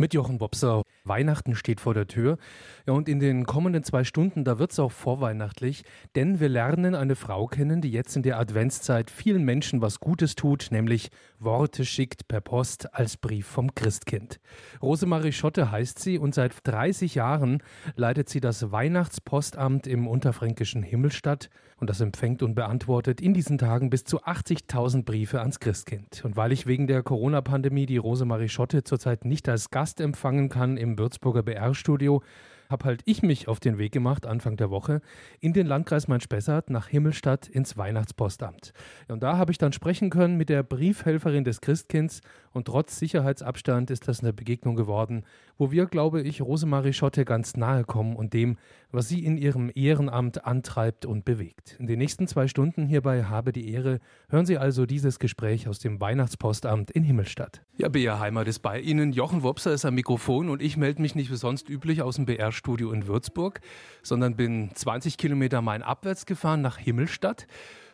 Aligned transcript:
Mit 0.00 0.14
Jochen 0.14 0.38
Bobser. 0.38 0.80
Weihnachten 1.04 1.54
steht 1.54 1.78
vor 1.78 1.92
der 1.92 2.06
Tür. 2.06 2.38
Ja, 2.86 2.94
und 2.94 3.06
in 3.06 3.20
den 3.20 3.44
kommenden 3.44 3.84
zwei 3.84 4.02
Stunden, 4.02 4.44
da 4.44 4.58
wird 4.58 4.72
es 4.72 4.78
auch 4.78 4.92
vorweihnachtlich, 4.92 5.84
denn 6.14 6.40
wir 6.40 6.48
lernen 6.48 6.94
eine 6.94 7.16
Frau 7.16 7.46
kennen, 7.46 7.82
die 7.82 7.90
jetzt 7.90 8.16
in 8.16 8.22
der 8.22 8.38
Adventszeit 8.38 9.10
vielen 9.10 9.44
Menschen 9.44 9.82
was 9.82 10.00
Gutes 10.00 10.36
tut, 10.36 10.68
nämlich 10.70 11.10
Worte 11.38 11.84
schickt 11.84 12.28
per 12.28 12.40
Post 12.40 12.94
als 12.94 13.18
Brief 13.18 13.46
vom 13.46 13.74
Christkind. 13.74 14.40
Rosemarie 14.80 15.32
Schotte 15.32 15.70
heißt 15.70 15.98
sie 15.98 16.18
und 16.18 16.34
seit 16.34 16.54
30 16.64 17.14
Jahren 17.14 17.62
leitet 17.94 18.30
sie 18.30 18.40
das 18.40 18.72
Weihnachtspostamt 18.72 19.86
im 19.86 20.08
unterfränkischen 20.08 20.82
Himmelstadt 20.82 21.50
und 21.76 21.90
das 21.90 22.00
empfängt 22.00 22.42
und 22.42 22.54
beantwortet 22.54 23.20
in 23.20 23.34
diesen 23.34 23.58
Tagen 23.58 23.90
bis 23.90 24.04
zu 24.04 24.22
80.000 24.22 25.04
Briefe 25.04 25.40
ans 25.40 25.60
Christkind. 25.60 26.24
Und 26.24 26.36
weil 26.36 26.52
ich 26.52 26.66
wegen 26.66 26.86
der 26.86 27.02
Corona-Pandemie 27.02 27.84
die 27.84 27.98
Rosemarie 27.98 28.48
Schotte 28.48 28.82
zurzeit 28.82 29.24
nicht 29.24 29.48
als 29.48 29.70
Gast 29.70 29.89
Gast 29.90 30.00
empfangen 30.00 30.48
kann 30.48 30.76
im 30.76 30.96
Würzburger 31.00 31.42
BR-Studio, 31.42 32.22
habe 32.70 32.84
halt 32.84 33.02
ich 33.04 33.22
mich 33.22 33.48
auf 33.48 33.60
den 33.60 33.78
Weg 33.78 33.92
gemacht, 33.92 34.24
Anfang 34.24 34.56
der 34.56 34.70
Woche, 34.70 35.02
in 35.40 35.52
den 35.52 35.66
Landkreis 35.66 36.08
Main-Spessart 36.08 36.70
nach 36.70 36.88
Himmelstadt 36.88 37.48
ins 37.48 37.76
Weihnachtspostamt. 37.76 38.72
Und 39.08 39.22
da 39.22 39.36
habe 39.36 39.52
ich 39.52 39.58
dann 39.58 39.72
sprechen 39.72 40.08
können 40.08 40.36
mit 40.36 40.48
der 40.48 40.62
Briefhelferin 40.62 41.44
des 41.44 41.60
Christkinds 41.60 42.20
und 42.52 42.66
trotz 42.66 42.98
Sicherheitsabstand 42.98 43.90
ist 43.90 44.08
das 44.08 44.20
eine 44.20 44.32
Begegnung 44.32 44.74
geworden, 44.74 45.24
wo 45.56 45.70
wir, 45.70 45.86
glaube 45.86 46.22
ich, 46.22 46.42
Rosemarie 46.42 46.92
Schotte 46.92 47.24
ganz 47.24 47.56
nahe 47.56 47.84
kommen 47.84 48.16
und 48.16 48.32
dem, 48.32 48.56
was 48.90 49.08
sie 49.08 49.24
in 49.24 49.36
ihrem 49.36 49.70
Ehrenamt 49.74 50.44
antreibt 50.44 51.06
und 51.06 51.24
bewegt. 51.24 51.76
In 51.78 51.86
den 51.86 51.98
nächsten 51.98 52.26
zwei 52.26 52.48
Stunden 52.48 52.86
hierbei 52.86 53.24
Habe 53.24 53.52
die 53.52 53.72
Ehre 53.72 54.00
hören 54.28 54.46
Sie 54.46 54.58
also 54.58 54.86
dieses 54.86 55.18
Gespräch 55.18 55.68
aus 55.68 55.78
dem 55.78 56.00
Weihnachtspostamt 56.00 56.90
in 56.90 57.04
Himmelstadt. 57.04 57.62
Ja, 57.76 57.88
BR 57.88 58.18
Heimat 58.18 58.48
ist 58.48 58.60
bei 58.60 58.80
Ihnen. 58.80 59.12
Jochen 59.12 59.42
Wopser 59.42 59.72
ist 59.72 59.84
am 59.84 59.94
Mikrofon 59.94 60.48
und 60.48 60.60
ich 60.60 60.76
melde 60.76 61.02
mich 61.02 61.14
nicht 61.14 61.30
wie 61.30 61.36
sonst 61.36 61.68
üblich 61.68 62.02
aus 62.02 62.16
dem 62.16 62.26
BR 62.26 62.52
Studio 62.60 62.92
in 62.92 63.06
Würzburg, 63.06 63.60
sondern 64.02 64.36
bin 64.36 64.70
20 64.74 65.16
Kilometer 65.16 65.62
main 65.62 65.82
abwärts 65.82 66.26
gefahren 66.26 66.60
nach 66.60 66.76
Himmelstadt. 66.76 67.46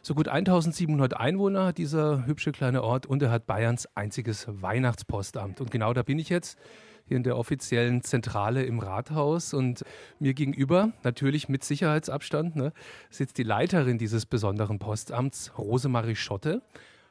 So 0.03 0.15
gut 0.15 0.29
1700 0.29 1.17
Einwohner 1.17 1.67
hat 1.67 1.79
dieser 1.79 2.27
hübsche 2.27 2.53
kleine 2.53 2.83
Ort 2.83 3.07
und 3.07 3.23
er 3.23 3.31
hat 3.31 3.47
Bayerns 3.47 3.89
einziges 3.95 4.47
Weihnachtspostamt. 4.49 5.61
Und 5.61 5.71
genau 5.71 5.93
da 5.95 6.03
bin 6.03 6.19
ich 6.19 6.29
jetzt 6.29 6.59
hier 7.07 7.17
in 7.17 7.23
der 7.23 7.37
offiziellen 7.37 8.03
Zentrale 8.03 8.65
im 8.65 8.81
Rathaus 8.81 9.55
und 9.55 9.85
mir 10.19 10.35
gegenüber, 10.35 10.93
natürlich 11.05 11.49
mit 11.49 11.63
Sicherheitsabstand, 11.63 12.57
ne, 12.57 12.73
sitzt 13.11 13.39
die 13.39 13.45
Leiterin 13.45 13.99
dieses 13.99 14.27
besonderen 14.27 14.81
Postamts, 14.81 15.57
Rosemarie 15.57 16.17
Schotte. 16.17 16.63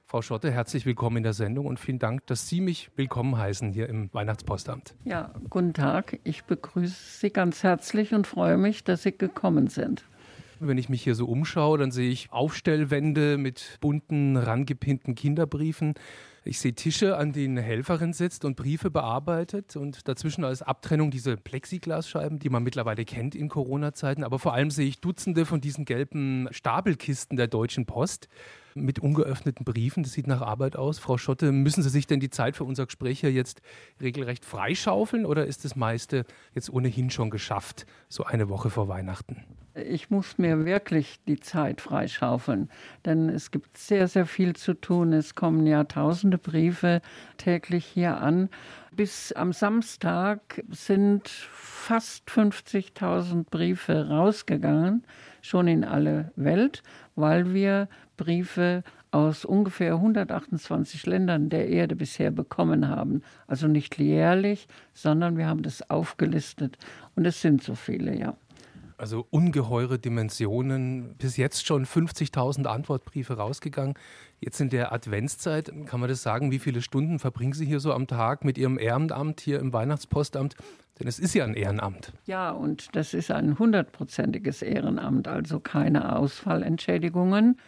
Frau 0.07 0.21
Schotte, 0.21 0.51
herzlich 0.51 0.85
willkommen 0.85 1.17
in 1.17 1.23
der 1.23 1.33
Sendung 1.33 1.65
und 1.65 1.79
vielen 1.79 1.97
Dank, 1.97 2.27
dass 2.27 2.47
Sie 2.47 2.61
mich 2.61 2.91
willkommen 2.95 3.39
heißen 3.39 3.73
hier 3.73 3.89
im 3.89 4.13
Weihnachtspostamt. 4.13 4.93
Ja, 5.03 5.33
guten 5.49 5.73
Tag. 5.73 6.19
Ich 6.23 6.43
begrüße 6.43 6.93
Sie 7.19 7.31
ganz 7.31 7.63
herzlich 7.63 8.13
und 8.13 8.27
freue 8.27 8.57
mich, 8.57 8.83
dass 8.83 9.01
Sie 9.01 9.17
gekommen 9.17 9.65
sind. 9.65 10.05
Wenn 10.59 10.77
ich 10.77 10.89
mich 10.89 11.01
hier 11.01 11.15
so 11.15 11.25
umschaue, 11.25 11.79
dann 11.79 11.89
sehe 11.89 12.11
ich 12.11 12.31
Aufstellwände 12.31 13.39
mit 13.39 13.79
bunten, 13.81 14.37
rangepinnten 14.37 15.15
Kinderbriefen. 15.15 15.95
Ich 16.47 16.59
sehe 16.59 16.75
Tische, 16.75 17.17
an 17.17 17.31
denen 17.31 17.57
eine 17.57 17.65
Helferin 17.65 18.13
sitzt 18.13 18.45
und 18.45 18.55
Briefe 18.55 18.91
bearbeitet 18.91 19.75
und 19.75 20.07
dazwischen 20.07 20.43
als 20.43 20.61
Abtrennung 20.61 21.09
diese 21.09 21.37
Plexiglasscheiben, 21.37 22.37
die 22.37 22.49
man 22.49 22.61
mittlerweile 22.61 23.03
kennt 23.03 23.33
in 23.33 23.49
Corona-Zeiten. 23.49 24.23
Aber 24.23 24.37
vor 24.37 24.53
allem 24.53 24.69
sehe 24.69 24.87
ich 24.87 25.01
Dutzende 25.01 25.47
von 25.47 25.59
diesen 25.59 25.85
gelben 25.85 26.47
Stapelkisten 26.51 27.35
der 27.35 27.47
Deutschen 27.47 27.87
Post 27.87 28.27
mit 28.75 28.99
ungeöffneten 28.99 29.65
Briefen. 29.65 30.03
Das 30.03 30.13
sieht 30.13 30.27
nach 30.27 30.43
Arbeit 30.43 30.75
aus. 30.75 30.99
Frau 30.99 31.17
Schotte, 31.17 31.51
müssen 31.51 31.81
Sie 31.81 31.89
sich 31.89 32.05
denn 32.05 32.19
die 32.19 32.29
Zeit 32.29 32.55
für 32.55 32.63
unser 32.63 32.85
Gespräch 32.85 33.21
hier 33.21 33.31
jetzt 33.31 33.63
regelrecht 33.99 34.45
freischaufeln 34.45 35.25
oder 35.25 35.47
ist 35.47 35.65
das 35.65 35.75
meiste 35.75 36.25
jetzt 36.53 36.69
ohnehin 36.69 37.09
schon 37.09 37.31
geschafft, 37.31 37.87
so 38.07 38.23
eine 38.23 38.49
Woche 38.49 38.69
vor 38.69 38.87
Weihnachten? 38.87 39.43
Ich 39.75 40.09
muss 40.09 40.37
mir 40.37 40.63
wirklich 40.63 41.19
die 41.27 41.39
Zeit 41.39 41.81
freischaufeln, 41.81 42.69
denn 43.03 43.27
es 43.27 43.51
gibt 43.51 43.77
sehr, 43.77 44.07
sehr 44.07 44.25
viel 44.25 44.55
zu 44.55 44.73
tun. 44.73 45.11
Es 45.11 45.35
kommen 45.35 45.67
ja 45.67 45.83
tausende 45.83 46.37
Briefe 46.37 47.01
täglich 47.35 47.85
hier 47.85 48.17
an. 48.21 48.49
Bis 48.93 49.33
am 49.33 49.51
Samstag 49.51 50.63
sind 50.69 51.27
fast 51.27 52.29
50.000 52.29 53.49
Briefe 53.49 54.07
rausgegangen, 54.07 55.03
schon 55.41 55.67
in 55.67 55.83
alle 55.83 56.31
Welt, 56.37 56.81
weil 57.15 57.53
wir 57.53 57.89
Briefe 58.15 58.81
aus 59.11 59.43
ungefähr 59.43 59.95
128 59.95 61.05
Ländern 61.05 61.49
der 61.49 61.67
Erde 61.67 61.97
bisher 61.97 62.31
bekommen 62.31 62.87
haben. 62.87 63.23
Also 63.47 63.67
nicht 63.67 63.97
jährlich, 63.97 64.69
sondern 64.93 65.37
wir 65.37 65.47
haben 65.47 65.63
das 65.63 65.89
aufgelistet. 65.89 66.77
Und 67.15 67.25
es 67.25 67.41
sind 67.41 67.61
so 67.61 67.75
viele, 67.75 68.17
ja. 68.17 68.37
Also 68.97 69.27
ungeheure 69.29 69.99
Dimensionen. 69.99 71.15
Bis 71.17 71.37
jetzt 71.37 71.65
schon 71.65 71.85
50.000 71.85 72.65
Antwortbriefe 72.65 73.37
rausgegangen. 73.37 73.95
Jetzt 74.39 74.61
in 74.61 74.69
der 74.69 74.93
Adventszeit, 74.93 75.71
kann 75.85 75.99
man 75.99 76.09
das 76.09 76.23
sagen, 76.23 76.51
wie 76.51 76.59
viele 76.59 76.81
Stunden 76.81 77.19
verbringen 77.19 77.53
Sie 77.53 77.65
hier 77.65 77.79
so 77.79 77.93
am 77.93 78.07
Tag 78.07 78.45
mit 78.45 78.57
Ihrem 78.57 78.77
Ehrenamt 78.77 79.41
hier 79.41 79.59
im 79.59 79.73
Weihnachtspostamt? 79.73 80.55
Denn 80.99 81.07
es 81.07 81.19
ist 81.19 81.33
ja 81.33 81.43
ein 81.43 81.55
Ehrenamt. 81.55 82.13
Ja, 82.25 82.51
und 82.51 82.95
das 82.95 83.13
ist 83.13 83.31
ein 83.31 83.59
hundertprozentiges 83.59 84.61
Ehrenamt, 84.61 85.27
also 85.27 85.59
keine 85.59 86.15
Ausfallentschädigungen. 86.15 87.59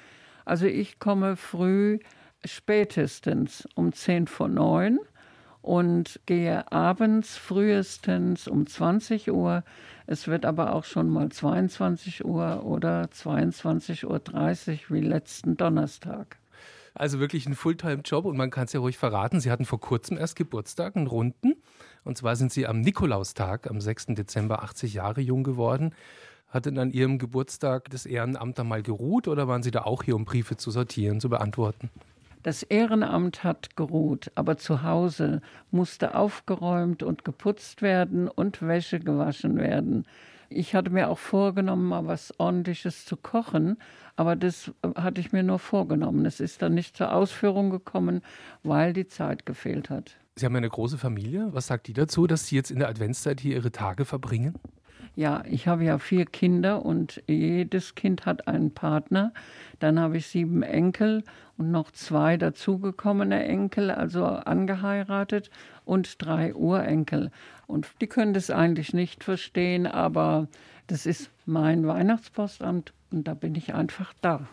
Also 0.46 0.66
ich 0.66 1.00
komme 1.00 1.36
früh 1.36 2.00
spätestens 2.46 3.68
um 3.76 3.92
10 3.92 4.28
vor 4.28 4.48
9 4.48 5.00
und 5.68 6.22
gehe 6.26 6.72
abends 6.72 7.36
frühestens 7.36 8.48
um 8.48 8.68
20 8.68 9.32
Uhr. 9.32 9.64
Es 10.06 10.28
wird 10.28 10.46
aber 10.46 10.74
auch 10.74 10.86
schon 10.86 11.10
mal 11.10 11.30
22 11.30 12.24
Uhr 12.24 12.64
oder 12.64 13.10
22.30 13.14 14.06
Uhr 14.06 14.96
wie 14.96 15.02
letzten 15.02 15.58
Donnerstag. 15.58 16.38
Also 16.94 17.20
wirklich 17.20 17.46
ein 17.46 17.54
Fulltime-Job 17.54 18.24
und 18.24 18.38
man 18.38 18.50
kann 18.50 18.64
es 18.64 18.74
ja 18.74 18.80
ruhig 18.80 18.98
verraten. 18.98 19.42
Sie 19.42 19.52
hatten 19.52 19.66
vor 19.66 19.82
kurzem 19.82 20.18
erst 20.18 20.38
Geburtstag, 20.38 20.96
einen 20.96 21.08
runden. 21.08 21.56
Und 22.06 22.18
zwar 22.18 22.38
sind 22.38 22.54
Sie 22.54 22.66
am 22.66 22.80
Nikolaustag, 22.80 23.70
am 23.70 23.82
6. 23.82 24.08
Dezember, 24.16 24.64
80 24.64 24.94
Jahre 24.94 25.20
jung 25.20 25.44
geworden. 25.44 25.94
Hat 26.48 26.66
denn 26.66 26.80
an 26.80 26.92
Ihrem 26.92 27.20
Geburtstag 27.20 27.90
das 27.90 28.06
Ehrenamt 28.06 28.58
da 28.58 28.64
mal 28.64 28.82
geruht 28.82 29.28
oder 29.28 29.50
waren 29.50 29.64
Sie 29.64 29.72
da 29.72 29.82
auch 29.82 30.04
hier, 30.04 30.16
um 30.16 30.24
Briefe 30.24 30.56
zu 30.56 30.72
sortieren, 30.72 31.20
zu 31.20 31.28
beantworten? 31.28 31.90
Das 32.44 32.64
Ehrenamt 32.64 33.44
hat 33.44 33.76
geruht, 33.76 34.32
aber 34.36 34.58
zu 34.58 34.84
Hause 34.84 35.42
musste 35.72 36.16
aufgeräumt 36.16 37.04
und 37.04 37.26
geputzt 37.26 37.82
werden 37.82 38.28
und 38.28 38.62
Wäsche 38.62 39.00
gewaschen 39.00 39.58
werden. 39.58 40.06
Ich 40.50 40.76
hatte 40.76 40.92
mir 40.92 41.10
auch 41.10 41.18
vorgenommen, 41.18 41.88
mal 41.88 42.08
was 42.08 42.34
Ordentliches 42.40 43.06
zu 43.06 43.18
kochen, 43.18 43.78
aber 44.16 44.36
das 44.36 44.72
hatte 44.96 45.20
ich 45.20 45.34
mir 45.34 45.44
nur 45.44 45.60
vorgenommen. 45.60 46.26
Es 46.26 46.40
ist 46.40 46.62
dann 46.62 46.74
nicht 46.74 46.96
zur 46.96 47.14
Ausführung 47.14 47.70
gekommen, 47.70 48.22
weil 48.64 48.94
die 48.94 49.08
Zeit 49.08 49.46
gefehlt 49.46 49.90
hat. 49.90 50.16
Sie 50.36 50.46
haben 50.46 50.56
eine 50.56 50.70
große 50.70 50.98
Familie. 50.98 51.50
Was 51.52 51.68
sagt 51.68 51.88
die 51.88 51.94
dazu, 51.94 52.28
dass 52.28 52.48
Sie 52.48 52.56
jetzt 52.56 52.72
in 52.72 52.80
der 52.80 52.90
Adventszeit 52.90 53.42
hier 53.42 53.56
Ihre 53.56 53.72
Tage 53.72 54.06
verbringen? 54.06 54.56
Ja, 55.18 55.44
ich 55.50 55.68
habe 55.68 55.84
ja 55.84 55.98
vier 55.98 56.28
Kinder 56.28 56.86
und 56.86 57.24
jedes 57.26 57.96
Kind 57.96 58.28
hat 58.28 58.48
einen 58.48 58.76
Partner. 58.76 59.34
Dann 59.80 60.00
habe 60.00 60.18
ich 60.18 60.28
sieben 60.28 60.62
Enkel 60.62 61.24
und 61.58 61.72
noch 61.72 61.90
zwei 61.90 62.38
dazugekommene 62.38 63.44
Enkel, 63.46 63.90
also 63.90 64.26
angeheiratet 64.26 65.50
und 65.86 66.24
drei 66.24 66.54
Urenkel. 66.54 67.32
Und 67.66 67.88
die 68.00 68.06
können 68.06 68.36
das 68.36 68.52
eigentlich 68.52 68.94
nicht 68.94 69.24
verstehen, 69.24 69.88
aber 69.88 70.50
das 70.86 71.08
ist 71.08 71.32
mein 71.48 71.88
Weihnachtspostamt 71.88 72.94
und 73.10 73.28
da 73.28 73.34
bin 73.34 73.56
ich 73.56 73.74
einfach 73.74 74.14
da. 74.22 74.48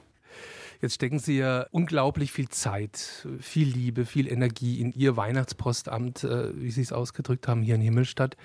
Jetzt 0.81 0.95
stecken 0.95 1.19
Sie 1.19 1.37
ja 1.37 1.67
unglaublich 1.73 2.33
viel 2.33 2.49
Zeit, 2.49 3.27
viel 3.39 3.69
Liebe, 3.69 4.07
viel 4.07 4.33
Energie 4.33 4.81
in 4.81 4.93
Ihr 4.93 5.19
Weihnachtspostamt, 5.19 6.25
äh, 6.25 6.59
wie 6.59 6.71
Sie 6.71 6.81
es 6.81 6.93
ausgedrückt 6.93 7.49
haben, 7.49 7.61
hier 7.61 7.75
in 7.75 7.83
Himmelstadt. 7.83 8.39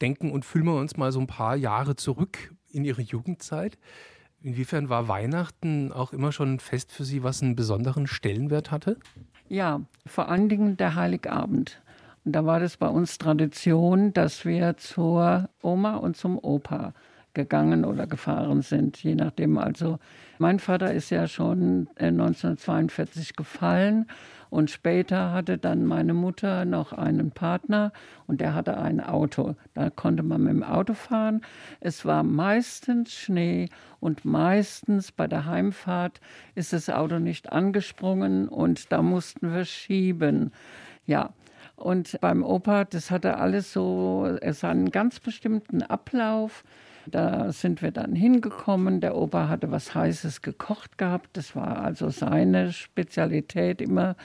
Denken 0.00 0.30
und 0.30 0.44
fühlen 0.44 0.66
wir 0.66 0.76
uns 0.76 0.96
mal 0.96 1.12
so 1.12 1.20
ein 1.20 1.26
paar 1.26 1.56
Jahre 1.56 1.96
zurück 1.96 2.54
in 2.70 2.84
Ihre 2.84 3.02
Jugendzeit. 3.02 3.78
Inwiefern 4.42 4.88
war 4.88 5.08
Weihnachten 5.08 5.92
auch 5.92 6.12
immer 6.12 6.30
schon 6.32 6.54
ein 6.54 6.60
Fest 6.60 6.92
für 6.92 7.04
Sie, 7.04 7.22
was 7.22 7.42
einen 7.42 7.56
besonderen 7.56 8.06
Stellenwert 8.06 8.70
hatte? 8.70 8.96
Ja, 9.48 9.80
vor 10.06 10.28
allen 10.28 10.48
Dingen 10.48 10.76
der 10.76 10.94
Heiligabend. 10.94 11.82
Und 12.24 12.32
da 12.32 12.44
war 12.44 12.60
das 12.60 12.76
bei 12.76 12.88
uns 12.88 13.18
Tradition, 13.18 14.12
dass 14.12 14.44
wir 14.44 14.76
zur 14.76 15.48
Oma 15.62 15.96
und 15.96 16.16
zum 16.16 16.38
Opa 16.38 16.92
gegangen 17.38 17.84
oder 17.84 18.08
gefahren 18.08 18.62
sind, 18.62 19.00
je 19.00 19.14
nachdem. 19.14 19.58
Also 19.58 20.00
mein 20.38 20.58
Vater 20.58 20.92
ist 20.92 21.10
ja 21.10 21.28
schon 21.28 21.86
1942 21.96 23.36
gefallen 23.36 24.06
und 24.50 24.70
später 24.70 25.30
hatte 25.32 25.56
dann 25.56 25.86
meine 25.86 26.14
Mutter 26.14 26.64
noch 26.64 26.92
einen 26.92 27.30
Partner 27.30 27.92
und 28.26 28.40
der 28.40 28.54
hatte 28.54 28.76
ein 28.76 29.00
Auto. 29.00 29.54
Da 29.74 29.88
konnte 29.88 30.24
man 30.24 30.42
mit 30.42 30.50
dem 30.50 30.64
Auto 30.64 30.94
fahren. 30.94 31.42
Es 31.78 32.04
war 32.04 32.24
meistens 32.24 33.12
Schnee 33.12 33.68
und 34.00 34.24
meistens 34.24 35.12
bei 35.12 35.28
der 35.28 35.46
Heimfahrt 35.46 36.20
ist 36.56 36.72
das 36.72 36.90
Auto 36.90 37.20
nicht 37.20 37.52
angesprungen 37.52 38.48
und 38.48 38.90
da 38.90 39.00
mussten 39.00 39.54
wir 39.54 39.64
schieben. 39.64 40.50
Ja, 41.06 41.30
und 41.76 42.20
beim 42.20 42.42
Opa, 42.42 42.84
das 42.84 43.12
hatte 43.12 43.36
alles 43.36 43.72
so, 43.72 44.26
es 44.40 44.64
einen 44.64 44.90
ganz 44.90 45.20
bestimmten 45.20 45.82
Ablauf. 45.82 46.64
Da 47.10 47.52
sind 47.52 47.82
wir 47.82 47.90
dann 47.90 48.14
hingekommen. 48.14 49.00
Der 49.00 49.16
Opa 49.16 49.48
hatte 49.48 49.70
was 49.70 49.94
Heißes 49.94 50.42
gekocht 50.42 50.98
gehabt. 50.98 51.30
Das 51.36 51.56
war 51.56 51.82
also 51.82 52.10
seine 52.10 52.72
Spezialität 52.72 53.80
immer. 53.80 54.16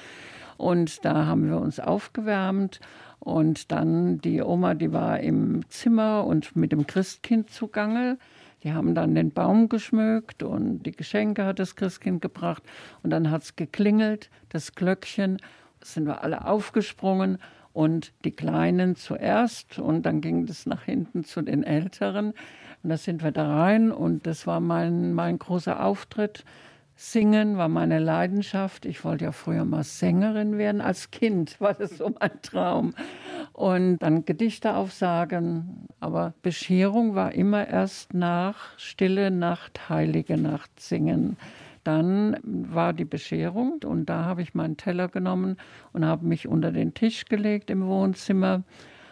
Und 0.57 1.03
da 1.06 1.25
haben 1.25 1.50
wir 1.50 1.59
uns 1.59 1.80
aufgewärmt. 1.80 2.80
Und 3.19 3.71
dann 3.71 4.19
die 4.19 4.41
Oma, 4.41 4.74
die 4.74 4.91
war 4.91 5.19
im 5.19 5.68
Zimmer 5.69 6.25
und 6.25 6.56
mit 6.56 6.71
dem 6.71 6.88
Christkind 6.88 7.50
zugange. 7.50 8.18
Die 8.63 8.74
haben 8.74 8.95
dann 8.95 9.15
den 9.15 9.31
Baum 9.31 9.68
geschmückt 9.68 10.41
und 10.41 10.83
die 10.83 10.91
Geschenke 10.94 11.45
hat 11.45 11.59
das 11.59 11.75
Christkind 11.75 12.21
gebracht. 12.21 12.63
Und 13.01 13.09
dann 13.09 13.29
hat 13.29 13.44
es 13.44 13.56
geklingelt, 13.56 14.29
das 14.50 14.74
Glöckchen 14.74 15.38
sind 15.81 16.06
wir 16.06 16.24
alle 16.24 16.45
aufgesprungen 16.45 17.39
und 17.73 18.13
die 18.23 18.31
Kleinen 18.31 18.95
zuerst 18.95 19.79
und 19.79 20.03
dann 20.03 20.21
ging 20.21 20.47
es 20.47 20.65
nach 20.65 20.83
hinten 20.83 21.23
zu 21.23 21.41
den 21.41 21.63
Älteren. 21.63 22.33
Und 22.83 22.89
da 22.89 22.97
sind 22.97 23.23
wir 23.23 23.31
da 23.31 23.55
rein 23.55 23.91
und 23.91 24.27
das 24.27 24.45
war 24.47 24.59
mein, 24.59 25.13
mein 25.13 25.39
großer 25.39 25.83
Auftritt. 25.83 26.45
Singen 26.95 27.57
war 27.57 27.69
meine 27.69 27.97
Leidenschaft. 27.97 28.85
Ich 28.85 29.03
wollte 29.03 29.25
ja 29.25 29.31
früher 29.31 29.65
mal 29.65 29.83
Sängerin 29.83 30.57
werden. 30.59 30.79
Als 30.79 31.09
Kind 31.09 31.59
war 31.59 31.73
das 31.73 31.97
so 31.97 32.13
mein 32.19 32.41
Traum. 32.43 32.93
Und 33.51 33.97
dann 33.99 34.25
Gedichte 34.25 34.75
aufsagen. 34.75 35.87
Aber 35.99 36.33
Bescherung 36.43 37.15
war 37.15 37.33
immer 37.33 37.67
erst 37.67 38.13
nach 38.13 38.77
Stille 38.77 39.31
Nacht, 39.31 39.89
Heilige 39.89 40.37
Nacht 40.37 40.79
singen. 40.79 41.37
Dann 41.83 42.38
war 42.44 42.94
die 42.94 43.06
Bescherung 43.06 43.81
und 43.83 44.06
da 44.06 44.25
habe 44.25 44.41
ich 44.41 44.53
meinen 44.53 44.77
Teller 44.77 45.07
genommen 45.07 45.57
und 45.91 46.06
habe 46.06 46.25
mich 46.25 46.47
unter 46.47 46.71
den 46.71 46.94
Tisch 46.94 47.25
gelegt 47.25 47.69
im 47.69 47.85
Wohnzimmer 47.85 48.63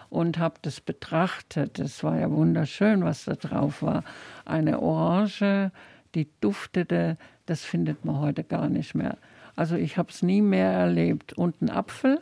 und 0.09 0.38
habe 0.38 0.56
das 0.62 0.81
betrachtet. 0.81 1.79
Es 1.79 2.03
war 2.03 2.19
ja 2.19 2.29
wunderschön, 2.31 3.03
was 3.03 3.25
da 3.25 3.35
drauf 3.35 3.81
war. 3.81 4.03
Eine 4.45 4.81
Orange, 4.81 5.71
die 6.15 6.27
duftete, 6.41 7.18
das 7.45 7.63
findet 7.63 8.06
man 8.06 8.19
heute 8.19 8.44
gar 8.44 8.69
nicht 8.69 8.94
mehr. 8.95 9.17
Also 9.56 9.75
ich 9.75 9.97
habe 9.97 10.09
es 10.09 10.21
nie 10.21 10.41
mehr 10.41 10.71
erlebt. 10.71 11.33
Und 11.33 11.62
ein 11.62 11.69
Apfel, 11.69 12.19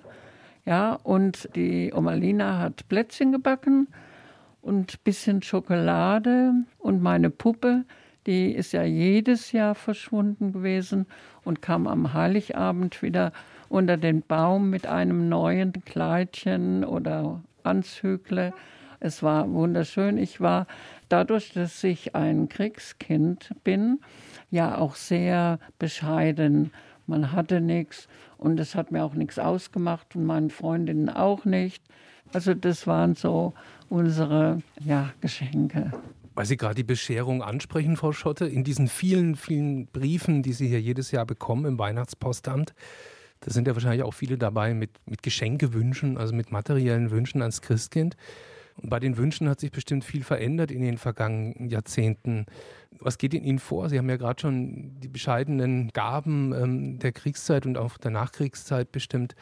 ja, 0.66 0.94
und 0.94 1.50
die 1.56 1.92
Omalina 1.94 2.60
hat 2.60 2.88
Plätzchen 2.90 3.32
gebacken 3.32 3.88
und 4.62 4.94
ein 4.94 5.00
bisschen 5.04 5.42
Schokolade 5.42 6.54
und 6.78 7.02
meine 7.02 7.30
Puppe, 7.30 7.86
die 8.30 8.52
ist 8.52 8.74
ja 8.74 8.84
jedes 8.84 9.54
Jahr 9.54 9.74
verschwunden 9.74 10.54
gewesen 10.54 11.08
und 11.44 11.64
kam 11.64 11.88
am 11.88 12.14
Heiligabend 12.14 13.02
wieder 13.02 13.34
unter 13.70 13.98
den 13.98 14.22
Baum 14.22 14.70
mit 14.70 14.86
einem 14.86 15.30
neuen 15.30 15.74
Kleidchen 15.84 16.86
oder 16.86 17.42
Anzügle. 17.64 18.54
Es 19.00 19.24
war 19.24 19.52
wunderschön. 19.52 20.20
Ich 20.20 20.42
war 20.42 20.68
dadurch, 21.10 21.54
dass 21.54 21.84
ich 21.84 22.14
ein 22.14 22.50
Kriegskind 22.50 23.50
bin, 23.64 24.00
ja 24.52 24.78
auch 24.78 24.94
sehr 24.94 25.58
bescheiden. 25.80 26.72
Man 27.08 27.32
hatte 27.32 27.62
nichts 27.62 28.08
und 28.38 28.60
es 28.60 28.76
hat 28.76 28.92
mir 28.92 29.04
auch 29.06 29.16
nichts 29.16 29.40
ausgemacht 29.40 30.16
und 30.16 30.26
meinen 30.26 30.52
Freundinnen 30.52 31.10
auch 31.10 31.46
nicht. 31.46 31.84
Also 32.32 32.54
das 32.54 32.86
waren 32.86 33.16
so 33.16 33.56
unsere 33.90 34.62
ja, 34.80 35.10
Geschenke. 35.20 35.92
Weil 36.40 36.46
Sie 36.46 36.56
gerade 36.56 36.76
die 36.76 36.86
Bescherung 36.86 37.44
ansprechen, 37.44 37.98
Frau 37.98 38.14
Schotte, 38.14 38.46
in 38.46 38.64
diesen 38.64 38.88
vielen, 38.88 39.36
vielen 39.36 39.88
Briefen, 39.88 40.42
die 40.42 40.54
Sie 40.54 40.70
hier 40.70 40.80
jedes 40.80 41.12
Jahr 41.12 41.26
bekommen 41.26 41.66
im 41.66 41.78
Weihnachtspostamt, 41.78 42.74
da 43.42 43.52
sind 43.52 43.68
ja 43.68 43.74
wahrscheinlich 43.74 44.04
auch 44.04 44.14
viele 44.14 44.38
dabei 44.38 44.74
mit, 44.74 44.92
mit 45.06 45.22
Geschenkewünschen, 45.22 46.18
also 46.18 46.34
mit 46.34 46.50
materiellen 46.50 47.12
Wünschen 47.12 47.42
ans 47.42 47.62
Christkind. 47.62 48.16
Und 48.78 48.90
bei 48.90 49.02
den 49.02 49.18
Wünschen 49.18 49.50
hat 49.50 49.60
sich 49.60 49.70
bestimmt 49.70 50.06
viel 50.06 50.24
verändert 50.24 50.72
in 50.72 50.82
den 50.82 50.98
vergangenen 50.98 51.68
Jahrzehnten. 51.68 52.46
Was 53.02 53.18
geht 53.18 53.34
in 53.34 53.44
Ihnen 53.44 53.60
vor? 53.60 53.90
Sie 53.90 53.98
haben 53.98 54.08
ja 54.08 54.16
gerade 54.16 54.40
schon 54.40 54.98
die 55.02 55.10
bescheidenen 55.10 55.90
Gaben 55.90 56.54
ähm, 56.54 57.00
der 57.00 57.12
Kriegszeit 57.12 57.66
und 57.66 57.78
auch 57.78 57.98
der 57.98 58.12
Nachkriegszeit 58.12 58.94
bestimmt 58.94 59.36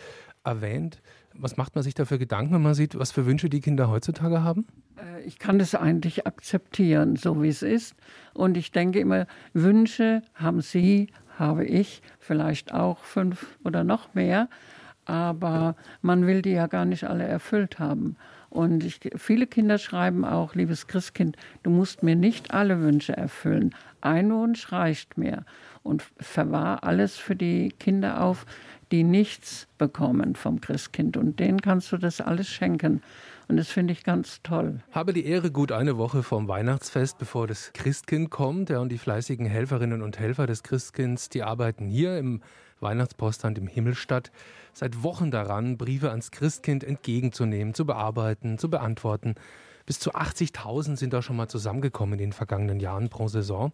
erwähnt. 0.44 1.04
Was 1.40 1.58
macht 1.58 1.76
man 1.76 1.84
sich 1.84 1.94
da 1.94 2.06
für 2.06 2.18
Gedanken, 2.18 2.54
wenn 2.54 2.62
man 2.62 2.74
sieht, 2.74 2.98
was 2.98 3.12
für 3.12 3.26
Wünsche 3.26 3.50
die 3.50 3.62
Kinder 3.62 3.90
heutzutage 3.90 4.44
haben? 4.44 4.66
Äh, 4.98 5.22
ich 5.24 5.40
kann 5.40 5.60
das 5.60 5.76
eigentlich 5.76 6.26
akzeptieren, 6.26 7.16
so 7.16 7.42
wie 7.42 7.50
es 7.50 7.62
ist. 7.62 7.96
Und 8.34 8.58
ich 8.58 8.72
denke 8.72 9.00
immer, 9.00 9.28
Wünsche 9.54 10.22
haben 10.34 10.62
Sie, 10.62 11.08
habe 11.38 11.66
ich, 11.66 12.02
vielleicht 12.20 12.74
auch 12.74 13.00
fünf 13.00 13.58
oder 13.64 13.84
noch 13.84 14.14
mehr. 14.14 14.50
Aber 15.06 15.76
man 16.02 16.28
will 16.28 16.42
die 16.42 16.52
ja 16.52 16.68
gar 16.68 16.86
nicht 16.86 17.06
alle 17.06 17.24
erfüllt 17.24 17.80
haben. 17.80 18.18
Und 18.50 18.84
ich, 18.84 19.00
viele 19.16 19.46
Kinder 19.46 19.78
schreiben 19.78 20.26
auch, 20.26 20.56
liebes 20.56 20.88
Christkind, 20.88 21.38
du 21.64 21.70
musst 21.70 22.04
mir 22.04 22.16
nicht 22.16 22.52
alle 22.54 22.82
Wünsche 22.82 23.16
erfüllen. 23.16 23.76
Ein 24.02 24.32
Wunsch 24.32 24.72
reicht 24.72 25.18
mir. 25.18 25.46
Und 25.88 26.04
verwahr 26.20 26.84
alles 26.84 27.18
für 27.18 27.36
die 27.36 27.70
Kinder 27.80 28.22
auf, 28.22 28.46
die 28.92 29.04
nichts 29.04 29.68
bekommen 29.78 30.36
vom 30.36 30.62
Christkind. 30.62 31.18
Und 31.18 31.40
denen 31.40 31.62
kannst 31.62 31.92
du 31.92 31.98
das 31.98 32.22
alles 32.22 32.48
schenken. 32.48 33.02
Und 33.48 33.58
das 33.58 33.70
finde 33.70 33.94
ich 33.94 34.04
ganz 34.04 34.42
toll. 34.44 34.82
Habe 34.92 35.14
die 35.14 35.26
Ehre, 35.26 35.52
gut 35.52 35.72
eine 35.72 35.98
Woche 35.98 36.22
vom 36.24 36.48
Weihnachtsfest, 36.48 37.18
bevor 37.18 37.48
das 37.48 37.72
Christkind 37.74 38.30
kommt. 38.30 38.70
Ja, 38.70 38.80
und 38.80 38.90
die 38.90 38.98
fleißigen 38.98 39.46
Helferinnen 39.46 40.02
und 40.02 40.20
Helfer 40.20 40.48
des 40.48 40.64
Christkinds, 40.64 41.30
die 41.30 41.44
arbeiten 41.44 41.88
hier 41.88 42.18
im 42.18 42.42
Weihnachtspostamt 42.80 43.58
im 43.58 43.68
Himmelstadt 43.68 44.32
seit 44.74 45.02
Wochen 45.02 45.32
daran, 45.32 45.78
Briefe 45.78 46.12
ans 46.12 46.32
Christkind 46.32 46.84
entgegenzunehmen, 46.84 47.74
zu 47.74 47.86
bearbeiten, 47.86 48.58
zu 48.58 48.70
beantworten. 48.70 49.36
Bis 49.86 50.00
zu 50.00 50.14
80.000 50.14 50.98
sind 50.98 51.14
da 51.14 51.22
schon 51.22 51.38
mal 51.38 51.48
zusammengekommen 51.48 52.14
in 52.14 52.20
den 52.20 52.34
vergangenen 52.34 52.80
Jahren 52.80 53.10
pro 53.10 53.30
Saison. 53.30 53.72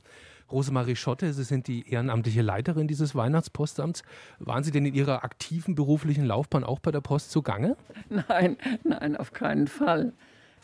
Rosemarie 0.51 0.95
Schotte, 0.95 1.33
Sie 1.33 1.43
sind 1.43 1.67
die 1.67 1.89
ehrenamtliche 1.89 2.41
Leiterin 2.41 2.87
dieses 2.87 3.15
Weihnachtspostamts. 3.15 4.03
Waren 4.39 4.63
Sie 4.63 4.71
denn 4.71 4.85
in 4.85 4.93
Ihrer 4.93 5.23
aktiven 5.23 5.75
beruflichen 5.75 6.25
Laufbahn 6.25 6.63
auch 6.63 6.79
bei 6.79 6.91
der 6.91 7.01
Post 7.01 7.31
zugange? 7.31 7.75
Nein, 8.09 8.57
nein, 8.83 9.15
auf 9.15 9.33
keinen 9.33 9.67
Fall. 9.67 10.13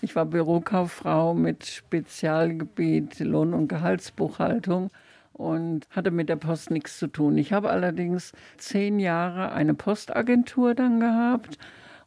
Ich 0.01 0.15
war 0.15 0.25
Bürokauffrau 0.25 1.33
mit 1.33 1.65
Spezialgebiet 1.65 3.19
Lohn- 3.19 3.53
und 3.53 3.67
Gehaltsbuchhaltung 3.67 4.91
und 5.33 5.87
hatte 5.89 6.11
mit 6.11 6.29
der 6.29 6.37
Post 6.37 6.71
nichts 6.71 6.99
zu 6.99 7.07
tun. 7.07 7.37
Ich 7.37 7.53
habe 7.53 7.69
allerdings 7.69 8.33
zehn 8.57 8.99
Jahre 8.99 9.51
eine 9.51 9.73
Postagentur 9.73 10.75
dann 10.75 10.99
gehabt 10.99 11.57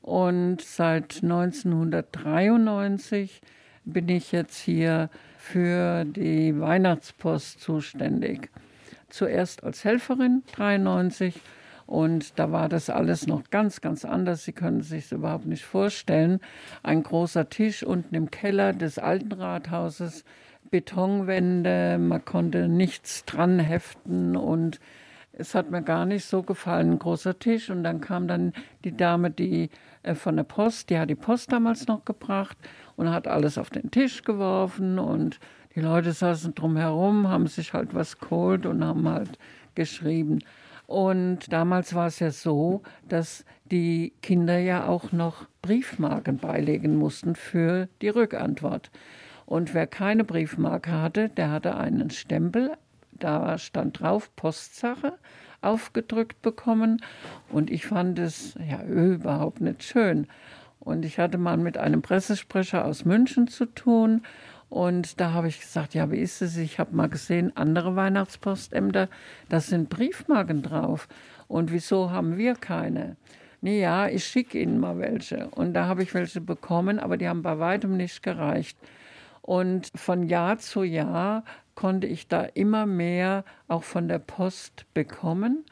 und 0.02 0.60
seit 0.60 1.22
1993 1.22 3.40
bin 3.84 4.08
ich 4.08 4.32
jetzt 4.32 4.58
hier 4.58 5.10
für 5.42 6.04
die 6.04 6.58
Weihnachtspost 6.58 7.60
zuständig. 7.60 8.48
Zuerst 9.08 9.64
als 9.64 9.84
Helferin 9.84 10.44
93 10.52 11.40
und 11.86 12.38
da 12.38 12.52
war 12.52 12.68
das 12.68 12.88
alles 12.88 13.26
noch 13.26 13.50
ganz, 13.50 13.80
ganz 13.80 14.04
anders. 14.04 14.44
Sie 14.44 14.52
können 14.52 14.82
sich 14.82 15.06
es 15.06 15.12
überhaupt 15.12 15.46
nicht 15.46 15.64
vorstellen. 15.64 16.38
Ein 16.84 17.02
großer 17.02 17.48
Tisch 17.48 17.82
unten 17.82 18.14
im 18.14 18.30
Keller 18.30 18.72
des 18.72 18.98
alten 18.98 19.32
Rathauses 19.32 20.24
Betonwände, 20.70 21.98
man 21.98 22.24
konnte 22.24 22.68
nichts 22.68 23.24
dran 23.24 23.58
heften 23.58 24.36
und 24.36 24.80
es 25.32 25.54
hat 25.54 25.70
mir 25.70 25.82
gar 25.82 26.06
nicht 26.06 26.24
so 26.24 26.42
gefallen, 26.42 26.92
ein 26.92 26.98
großer 26.98 27.38
Tisch. 27.38 27.68
Und 27.68 27.82
dann 27.82 28.00
kam 28.00 28.28
dann 28.28 28.52
die 28.84 28.96
Dame, 28.96 29.30
die 29.30 29.70
äh, 30.02 30.14
von 30.14 30.36
der 30.36 30.44
Post, 30.44 30.88
die 30.88 30.98
hat 30.98 31.10
die 31.10 31.14
Post 31.14 31.52
damals 31.52 31.88
noch 31.88 32.04
gebracht 32.04 32.56
und 32.96 33.10
hat 33.10 33.28
alles 33.28 33.58
auf 33.58 33.70
den 33.70 33.90
Tisch 33.90 34.22
geworfen 34.22 34.98
und 34.98 35.38
die 35.74 35.80
Leute 35.80 36.12
saßen 36.12 36.54
drumherum, 36.54 37.28
haben 37.28 37.46
sich 37.46 37.72
halt 37.72 37.94
was 37.94 38.18
geholt 38.18 38.66
und 38.66 38.84
haben 38.84 39.08
halt 39.08 39.38
geschrieben. 39.74 40.40
Und 40.86 41.50
damals 41.50 41.94
war 41.94 42.08
es 42.08 42.18
ja 42.18 42.30
so, 42.30 42.82
dass 43.08 43.44
die 43.70 44.12
Kinder 44.20 44.58
ja 44.58 44.86
auch 44.86 45.12
noch 45.12 45.46
Briefmarken 45.62 46.36
beilegen 46.36 46.96
mussten 46.96 47.34
für 47.34 47.88
die 48.02 48.10
Rückantwort. 48.10 48.90
Und 49.46 49.72
wer 49.72 49.86
keine 49.86 50.24
Briefmarke 50.24 50.92
hatte, 50.92 51.30
der 51.30 51.50
hatte 51.50 51.76
einen 51.76 52.10
Stempel, 52.10 52.72
da 53.12 53.56
stand 53.56 54.00
drauf 54.00 54.34
Postsache, 54.36 55.14
aufgedrückt 55.62 56.42
bekommen. 56.42 57.02
Und 57.50 57.70
ich 57.70 57.86
fand 57.86 58.18
es 58.18 58.54
ja 58.68 58.82
überhaupt 58.82 59.60
nicht 59.60 59.82
schön. 59.82 60.26
Und 60.84 61.04
ich 61.04 61.18
hatte 61.18 61.38
mal 61.38 61.56
mit 61.56 61.78
einem 61.78 62.02
Pressesprecher 62.02 62.84
aus 62.84 63.04
München 63.04 63.46
zu 63.46 63.66
tun. 63.66 64.22
Und 64.68 65.20
da 65.20 65.32
habe 65.32 65.48
ich 65.48 65.60
gesagt, 65.60 65.94
ja, 65.94 66.10
wie 66.10 66.18
ist 66.18 66.42
es? 66.42 66.56
Ich 66.56 66.78
habe 66.78 66.96
mal 66.96 67.08
gesehen, 67.08 67.56
andere 67.56 67.94
Weihnachtspostämter, 67.94 69.08
da 69.48 69.60
sind 69.60 69.90
Briefmarken 69.90 70.62
drauf. 70.62 71.08
Und 71.46 71.70
wieso 71.70 72.10
haben 72.10 72.36
wir 72.36 72.54
keine? 72.54 73.16
Nee, 73.60 73.80
ja, 73.80 74.08
ich 74.08 74.24
schicke 74.24 74.58
Ihnen 74.58 74.80
mal 74.80 74.98
welche. 74.98 75.46
Und 75.50 75.74
da 75.74 75.86
habe 75.86 76.02
ich 76.02 76.14
welche 76.14 76.40
bekommen, 76.40 76.98
aber 76.98 77.16
die 77.16 77.28
haben 77.28 77.42
bei 77.42 77.60
weitem 77.60 77.96
nicht 77.96 78.22
gereicht. 78.22 78.76
Und 79.40 79.92
von 79.94 80.24
Jahr 80.24 80.58
zu 80.58 80.82
Jahr 80.82 81.44
konnte 81.76 82.08
ich 82.08 82.26
da 82.26 82.42
immer 82.42 82.86
mehr 82.86 83.44
auch 83.68 83.84
von 83.84 84.08
der 84.08 84.18
Post 84.18 84.86
bekommen. 84.94 85.64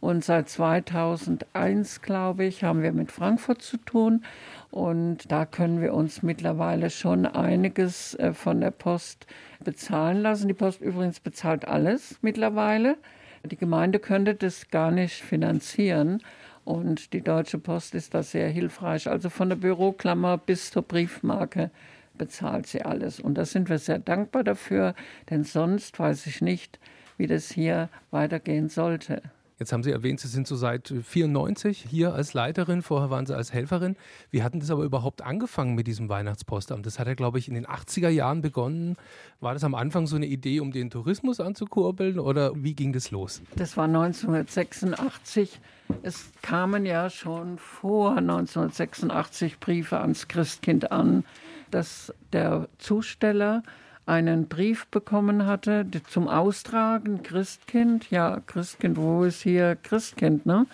Und 0.00 0.24
seit 0.24 0.48
2001, 0.48 2.02
glaube 2.02 2.44
ich, 2.44 2.62
haben 2.62 2.82
wir 2.82 2.92
mit 2.92 3.10
Frankfurt 3.10 3.62
zu 3.62 3.78
tun. 3.78 4.24
Und 4.70 5.32
da 5.32 5.46
können 5.46 5.80
wir 5.80 5.94
uns 5.94 6.22
mittlerweile 6.22 6.90
schon 6.90 7.26
einiges 7.26 8.14
äh, 8.16 8.32
von 8.34 8.60
der 8.60 8.70
Post 8.70 9.26
bezahlen 9.64 10.22
lassen. 10.22 10.48
Die 10.48 10.54
Post 10.54 10.80
übrigens 10.80 11.20
bezahlt 11.20 11.66
alles 11.66 12.18
mittlerweile. 12.20 12.96
Die 13.44 13.56
Gemeinde 13.56 13.98
könnte 13.98 14.34
das 14.34 14.68
gar 14.70 14.90
nicht 14.90 15.22
finanzieren. 15.22 16.22
Und 16.64 17.14
die 17.14 17.22
Deutsche 17.22 17.58
Post 17.58 17.94
ist 17.94 18.12
da 18.12 18.22
sehr 18.22 18.50
hilfreich. 18.50 19.08
Also 19.08 19.30
von 19.30 19.48
der 19.48 19.56
Büroklammer 19.56 20.36
bis 20.36 20.70
zur 20.70 20.82
Briefmarke 20.82 21.70
bezahlt 22.18 22.66
sie 22.66 22.82
alles. 22.82 23.20
Und 23.20 23.38
da 23.38 23.46
sind 23.46 23.70
wir 23.70 23.78
sehr 23.78 23.98
dankbar 23.98 24.44
dafür, 24.44 24.94
denn 25.30 25.44
sonst 25.44 25.98
weiß 25.98 26.26
ich 26.26 26.42
nicht, 26.42 26.78
wie 27.16 27.26
das 27.26 27.50
hier 27.50 27.88
weitergehen 28.10 28.68
sollte. 28.68 29.22
Jetzt 29.58 29.72
haben 29.72 29.82
Sie 29.82 29.90
erwähnt, 29.90 30.20
Sie 30.20 30.28
sind 30.28 30.46
so 30.46 30.54
seit 30.54 30.94
94 31.02 31.84
hier 31.88 32.14
als 32.14 32.32
Leiterin, 32.32 32.82
vorher 32.82 33.10
waren 33.10 33.26
Sie 33.26 33.34
als 33.34 33.52
Helferin. 33.52 33.96
Wie 34.30 34.44
hatten 34.44 34.60
das 34.60 34.70
aber 34.70 34.84
überhaupt 34.84 35.22
angefangen 35.22 35.74
mit 35.74 35.88
diesem 35.88 36.08
Weihnachtspostamt? 36.08 36.86
Das 36.86 37.00
hat 37.00 37.08
ja, 37.08 37.14
glaube 37.14 37.40
ich, 37.40 37.48
in 37.48 37.54
den 37.54 37.66
80er 37.66 38.08
Jahren 38.08 38.40
begonnen. 38.40 38.96
War 39.40 39.54
das 39.54 39.64
am 39.64 39.74
Anfang 39.74 40.06
so 40.06 40.14
eine 40.14 40.26
Idee, 40.26 40.60
um 40.60 40.70
den 40.70 40.90
Tourismus 40.90 41.40
anzukurbeln 41.40 42.20
oder 42.20 42.52
wie 42.54 42.74
ging 42.74 42.92
das 42.92 43.10
los? 43.10 43.42
Das 43.56 43.76
war 43.76 43.86
1986. 43.86 45.60
Es 46.02 46.30
kamen 46.42 46.86
ja 46.86 47.10
schon 47.10 47.58
vor 47.58 48.16
1986 48.16 49.58
Briefe 49.58 49.98
ans 49.98 50.28
Christkind 50.28 50.92
an, 50.92 51.24
dass 51.72 52.14
der 52.32 52.68
Zusteller 52.78 53.64
einen 54.08 54.48
Brief 54.48 54.86
bekommen 54.86 55.44
hatte 55.44 55.86
zum 56.08 56.28
Austragen, 56.28 57.22
Christkind. 57.22 58.10
Ja, 58.10 58.40
Christkind, 58.46 58.96
wo 58.96 59.24
ist 59.24 59.42
hier 59.42 59.76
Christkind? 59.76 60.46
Ne? 60.46 60.66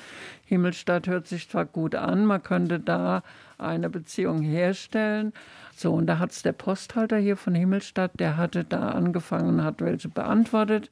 Himmelstadt 0.47 1.09
hört 1.09 1.27
sich 1.27 1.49
zwar 1.49 1.65
gut 1.65 1.97
an, 1.97 2.27
man 2.27 2.43
könnte 2.43 2.79
da 2.79 3.25
eine 3.59 3.91
Beziehung 3.91 4.41
herstellen. 4.41 5.33
So, 5.75 5.93
und 5.93 6.07
da 6.07 6.21
hat 6.21 6.31
es 6.31 6.43
der 6.43 6.53
Posthalter 6.53 7.17
hier 7.17 7.37
von 7.37 7.57
Himmelstadt, 7.57 8.13
der 8.21 8.37
hatte 8.37 8.63
da 8.63 8.91
angefangen, 8.91 9.65
hat 9.65 9.81
welche 9.81 10.09
beantwortet. 10.09 10.89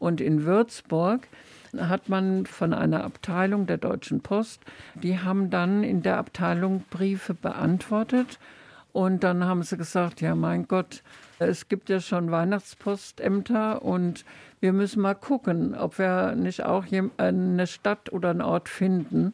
Und 0.00 0.20
in 0.20 0.44
Würzburg 0.44 1.28
hat 1.78 2.08
man 2.08 2.46
von 2.46 2.74
einer 2.74 3.04
Abteilung 3.04 3.66
der 3.66 3.78
Deutschen 3.78 4.20
Post, 4.20 4.62
die 4.94 5.20
haben 5.20 5.48
dann 5.48 5.84
in 5.84 6.02
der 6.02 6.18
Abteilung 6.18 6.84
Briefe 6.90 7.34
beantwortet. 7.34 8.40
Und 8.94 9.24
dann 9.24 9.44
haben 9.44 9.64
sie 9.64 9.76
gesagt, 9.76 10.20
ja 10.20 10.36
mein 10.36 10.68
Gott, 10.68 11.02
es 11.40 11.68
gibt 11.68 11.88
ja 11.88 11.98
schon 11.98 12.30
Weihnachtspostämter 12.30 13.82
und 13.82 14.24
wir 14.60 14.72
müssen 14.72 15.02
mal 15.02 15.14
gucken, 15.14 15.74
ob 15.74 15.98
wir 15.98 16.36
nicht 16.36 16.64
auch 16.64 16.84
eine 17.16 17.66
Stadt 17.66 18.12
oder 18.12 18.30
einen 18.30 18.40
Ort 18.40 18.68
finden. 18.68 19.32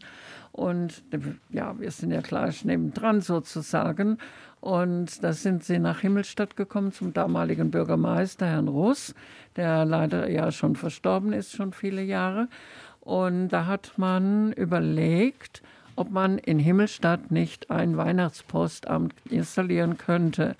Und 0.52 1.02
ja, 1.50 1.78
wir 1.78 1.90
sind 1.90 2.10
ja 2.10 2.22
gleich 2.22 2.64
nebendran 2.64 3.20
sozusagen. 3.20 4.16
Und 4.60 5.22
da 5.22 5.34
sind 5.34 5.62
sie 5.62 5.78
nach 5.78 6.00
Himmelstadt 6.00 6.56
gekommen 6.56 6.92
zum 6.92 7.12
damaligen 7.12 7.70
Bürgermeister, 7.70 8.46
Herrn 8.46 8.68
Russ, 8.68 9.14
der 9.56 9.84
leider 9.84 10.30
ja 10.30 10.50
schon 10.52 10.74
verstorben 10.74 11.34
ist, 11.34 11.52
schon 11.52 11.74
viele 11.74 12.02
Jahre. 12.02 12.48
Und 13.00 13.50
da 13.50 13.66
hat 13.66 13.92
man 13.98 14.54
überlegt, 14.54 15.62
ob 15.96 16.10
man 16.10 16.38
in 16.38 16.58
Himmelstadt 16.58 17.30
nicht 17.30 17.70
ein 17.70 17.96
Weihnachtspostamt 17.96 19.14
installieren 19.28 19.98
könnte. 19.98 20.56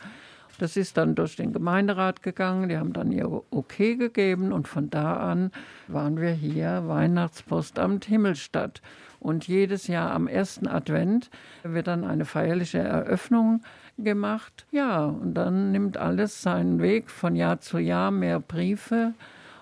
Das 0.59 0.77
ist 0.77 0.99
dann 0.99 1.15
durch 1.15 1.37
den 1.37 1.55
Gemeinderat 1.55 2.23
gegangen, 2.23 2.69
die 2.69 2.77
haben 2.77 2.93
dann 2.93 3.13
ihr 3.13 3.43
Okay 3.51 3.97
gegeben 3.97 4.53
und 4.53 4.69
von 4.69 4.91
da 4.91 5.15
an 5.17 5.53
waren 5.89 6.21
wir 6.21 6.33
hier 6.33 6.83
Weihnachtspostamt 6.87 8.05
Himmelstadt. 8.05 8.83
Und 9.21 9.49
jedes 9.49 9.87
Jahr 9.87 10.13
am 10.13 10.27
ersten 10.27 10.67
Advent 10.67 11.31
wird 11.63 11.87
dann 11.87 12.05
eine 12.05 12.27
feierliche 12.27 12.79
Eröffnung 12.79 13.63
gemacht. 13.99 14.67
Ja, 14.71 15.07
und 15.07 15.35
dann 15.35 15.73
nimmt 15.73 15.97
alles 15.97 16.43
seinen 16.43 16.81
Weg 16.83 17.11
von 17.11 17.37
Jahr 17.37 17.61
zu 17.61 17.79
Jahr, 17.79 18.11
mehr 18.11 18.41
Briefe. 18.41 19.15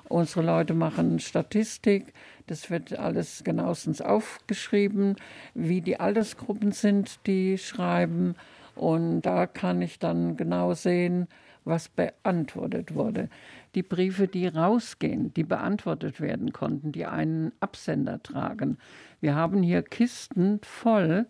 Unsere 0.08 0.44
Leute 0.44 0.74
machen 0.74 1.18
Statistik. 1.20 2.12
Das 2.48 2.70
wird 2.70 2.98
alles 2.98 3.44
genauestens 3.44 4.00
aufgeschrieben, 4.00 5.16
wie 5.54 5.80
die 5.82 6.00
Altersgruppen 6.00 6.72
sind, 6.72 7.20
die 7.26 7.58
schreiben. 7.58 8.34
Und 8.74 9.22
da 9.22 9.46
kann 9.46 9.82
ich 9.82 9.98
dann 9.98 10.36
genau 10.36 10.72
sehen, 10.74 11.28
was 11.64 11.88
beantwortet 11.88 12.94
wurde. 12.94 13.28
Die 13.74 13.82
Briefe, 13.82 14.26
die 14.26 14.46
rausgehen, 14.46 15.34
die 15.34 15.44
beantwortet 15.44 16.20
werden 16.20 16.52
konnten, 16.52 16.90
die 16.90 17.04
einen 17.04 17.52
Absender 17.60 18.22
tragen. 18.22 18.78
Wir 19.20 19.34
haben 19.34 19.62
hier 19.62 19.82
Kisten 19.82 20.60
voll 20.62 21.26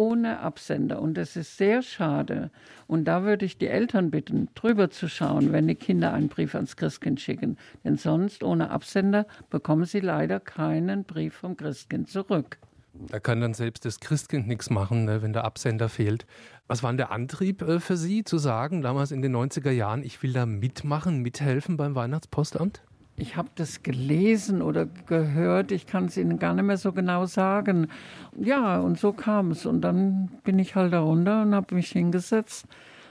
ohne 0.00 0.40
Absender 0.40 1.02
und 1.02 1.12
das 1.12 1.36
ist 1.36 1.58
sehr 1.58 1.82
schade. 1.82 2.50
Und 2.86 3.04
da 3.04 3.22
würde 3.22 3.44
ich 3.44 3.58
die 3.58 3.66
Eltern 3.66 4.10
bitten, 4.10 4.48
drüber 4.54 4.88
zu 4.88 5.10
schauen, 5.10 5.52
wenn 5.52 5.68
die 5.68 5.74
Kinder 5.74 6.14
einen 6.14 6.28
Brief 6.28 6.54
ans 6.54 6.76
Christkind 6.76 7.20
schicken. 7.20 7.58
Denn 7.84 7.98
sonst 7.98 8.42
ohne 8.42 8.70
Absender 8.70 9.26
bekommen 9.50 9.84
sie 9.84 10.00
leider 10.00 10.40
keinen 10.40 11.04
Brief 11.04 11.34
vom 11.34 11.54
Christkind 11.54 12.08
zurück. 12.08 12.56
Da 12.94 13.20
kann 13.20 13.42
dann 13.42 13.52
selbst 13.52 13.84
das 13.84 14.00
Christkind 14.00 14.48
nichts 14.48 14.70
machen, 14.70 15.04
ne, 15.04 15.20
wenn 15.20 15.34
der 15.34 15.44
Absender 15.44 15.90
fehlt. 15.90 16.24
Was 16.66 16.82
war 16.82 16.90
denn 16.90 16.96
der 16.96 17.10
Antrieb 17.10 17.60
äh, 17.60 17.78
für 17.78 17.98
Sie, 17.98 18.24
zu 18.24 18.38
sagen, 18.38 18.80
damals 18.80 19.12
in 19.12 19.20
den 19.20 19.36
90er 19.36 19.70
Jahren, 19.70 20.02
ich 20.02 20.22
will 20.22 20.32
da 20.32 20.46
mitmachen, 20.46 21.18
mithelfen 21.20 21.76
beim 21.76 21.94
Weihnachtspostamt? 21.94 22.82
Ich 23.20 23.36
habe 23.36 23.50
das 23.54 23.82
gelesen 23.82 24.62
oder 24.62 24.86
gehört, 24.86 25.72
ich 25.72 25.86
kann 25.86 26.06
es 26.06 26.16
Ihnen 26.16 26.38
gar 26.38 26.54
nicht 26.54 26.64
mehr 26.64 26.78
so 26.78 26.90
genau 26.92 27.26
sagen. 27.26 27.88
Ja, 28.34 28.80
und 28.80 28.98
so 28.98 29.12
kam 29.12 29.50
es. 29.50 29.66
Und 29.66 29.82
dann 29.82 30.30
bin 30.42 30.58
ich 30.58 30.74
halt 30.74 30.94
da 30.94 31.00
runter 31.00 31.42
und 31.42 31.54
habe 31.54 31.74
mich 31.74 31.90
hingesetzt 31.90 32.64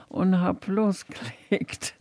und 0.08 0.40
habe 0.40 0.58
losgelegt. 0.72 1.94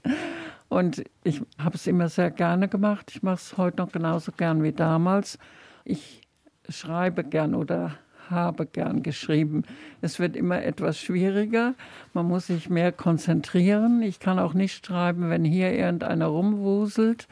Und 0.70 1.04
ich 1.24 1.44
habe 1.60 1.76
es 1.76 1.86
immer 1.86 2.10
sehr 2.10 2.32
gerne 2.32 2.68
gemacht. 2.68 3.12
Ich 3.14 3.22
mache 3.22 3.36
es 3.36 3.58
heute 3.58 3.78
noch 3.78 3.92
genauso 3.92 4.32
gern 4.32 4.64
wie 4.64 4.74
damals. 4.74 5.38
Ich 5.86 6.22
schreibe 6.68 7.24
gern 7.24 7.54
oder 7.54 7.92
habe 8.32 8.66
gern 8.66 9.04
geschrieben. 9.04 9.66
Es 10.02 10.20
wird 10.20 10.36
immer 10.36 10.64
etwas 10.64 11.00
schwieriger. 11.00 11.76
Man 12.16 12.26
muss 12.26 12.48
sich 12.48 12.72
mehr 12.72 12.92
konzentrieren. 12.92 14.02
Ich 14.02 14.20
kann 14.20 14.40
auch 14.40 14.56
nicht 14.56 14.84
schreiben, 14.84 15.30
wenn 15.30 15.44
hier 15.44 15.74
irgendeiner 15.74 16.26
rumwuselt. 16.26 17.28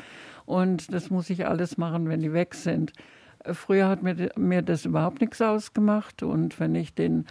Und 0.47 0.93
das 0.93 1.09
muss 1.09 1.29
ich 1.29 1.45
alles 1.45 1.77
machen, 1.77 2.07
wenn 2.07 2.21
die 2.21 2.31
weg 2.31 2.55
sind. 2.55 2.93
Früher 3.51 3.89
hat 3.89 4.01
mir, 4.01 4.31
mir 4.37 4.61
das 4.61 4.85
überhaupt 4.85 5.19
nichts 5.19 5.41
ausgemacht. 5.41 6.23
Und 6.23 6.57
wenn 6.59 6.73
ich 6.73 6.95
den 6.95 7.25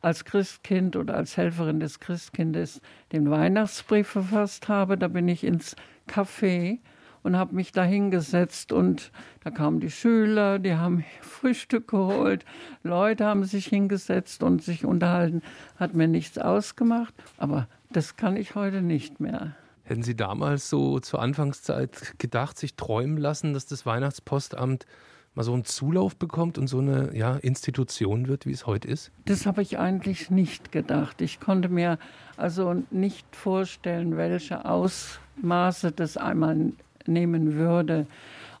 als 0.00 0.24
Christkind 0.24 0.94
oder 0.94 1.16
als 1.16 1.36
Helferin 1.36 1.80
des 1.80 1.98
Christkindes 1.98 2.80
den 3.10 3.28
Weihnachtsbrief 3.28 4.06
verfasst 4.06 4.68
habe, 4.68 4.96
da 4.96 5.08
bin 5.08 5.26
ich 5.26 5.42
ins 5.42 5.74
Café 6.08 6.78
und 7.24 7.36
habe 7.36 7.56
mich 7.56 7.72
da 7.72 7.82
hingesetzt 7.82 8.72
und 8.72 9.10
da 9.42 9.50
kamen 9.50 9.80
die 9.80 9.90
Schüler, 9.90 10.60
die 10.60 10.74
haben 10.74 11.04
Frühstück 11.22 11.88
geholt, 11.88 12.44
Leute 12.84 13.24
haben 13.24 13.44
sich 13.44 13.66
hingesetzt 13.66 14.44
und 14.44 14.62
sich 14.62 14.84
unterhalten, 14.84 15.42
hat 15.76 15.94
mir 15.94 16.08
nichts 16.08 16.38
ausgemacht, 16.38 17.14
aber 17.36 17.66
das 17.90 18.16
kann 18.16 18.36
ich 18.36 18.54
heute 18.54 18.80
nicht 18.80 19.18
mehr. 19.18 19.56
Hätten 19.92 20.02
Sie 20.02 20.16
damals 20.16 20.70
so 20.70 21.00
zur 21.00 21.20
Anfangszeit 21.20 22.14
gedacht, 22.16 22.58
sich 22.58 22.76
träumen 22.76 23.18
lassen, 23.18 23.52
dass 23.52 23.66
das 23.66 23.84
Weihnachtspostamt 23.84 24.86
mal 25.34 25.42
so 25.42 25.52
einen 25.52 25.66
Zulauf 25.66 26.16
bekommt 26.16 26.56
und 26.56 26.66
so 26.66 26.78
eine 26.78 27.14
ja, 27.14 27.36
Institution 27.36 28.26
wird, 28.26 28.46
wie 28.46 28.52
es 28.52 28.66
heute 28.66 28.88
ist? 28.88 29.12
Das 29.26 29.44
habe 29.44 29.60
ich 29.60 29.78
eigentlich 29.78 30.30
nicht 30.30 30.72
gedacht. 30.72 31.20
Ich 31.20 31.40
konnte 31.40 31.68
mir 31.68 31.98
also 32.38 32.82
nicht 32.90 33.26
vorstellen, 33.36 34.16
welche 34.16 34.64
Ausmaße 34.64 35.92
das 35.92 36.16
einmal 36.16 36.72
nehmen 37.04 37.56
würde. 37.56 38.06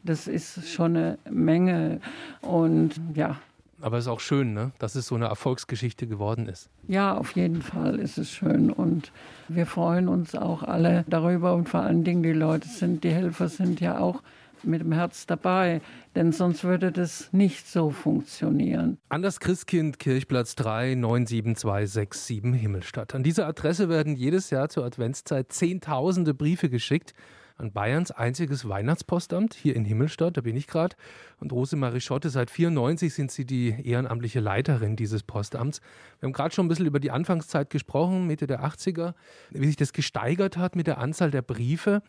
Das 0.04 0.26
ist 0.28 0.68
schon 0.68 0.98
eine 0.98 1.18
Menge. 1.30 2.02
Und 2.42 3.00
ja. 3.14 3.40
Aber 3.82 3.98
es 3.98 4.04
ist 4.04 4.08
auch 4.08 4.20
schön, 4.20 4.54
ne? 4.54 4.70
dass 4.78 4.94
es 4.94 5.08
so 5.08 5.16
eine 5.16 5.26
Erfolgsgeschichte 5.26 6.06
geworden 6.06 6.48
ist. 6.48 6.70
Ja, 6.86 7.16
auf 7.16 7.32
jeden 7.32 7.62
Fall 7.62 7.98
ist 7.98 8.16
es 8.16 8.30
schön. 8.30 8.70
Und 8.70 9.12
wir 9.48 9.66
freuen 9.66 10.08
uns 10.08 10.34
auch 10.34 10.62
alle 10.62 11.04
darüber. 11.08 11.54
Und 11.54 11.68
vor 11.68 11.80
allen 11.80 12.04
Dingen 12.04 12.22
die 12.22 12.32
Leute 12.32 12.68
sind, 12.68 13.02
die 13.02 13.10
Helfer 13.10 13.48
sind 13.48 13.80
ja 13.80 13.98
auch 13.98 14.22
mit 14.64 14.80
dem 14.80 14.92
Herz 14.92 15.26
dabei, 15.26 15.80
denn 16.14 16.30
sonst 16.30 16.62
würde 16.62 16.92
das 16.92 17.28
nicht 17.32 17.66
so 17.66 17.90
funktionieren. 17.90 18.98
An 19.08 19.20
das 19.20 19.40
Christkind 19.40 19.98
Kirchplatz 19.98 20.54
3 20.54 20.94
97267 20.94 22.54
Himmelstadt. 22.54 23.14
An 23.16 23.24
diese 23.24 23.46
Adresse 23.46 23.88
werden 23.88 24.14
jedes 24.14 24.50
Jahr 24.50 24.68
zur 24.68 24.84
Adventszeit 24.84 25.52
Zehntausende 25.52 26.34
Briefe 26.34 26.70
geschickt 26.70 27.14
an 27.62 27.72
Bayerns 27.72 28.10
einziges 28.10 28.68
Weihnachtspostamt 28.68 29.54
hier 29.54 29.76
in 29.76 29.84
Himmelstadt, 29.84 30.36
da 30.36 30.40
bin 30.40 30.56
ich 30.56 30.66
gerade. 30.66 30.96
Und 31.38 31.52
Rosemarie 31.52 32.00
Schotte, 32.00 32.28
seit 32.28 32.50
94 32.50 33.14
sind 33.14 33.30
Sie 33.30 33.46
die 33.46 33.74
ehrenamtliche 33.88 34.40
Leiterin 34.40 34.96
dieses 34.96 35.22
Postamts. 35.22 35.80
Wir 36.20 36.26
haben 36.26 36.32
gerade 36.32 36.54
schon 36.54 36.66
ein 36.66 36.68
bisschen 36.68 36.86
über 36.86 37.00
die 37.00 37.12
Anfangszeit 37.12 37.70
gesprochen, 37.70 38.26
Mitte 38.26 38.46
der 38.46 38.64
80er, 38.64 39.14
wie 39.50 39.66
sich 39.66 39.76
das 39.76 39.92
gesteigert 39.92 40.56
hat 40.56 40.76
mit 40.76 40.86
der 40.88 40.98
Anzahl 40.98 41.30
der 41.30 41.42
Briefe. 41.42 42.02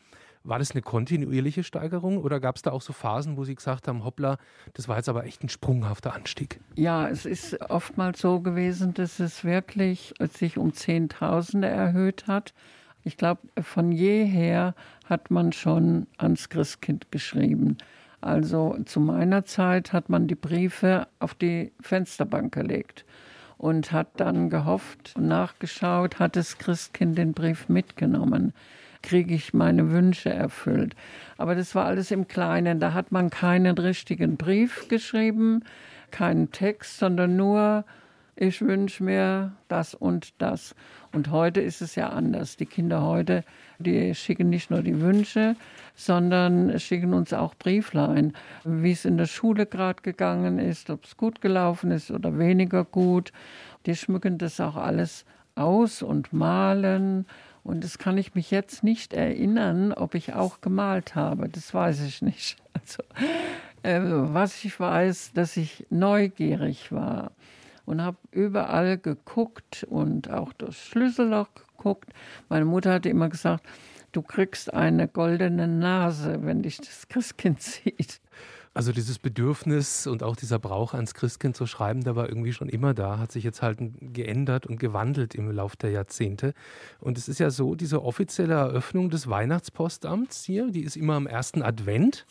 War 0.45 0.59
das 0.59 0.71
eine 0.71 0.81
kontinuierliche 0.81 1.63
Steigerung 1.63 2.17
oder 2.17 2.41
gab 2.41 2.57
es 2.57 2.63
da 2.63 2.71
auch 2.71 2.81
so 2.81 2.91
Phasen, 2.91 3.37
wo 3.37 3.45
Sie 3.45 3.55
gesagt 3.55 3.87
haben, 3.87 4.03
hoppla, 4.03 4.37
das 4.73 4.89
war 4.89 4.97
jetzt 4.97 5.07
aber 5.07 5.23
echt 5.23 5.41
ein 5.41 5.47
sprunghafter 5.47 6.13
Anstieg? 6.13 6.59
Ja, 6.75 7.07
es 7.07 7.25
ist 7.25 7.61
oftmals 7.69 8.19
so 8.19 8.41
gewesen, 8.41 8.93
dass 8.93 9.19
es 9.19 9.45
wirklich 9.45 10.13
sich 10.19 10.57
um 10.57 10.73
Zehntausende 10.73 11.67
erhöht 11.67 12.27
hat. 12.27 12.53
Ich 13.03 13.17
glaube, 13.17 13.41
von 13.61 13.91
jeher 13.91 14.75
hat 15.05 15.29
man 15.29 15.51
schon 15.51 16.07
ans 16.17 16.49
Christkind 16.49 17.11
geschrieben. 17.11 17.77
Also 18.21 18.77
zu 18.85 19.01
meiner 19.01 19.43
Zeit 19.43 19.91
hat 19.91 20.07
man 20.07 20.27
die 20.27 20.35
Briefe 20.35 21.07
auf 21.19 21.33
die 21.33 21.73
Fensterbank 21.81 22.53
gelegt 22.53 23.03
und 23.57 23.91
hat 23.91 24.07
dann 24.17 24.49
gehofft 24.49 25.17
nachgeschaut, 25.17 26.19
hat 26.19 26.37
das 26.37 26.57
Christkind 26.57 27.17
den 27.17 27.33
Brief 27.33 27.67
mitgenommen, 27.67 28.53
kriege 29.01 29.35
ich 29.35 29.53
meine 29.53 29.91
Wünsche 29.91 30.29
erfüllt. 30.29 30.95
Aber 31.37 31.55
das 31.55 31.75
war 31.75 31.85
alles 31.85 32.11
im 32.11 32.29
Kleinen, 32.29 32.79
da 32.79 32.93
hat 32.93 33.11
man 33.11 33.29
keinen 33.29 33.77
richtigen 33.77 34.37
Brief 34.37 34.87
geschrieben, 34.87 35.65
keinen 36.11 36.51
Text, 36.51 36.99
sondern 36.99 37.35
nur 37.35 37.83
ich 38.35 38.61
wünsche 38.61 39.03
mir 39.03 39.53
das 39.67 39.93
und 39.93 40.33
das. 40.39 40.75
Und 41.11 41.29
heute 41.29 41.61
ist 41.61 41.81
es 41.81 41.95
ja 41.95 42.09
anders. 42.09 42.57
Die 42.57 42.65
Kinder 42.65 43.03
heute, 43.03 43.43
die 43.77 44.15
schicken 44.15 44.49
nicht 44.49 44.71
nur 44.71 44.81
die 44.81 44.99
Wünsche, 44.99 45.55
sondern 45.95 46.79
schicken 46.79 47.13
uns 47.13 47.31
auch 47.33 47.53
Brieflein, 47.53 48.33
wie 48.63 48.91
es 48.91 49.05
in 49.05 49.17
der 49.17 49.27
Schule 49.27 49.67
gerade 49.67 50.01
gegangen 50.01 50.57
ist, 50.57 50.89
ob 50.89 51.05
es 51.05 51.15
gut 51.15 51.41
gelaufen 51.41 51.91
ist 51.91 52.09
oder 52.09 52.39
weniger 52.39 52.83
gut. 52.83 53.31
Die 53.85 53.95
schmücken 53.95 54.39
das 54.39 54.59
auch 54.59 54.75
alles 54.75 55.25
aus 55.55 56.01
und 56.01 56.33
malen. 56.33 57.27
Und 57.63 57.83
das 57.83 57.99
kann 57.99 58.17
ich 58.17 58.33
mich 58.33 58.49
jetzt 58.49 58.83
nicht 58.83 59.13
erinnern, 59.13 59.93
ob 59.93 60.15
ich 60.15 60.33
auch 60.33 60.59
gemalt 60.59 61.13
habe. 61.15 61.47
Das 61.49 61.73
weiß 61.73 62.01
ich 62.01 62.21
nicht. 62.21 62.57
Also, 62.73 63.03
äh, 63.83 64.01
was 64.33 64.65
ich 64.65 64.79
weiß, 64.79 65.33
dass 65.33 65.55
ich 65.57 65.85
neugierig 65.91 66.91
war 66.91 67.31
und 67.85 68.01
habe 68.01 68.17
überall 68.31 68.97
geguckt 68.97 69.85
und 69.89 70.29
auch 70.29 70.53
durchs 70.53 70.79
Schlüsselloch 70.85 71.49
geguckt. 71.53 72.13
Meine 72.49 72.65
Mutter 72.65 72.93
hatte 72.93 73.09
immer 73.09 73.29
gesagt, 73.29 73.65
du 74.11 74.21
kriegst 74.21 74.73
eine 74.73 75.07
goldene 75.07 75.67
Nase, 75.67 76.39
wenn 76.43 76.63
dich 76.63 76.77
das 76.77 77.07
Christkind 77.07 77.61
sieht. 77.61 78.21
Also 78.75 78.91
dieses 78.91 79.19
Bedürfnis 79.19 80.07
und 80.07 80.23
auch 80.23 80.35
dieser 80.35 80.57
Brauch 80.57 80.95
ans 80.95 81.13
Christkind 81.13 81.55
zu 81.55 81.67
schreiben, 81.67 82.03
der 82.03 82.15
war 82.15 82.27
irgendwie 82.27 82.53
schon 82.53 82.69
immer 82.69 82.95
da, 82.95 83.19
hat 83.19 83.31
sich 83.31 83.43
jetzt 83.43 83.61
halt 83.61 83.77
geändert 84.01 84.65
und 84.65 84.79
gewandelt 84.79 85.35
im 85.35 85.51
Laufe 85.51 85.77
der 85.77 85.91
Jahrzehnte. 85.91 86.55
Und 86.99 87.19
es 87.19 87.27
ist 87.27 87.39
ja 87.39 87.51
so, 87.51 87.75
diese 87.75 88.01
offizielle 88.01 88.55
Eröffnung 88.55 89.11
des 89.11 89.29
Weihnachtspostamts 89.29 90.43
hier, 90.43 90.71
die 90.71 90.81
ist 90.81 90.95
immer 90.95 91.13
am 91.13 91.27
ersten 91.27 91.61
Advent. 91.61 92.25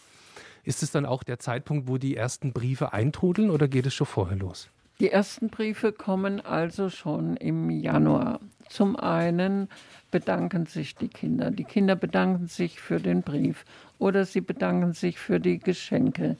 Ist 0.65 0.83
es 0.83 0.91
dann 0.91 1.07
auch 1.07 1.23
der 1.23 1.39
Zeitpunkt, 1.39 1.89
wo 1.89 1.97
die 1.97 2.17
ersten 2.17 2.53
Briefe 2.53 2.93
eintrudeln 2.93 3.49
oder 3.49 3.69
geht 3.69 3.87
es 3.87 3.95
schon 3.95 4.07
vorher 4.09 4.37
los? 4.37 4.69
Die 5.01 5.11
ersten 5.11 5.49
Briefe 5.49 5.93
kommen 5.93 6.41
also 6.41 6.89
schon 6.89 7.37
im 7.37 7.71
Januar. 7.71 8.41
Zum 8.69 8.97
einen 8.97 9.69
bedanken 10.11 10.67
sich 10.67 10.95
die 10.95 11.09
Kinder. 11.09 11.51
Die 11.51 11.65
Kinder 11.65 11.97
bedanken 11.97 12.47
sich 12.47 12.81
für 12.81 13.01
den 13.01 13.23
Brief 13.23 13.65
oder 13.99 14.25
sie 14.25 14.41
bedanken 14.41 14.93
sich 14.93 15.19
für 15.19 15.41
die 15.41 15.59
Geschenke. 15.59 16.37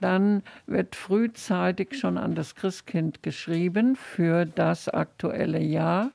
Dann 0.00 0.42
wird 0.66 0.96
frühzeitig 0.96 1.98
schon 1.98 2.16
an 2.18 2.34
das 2.34 2.54
Christkind 2.54 3.22
geschrieben 3.22 3.96
für 3.96 4.46
das 4.46 4.88
aktuelle 4.88 5.60
Jahr. 5.60 6.10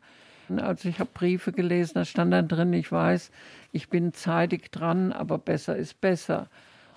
Also 0.58 0.90
ich 0.90 1.00
habe 1.00 1.10
Briefe 1.14 1.52
gelesen, 1.52 1.94
da 1.96 2.06
stand 2.06 2.34
dann 2.34 2.48
drin, 2.48 2.74
ich 2.74 2.92
weiß, 2.92 3.32
ich 3.72 3.90
bin 3.90 4.14
zeitig 4.14 4.72
dran, 4.72 5.12
aber 5.12 5.38
besser 5.38 5.76
ist 5.76 6.02
besser. 6.02 6.48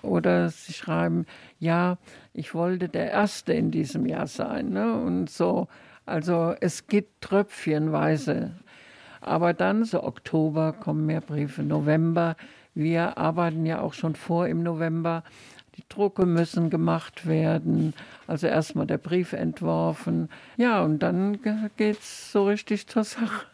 Oder 0.01 0.49
sie 0.49 0.73
schreiben, 0.73 1.25
ja, 1.59 1.97
ich 2.33 2.53
wollte 2.53 2.89
der 2.89 3.11
Erste 3.11 3.53
in 3.53 3.71
diesem 3.71 4.05
Jahr 4.05 4.27
sein. 4.27 4.69
Ne? 4.69 4.93
Und 4.93 5.29
so, 5.29 5.67
also 6.05 6.55
es 6.61 6.87
geht 6.87 7.21
tröpfchenweise. 7.21 8.51
Aber 9.21 9.53
dann, 9.53 9.83
so 9.83 10.03
Oktober, 10.03 10.73
kommen 10.73 11.05
mehr 11.05 11.21
Briefe, 11.21 11.63
November. 11.63 12.35
Wir 12.73 13.17
arbeiten 13.17 13.65
ja 13.65 13.81
auch 13.81 13.93
schon 13.93 14.15
vor 14.15 14.47
im 14.47 14.63
November. 14.63 15.23
Die 15.75 15.83
Drucke 15.89 16.25
müssen 16.25 16.69
gemacht 16.69 17.27
werden. 17.27 17.93
Also 18.27 18.47
erstmal 18.47 18.87
der 18.87 18.97
Brief 18.97 19.33
entworfen. 19.33 20.29
Ja, 20.57 20.81
und 20.83 20.99
dann 20.99 21.39
geht 21.77 21.99
es 21.99 22.31
so 22.31 22.45
richtig 22.45 22.87
zur 22.87 23.03
Sache. 23.03 23.45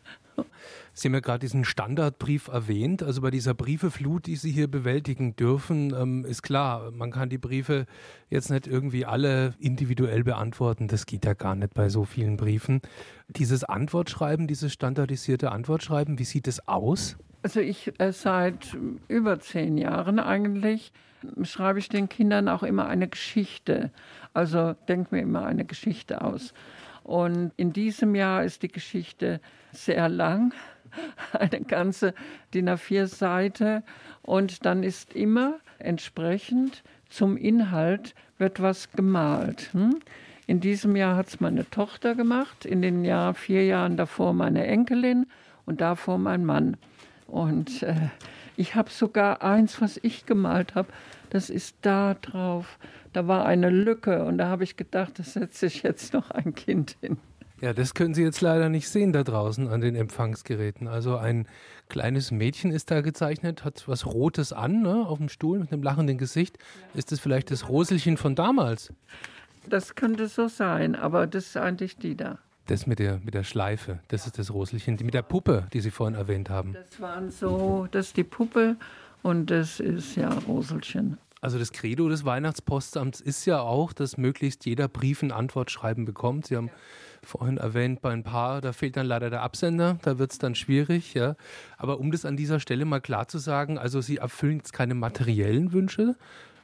Sie 0.98 1.10
haben 1.10 1.14
ja 1.14 1.20
gerade 1.20 1.40
diesen 1.40 1.66
Standardbrief 1.66 2.48
erwähnt. 2.48 3.04
Also 3.04 3.22
bei 3.22 3.30
dieser 3.30 3.54
Briefeflut, 3.54 4.28
die 4.28 4.38
Sie 4.38 4.52
hier 4.52 4.70
bewältigen 4.70 5.36
dürfen, 5.36 5.94
ähm, 5.94 6.24
ist 6.24 6.42
klar, 6.42 6.90
man 6.92 7.12
kann 7.12 7.28
die 7.28 7.38
Briefe 7.38 7.86
jetzt 8.30 8.50
nicht 8.50 8.66
irgendwie 8.66 9.06
alle 9.06 9.56
individuell 9.60 10.24
beantworten. 10.24 10.88
Das 10.88 11.06
geht 11.06 11.26
ja 11.26 11.34
gar 11.34 11.56
nicht 11.56 11.74
bei 11.74 11.90
so 11.90 12.06
vielen 12.06 12.38
Briefen. 12.38 12.80
Dieses 13.28 13.66
Antwortschreiben, 13.66 14.48
dieses 14.48 14.72
standardisierte 14.72 15.52
Antwortschreiben, 15.52 16.18
wie 16.18 16.24
sieht 16.24 16.48
es 16.48 16.66
aus? 16.66 17.18
Also 17.44 17.60
ich 17.60 18.00
äh, 18.00 18.14
seit 18.14 18.78
über 19.10 19.42
zehn 19.42 19.78
Jahren 19.78 20.18
eigentlich 20.20 20.94
schreibe 21.44 21.80
ich 21.80 21.90
den 21.90 22.08
Kindern 22.08 22.48
auch 22.48 22.64
immer 22.64 22.88
eine 22.88 23.10
Geschichte. 23.10 23.92
Also 24.34 24.76
denke 24.88 25.14
mir 25.14 25.24
immer 25.24 25.46
eine 25.46 25.66
Geschichte 25.66 26.22
aus. 26.22 26.54
Und 27.04 27.52
in 27.58 27.74
diesem 27.74 28.16
Jahr 28.16 28.46
ist 28.46 28.64
die 28.64 28.70
Geschichte 28.70 29.42
sehr 29.74 30.08
lang. 30.08 30.54
eine 31.34 31.62
ganze 31.62 32.14
DIN 32.54 32.70
A4-Seite 32.70 33.84
und 34.22 34.66
dann 34.66 34.84
ist 34.84 35.14
immer 35.14 35.56
entsprechend 35.80 36.84
zum 37.10 37.38
Inhalt 37.38 38.16
wird 38.38 38.62
was 38.62 38.92
gemalt. 38.92 39.70
Hm? 39.74 40.00
In 40.48 40.60
diesem 40.60 40.96
Jahr 40.96 41.16
hat 41.16 41.28
es 41.28 41.40
meine 41.40 41.70
Tochter 41.70 42.14
gemacht, 42.14 42.66
in 42.66 42.82
den 42.82 43.04
Jahr, 43.04 43.34
vier 43.34 43.66
Jahren 43.66 43.98
davor 43.98 44.34
meine 44.34 44.68
Enkelin 44.68 45.26
und 45.66 45.82
davor 45.82 46.18
mein 46.18 46.46
Mann. 46.46 46.78
Und 47.28 47.82
äh, 47.84 47.96
ich 48.56 48.76
habe 48.76 48.92
sogar 48.92 49.42
eins, 49.42 49.82
was 49.82 50.00
ich 50.04 50.26
gemalt 50.26 50.76
habe, 50.76 50.90
das 51.30 51.50
ist 51.50 51.78
da 51.82 52.14
drauf. 52.14 52.78
Da 53.14 53.28
war 53.28 53.46
eine 53.46 53.70
Lücke 53.70 54.24
und 54.26 54.38
da 54.38 54.48
habe 54.48 54.64
ich 54.64 54.78
gedacht, 54.78 55.18
das 55.20 55.34
setze 55.34 55.66
ich 55.66 55.84
jetzt 55.84 56.14
noch 56.14 56.32
ein 56.32 56.54
Kind 56.54 56.98
hin. 57.02 57.18
Ja, 57.66 57.74
das 57.74 57.96
können 57.96 58.14
Sie 58.14 58.22
jetzt 58.22 58.42
leider 58.42 58.70
nicht 58.70 58.88
sehen 58.88 59.12
da 59.12 59.24
draußen 59.24 59.68
an 59.70 59.82
den 59.82 59.96
Empfangsgeräten. 59.96 60.88
Also 60.88 61.18
ein 61.18 61.48
kleines 61.90 62.30
Mädchen 62.30 62.70
ist 62.70 62.92
da 62.92 63.02
gezeichnet, 63.02 63.66
hat 63.66 63.88
was 63.88 64.06
Rotes 64.06 64.54
an, 64.54 64.84
ne, 64.84 65.04
auf 65.08 65.18
dem 65.18 65.30
Stuhl 65.30 65.58
mit 65.58 65.74
einem 65.74 65.82
lachenden 65.82 66.20
Gesicht. 66.20 66.60
Ist 66.94 67.12
das 67.12 67.20
vielleicht 67.20 67.50
das 67.50 67.68
Roselchen 67.68 68.18
von 68.18 68.36
damals? 68.36 68.94
Das 69.68 69.96
könnte 69.96 70.28
so 70.28 70.48
sein, 70.48 70.96
aber 70.96 71.26
das 71.26 71.48
ist 71.48 71.58
eigentlich 71.58 71.98
die 71.98 72.16
da. 72.16 72.38
Das 72.68 72.86
mit 72.86 73.00
der, 73.00 73.20
mit 73.26 73.34
der 73.34 73.44
Schleife, 73.44 73.98
das 74.10 74.28
ist 74.28 74.38
das 74.38 74.54
Roselchen. 74.54 74.98
Die 74.98 75.04
mit 75.04 75.16
der 75.16 75.24
Puppe, 75.24 75.66
die 75.74 75.82
Sie 75.82 75.90
vorhin 75.90 76.14
erwähnt 76.14 76.52
haben. 76.52 76.74
Das 76.74 77.02
waren 77.02 77.32
so, 77.32 77.88
das 77.90 78.10
ist 78.10 78.18
die 78.18 78.24
Puppe 78.24 78.76
und 79.24 79.50
das 79.50 79.80
ist 79.80 80.16
ja 80.16 80.30
Roselchen. 80.48 81.18
Also 81.42 81.58
das 81.58 81.72
Credo 81.72 82.10
des 82.10 82.26
Weihnachtspostamts 82.26 83.22
ist 83.22 83.46
ja 83.46 83.60
auch, 83.60 83.92
dass 83.92 84.18
möglichst 84.18 84.68
jeder 84.68 84.88
Brief 84.88 85.24
ein 85.24 85.32
Antwortschreiben 85.32 86.06
bekommt. 86.06 86.46
Sie 86.48 86.58
haben 86.58 86.68
ja 86.68 86.74
vorhin 87.26 87.58
erwähnt, 87.58 88.02
bei 88.02 88.12
ein 88.12 88.24
paar, 88.24 88.62
da 88.62 88.74
fehlt 88.74 88.98
dann 88.98 89.06
leider 89.06 89.30
der 89.30 89.42
Absender, 89.42 89.98
da 90.04 90.18
wird 90.18 90.32
es 90.32 90.40
dann 90.40 90.56
schwierig, 90.56 91.14
ja. 91.14 91.36
Aber 91.78 92.00
um 92.00 92.12
das 92.12 92.26
an 92.26 92.38
dieser 92.38 92.60
Stelle 92.60 92.86
mal 92.86 93.02
klar 93.02 93.28
zu 93.28 93.38
sagen, 93.38 93.78
also 93.78 94.02
Sie 94.02 94.18
erfüllen 94.18 94.58
jetzt 94.58 94.74
keine 94.74 94.96
materiellen 94.96 95.74
Wünsche. 95.74 96.16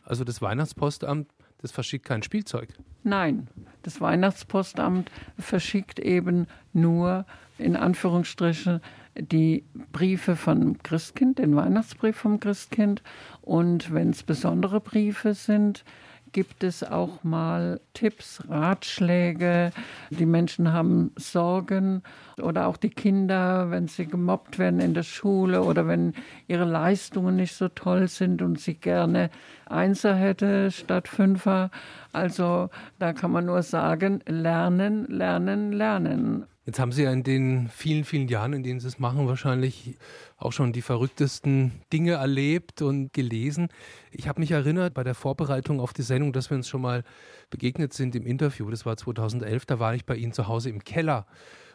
Also 0.04 0.24
das 0.24 0.42
Weihnachtspostamt, 0.42 1.30
das 1.62 1.72
verschickt 1.72 2.06
kein 2.06 2.24
Spielzeug. 2.24 2.70
Nein, 3.04 3.48
das 3.84 4.02
Weihnachtspostamt 4.02 5.12
verschickt 5.38 6.00
eben 6.00 6.48
nur 6.74 7.26
in 7.58 7.76
Anführungsstrichen 7.76 8.82
die 9.16 9.66
Briefe 9.92 10.36
vom 10.36 10.82
Christkind, 10.82 11.40
den 11.40 11.56
Weihnachtsbrief 11.56 12.16
vom 12.16 12.40
Christkind. 12.40 13.04
Und 13.42 13.94
wenn 13.94 14.10
es 14.10 14.24
besondere 14.24 14.80
Briefe 14.80 15.34
sind, 15.34 15.84
gibt 16.32 16.64
es 16.64 16.84
auch 16.84 17.24
mal 17.24 17.80
Tipps, 17.94 18.44
Ratschläge. 18.48 19.72
Die 20.10 20.26
Menschen 20.26 20.72
haben 20.72 21.12
Sorgen 21.16 22.04
oder 22.42 22.68
auch 22.68 22.78
die 22.78 22.90
Kinder, 22.90 23.70
wenn 23.70 23.88
sie 23.88 24.06
gemobbt 24.06 24.60
werden 24.60 24.80
in 24.80 24.94
der 24.94 25.04
Schule 25.04 25.64
oder 25.64 25.88
wenn 25.88 26.14
ihre 26.48 26.66
Leistungen 26.66 27.36
nicht 27.36 27.56
so 27.56 27.68
toll 27.68 28.08
sind 28.08 28.42
und 28.42 28.60
sie 28.60 28.76
gerne 28.76 29.30
Einser 29.66 30.16
hätte 30.16 30.72
statt 30.72 31.08
Fünfer. 31.08 31.72
Also 32.14 32.70
da 33.00 33.14
kann 33.14 33.32
man 33.32 33.46
nur 33.46 33.64
sagen, 33.64 34.22
lernen, 34.28 35.06
lernen, 35.08 35.72
lernen. 35.72 36.46
Jetzt 36.64 36.80
haben 36.80 36.92
Sie 36.92 37.02
ja 37.02 37.12
in 37.12 37.24
den 37.24 37.70
vielen, 37.70 38.04
vielen 38.04 38.28
Jahren, 38.28 38.54
in 38.54 38.62
denen 38.62 38.80
Sie 38.80 38.88
es 38.88 39.00
machen, 39.00 39.28
wahrscheinlich 39.28 39.98
auch 40.38 40.52
schon 40.52 40.74
die 40.74 40.84
verrücktesten 40.84 41.82
Dinge 41.92 42.14
erlebt 42.14 42.84
und 42.84 43.14
gelesen. 43.14 43.70
Ich 44.12 44.28
habe 44.28 44.40
mich 44.40 44.52
erinnert 44.52 44.94
bei 44.94 45.04
der 45.04 45.16
Vorbereitung 45.16 45.80
auf 45.80 45.92
die 45.92 46.04
Sendung, 46.04 46.34
dass 46.34 46.52
wir 46.52 46.58
uns 46.58 46.70
schon 46.70 46.82
mal 46.82 47.04
begegnet 47.50 47.94
sind 47.94 48.16
im 48.16 48.28
Interview. 48.28 48.70
Das 48.70 48.86
war 48.86 48.96
2011, 48.96 49.66
da 49.66 49.80
war 49.80 49.96
ich 49.96 50.06
bei 50.06 50.16
Ihnen 50.16 50.34
zu 50.34 50.48
Hause 50.48 50.70
im 50.70 50.84
Keller 50.84 51.26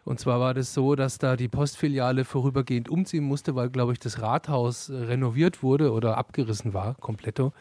und 0.06 0.20
zwar 0.20 0.38
war 0.38 0.54
das 0.54 0.72
so, 0.72 0.94
dass 0.94 1.18
da 1.18 1.34
die 1.34 1.48
Postfiliale 1.48 2.24
vorübergehend 2.24 2.88
umziehen 2.88 3.24
musste, 3.24 3.56
weil, 3.56 3.70
glaube 3.70 3.92
ich, 3.92 3.98
das 3.98 4.22
Rathaus 4.22 4.88
äh, 4.88 4.94
renoviert 4.94 5.64
wurde 5.64 5.90
oder 5.90 6.16
abgerissen 6.16 6.74
war, 6.74 6.94
kompletto. 7.00 7.52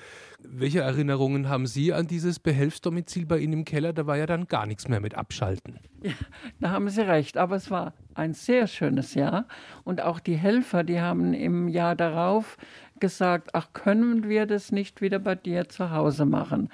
Welche 0.43 0.81
Erinnerungen 0.81 1.49
haben 1.49 1.65
Sie 1.65 1.91
an 1.91 2.05
dieses 2.05 2.37
Behelfsdomizil 2.37 3.25
bei 3.25 3.39
Ihnen 3.39 3.53
im 3.53 3.65
Keller? 3.65 3.93
Da 3.93 4.05
war 4.05 4.17
ja 4.17 4.27
dann 4.27 4.45
gar 4.45 4.67
nichts 4.67 4.87
mehr 4.87 4.99
mit 4.99 5.15
Abschalten. 5.15 5.79
Ja, 6.03 6.13
da 6.59 6.69
haben 6.69 6.87
Sie 6.89 7.01
recht. 7.01 7.35
Aber 7.37 7.55
es 7.55 7.71
war 7.71 7.93
ein 8.13 8.33
sehr 8.33 8.67
schönes 8.67 9.15
Jahr. 9.15 9.47
Und 9.83 10.01
auch 10.01 10.19
die 10.19 10.35
Helfer, 10.35 10.83
die 10.83 11.01
haben 11.01 11.33
im 11.33 11.67
Jahr 11.67 11.95
darauf 11.95 12.57
gesagt, 12.99 13.49
ach, 13.53 13.73
können 13.73 14.29
wir 14.29 14.45
das 14.45 14.71
nicht 14.71 15.01
wieder 15.01 15.17
bei 15.17 15.33
dir 15.33 15.67
zu 15.67 15.89
Hause 15.89 16.25
machen? 16.25 16.69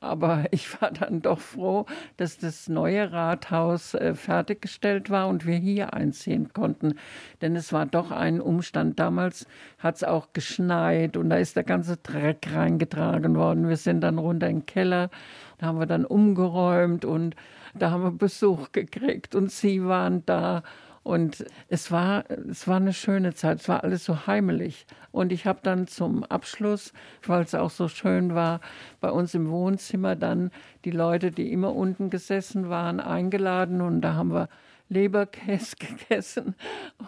Aber 0.00 0.44
ich 0.50 0.80
war 0.80 0.90
dann 0.90 1.22
doch 1.22 1.40
froh, 1.40 1.86
dass 2.16 2.38
das 2.38 2.68
neue 2.68 3.12
Rathaus 3.12 3.94
äh, 3.94 4.14
fertiggestellt 4.14 5.10
war 5.10 5.28
und 5.28 5.46
wir 5.46 5.56
hier 5.56 5.94
einziehen 5.94 6.52
konnten. 6.52 6.94
Denn 7.40 7.56
es 7.56 7.72
war 7.72 7.86
doch 7.86 8.10
ein 8.10 8.40
Umstand. 8.40 8.98
Damals 8.98 9.46
hat 9.78 9.96
es 9.96 10.04
auch 10.04 10.32
geschneit 10.32 11.16
und 11.16 11.30
da 11.30 11.36
ist 11.36 11.56
der 11.56 11.64
ganze 11.64 11.96
Dreck 11.96 12.48
reingetragen 12.52 13.36
worden. 13.36 13.68
Wir 13.68 13.76
sind 13.76 14.00
dann 14.00 14.18
runter 14.18 14.48
in 14.48 14.60
den 14.60 14.66
Keller, 14.66 15.10
da 15.58 15.66
haben 15.66 15.78
wir 15.78 15.86
dann 15.86 16.04
umgeräumt 16.04 17.04
und 17.04 17.34
da 17.74 17.90
haben 17.90 18.02
wir 18.02 18.10
Besuch 18.10 18.72
gekriegt 18.72 19.34
und 19.34 19.50
sie 19.50 19.84
waren 19.84 20.24
da 20.26 20.62
und 21.06 21.44
es 21.68 21.92
war, 21.92 22.28
es 22.50 22.66
war 22.66 22.78
eine 22.78 22.92
schöne 22.92 23.32
Zeit, 23.32 23.60
es 23.60 23.68
war 23.68 23.84
alles 23.84 24.04
so 24.04 24.26
heimelig. 24.26 24.86
Und 25.12 25.30
ich 25.30 25.46
habe 25.46 25.60
dann 25.62 25.86
zum 25.86 26.24
Abschluss, 26.24 26.92
weil 27.24 27.44
es 27.44 27.54
auch 27.54 27.70
so 27.70 27.86
schön 27.86 28.34
war, 28.34 28.60
bei 29.00 29.12
uns 29.12 29.32
im 29.32 29.48
Wohnzimmer 29.48 30.16
dann 30.16 30.50
die 30.84 30.90
Leute, 30.90 31.30
die 31.30 31.52
immer 31.52 31.76
unten 31.76 32.10
gesessen 32.10 32.70
waren, 32.70 32.98
eingeladen 32.98 33.82
und 33.82 34.00
da 34.00 34.14
haben 34.14 34.32
wir 34.32 34.48
Leberkäse 34.88 35.76
gegessen 36.08 36.56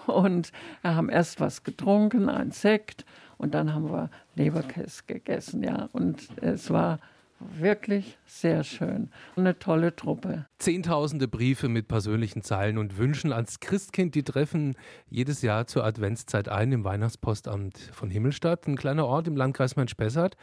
und 0.07 0.53
wir 0.83 0.95
haben 0.95 1.09
erst 1.09 1.41
was 1.41 1.65
getrunken, 1.65 2.29
ein 2.29 2.53
Sekt 2.53 3.05
und 3.37 3.53
dann 3.53 3.75
haben 3.75 3.91
wir 3.91 4.11
Leberkäse 4.37 5.03
gegessen, 5.09 5.65
ja. 5.65 5.89
Und 5.91 6.29
es 6.41 6.71
war 6.71 7.01
Wirklich 7.41 8.19
sehr 8.27 8.65
schön. 8.65 9.11
Eine 9.37 9.59
tolle 9.59 9.95
Truppe. 9.95 10.47
Zehntausende 10.59 11.29
Briefe 11.29 11.69
mit 11.69 11.87
persönlichen 11.87 12.43
Zeilen 12.43 12.79
und 12.79 12.99
Wünschen 12.99 13.33
ans 13.33 13.61
Christkind, 13.61 14.15
die 14.15 14.25
treffen 14.25 14.77
jedes 15.09 15.43
Jahr 15.43 15.67
zur 15.67 15.85
Adventszeit 15.85 16.49
ein 16.49 16.73
im 16.73 16.85
Weihnachtspostamt 16.85 17.79
von 17.93 18.11
Himmelstadt, 18.11 18.67
ein 18.67 18.77
kleiner 18.77 19.07
Ort 19.07 19.29
im 19.29 19.37
Landkreis 19.37 19.77
Main-Spessart. 19.77 20.37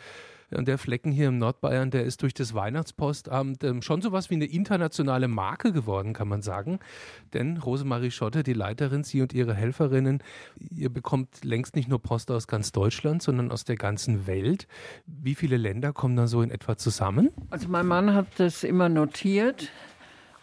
Und 0.56 0.68
der 0.68 0.78
Flecken 0.78 1.12
hier 1.12 1.28
im 1.28 1.38
Nordbayern, 1.38 1.92
der 1.92 2.04
ist 2.04 2.22
durch 2.22 2.34
das 2.34 2.54
Weihnachtspostamt 2.54 3.64
ähm, 3.64 3.82
schon 3.82 4.02
sowas 4.02 4.30
wie 4.30 4.36
eine 4.36 4.46
internationale 4.46 5.28
Marke 5.28 5.72
geworden, 5.72 6.14
kann 6.14 6.28
man 6.28 6.42
sagen. 6.42 6.80
Denn 7.34 7.58
Rosemarie 7.58 8.12
Schotte, 8.12 8.44
die 8.44 8.54
Leiterin, 8.54 9.04
sie 9.04 9.22
und 9.22 9.34
ihre 9.34 9.54
Helferinnen, 9.54 10.24
ihr 10.58 10.90
bekommt 10.90 11.44
längst 11.44 11.76
nicht 11.76 11.90
nur 11.90 12.02
Post 12.02 12.32
aus 12.32 12.48
ganz 12.48 12.72
Deutschland, 12.72 13.22
sondern 13.22 13.52
aus 13.52 13.64
der 13.66 13.76
ganzen 13.76 14.28
Welt. 14.28 14.68
Wie 15.06 15.36
viele 15.36 15.58
Länder 15.58 15.94
kommen 15.94 16.16
da 16.16 16.28
so 16.28 16.42
in 16.42 16.52
etwa 16.52 16.78
zusammen? 16.78 17.30
Also 17.50 17.68
mein 17.68 17.86
Mann 17.86 18.14
hat 18.14 18.28
das 18.38 18.64
immer 18.64 18.90
notiert. 18.90 19.70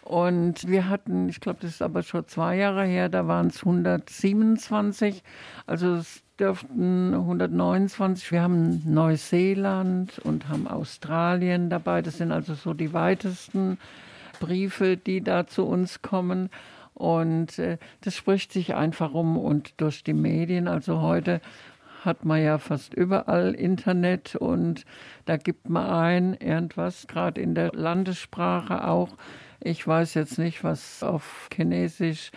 Und 0.03 0.67
wir 0.67 0.89
hatten, 0.89 1.29
ich 1.29 1.39
glaube, 1.39 1.59
das 1.61 1.71
ist 1.71 1.81
aber 1.81 2.03
schon 2.03 2.27
zwei 2.27 2.57
Jahre 2.57 2.83
her, 2.83 3.07
da 3.07 3.27
waren 3.27 3.47
es 3.47 3.59
127. 3.59 5.23
Also 5.65 5.95
es 5.95 6.23
dürften 6.37 7.13
129. 7.13 8.31
Wir 8.31 8.41
haben 8.41 8.81
Neuseeland 8.85 10.19
und 10.19 10.49
haben 10.49 10.67
Australien 10.67 11.69
dabei. 11.69 12.01
Das 12.01 12.17
sind 12.17 12.33
also 12.33 12.53
so 12.53 12.73
die 12.73 12.91
weitesten 12.91 13.77
Briefe, 14.39 14.97
die 14.97 15.21
da 15.21 15.47
zu 15.47 15.65
uns 15.65 16.01
kommen. 16.01 16.49
Und 16.93 17.57
äh, 17.59 17.77
das 18.01 18.15
spricht 18.15 18.51
sich 18.51 18.75
einfach 18.75 19.13
um 19.13 19.37
und 19.37 19.73
durch 19.77 20.03
die 20.03 20.13
Medien. 20.13 20.67
Also 20.67 21.01
heute 21.01 21.39
hat 22.05 22.25
man 22.25 22.43
ja 22.43 22.57
fast 22.57 22.93
überall 22.93 23.53
Internet 23.53 24.35
und 24.35 24.85
da 25.25 25.37
gibt 25.37 25.69
man 25.69 25.89
ein 25.89 26.33
irgendwas, 26.35 27.07
gerade 27.07 27.41
in 27.41 27.55
der 27.55 27.71
Landessprache 27.73 28.87
auch. 28.87 29.15
Ich 29.59 29.85
weiß 29.87 30.13
jetzt 30.15 30.37
nicht, 30.37 30.63
was 30.63 31.03
auf 31.03 31.47
Chinesisch 31.53 32.31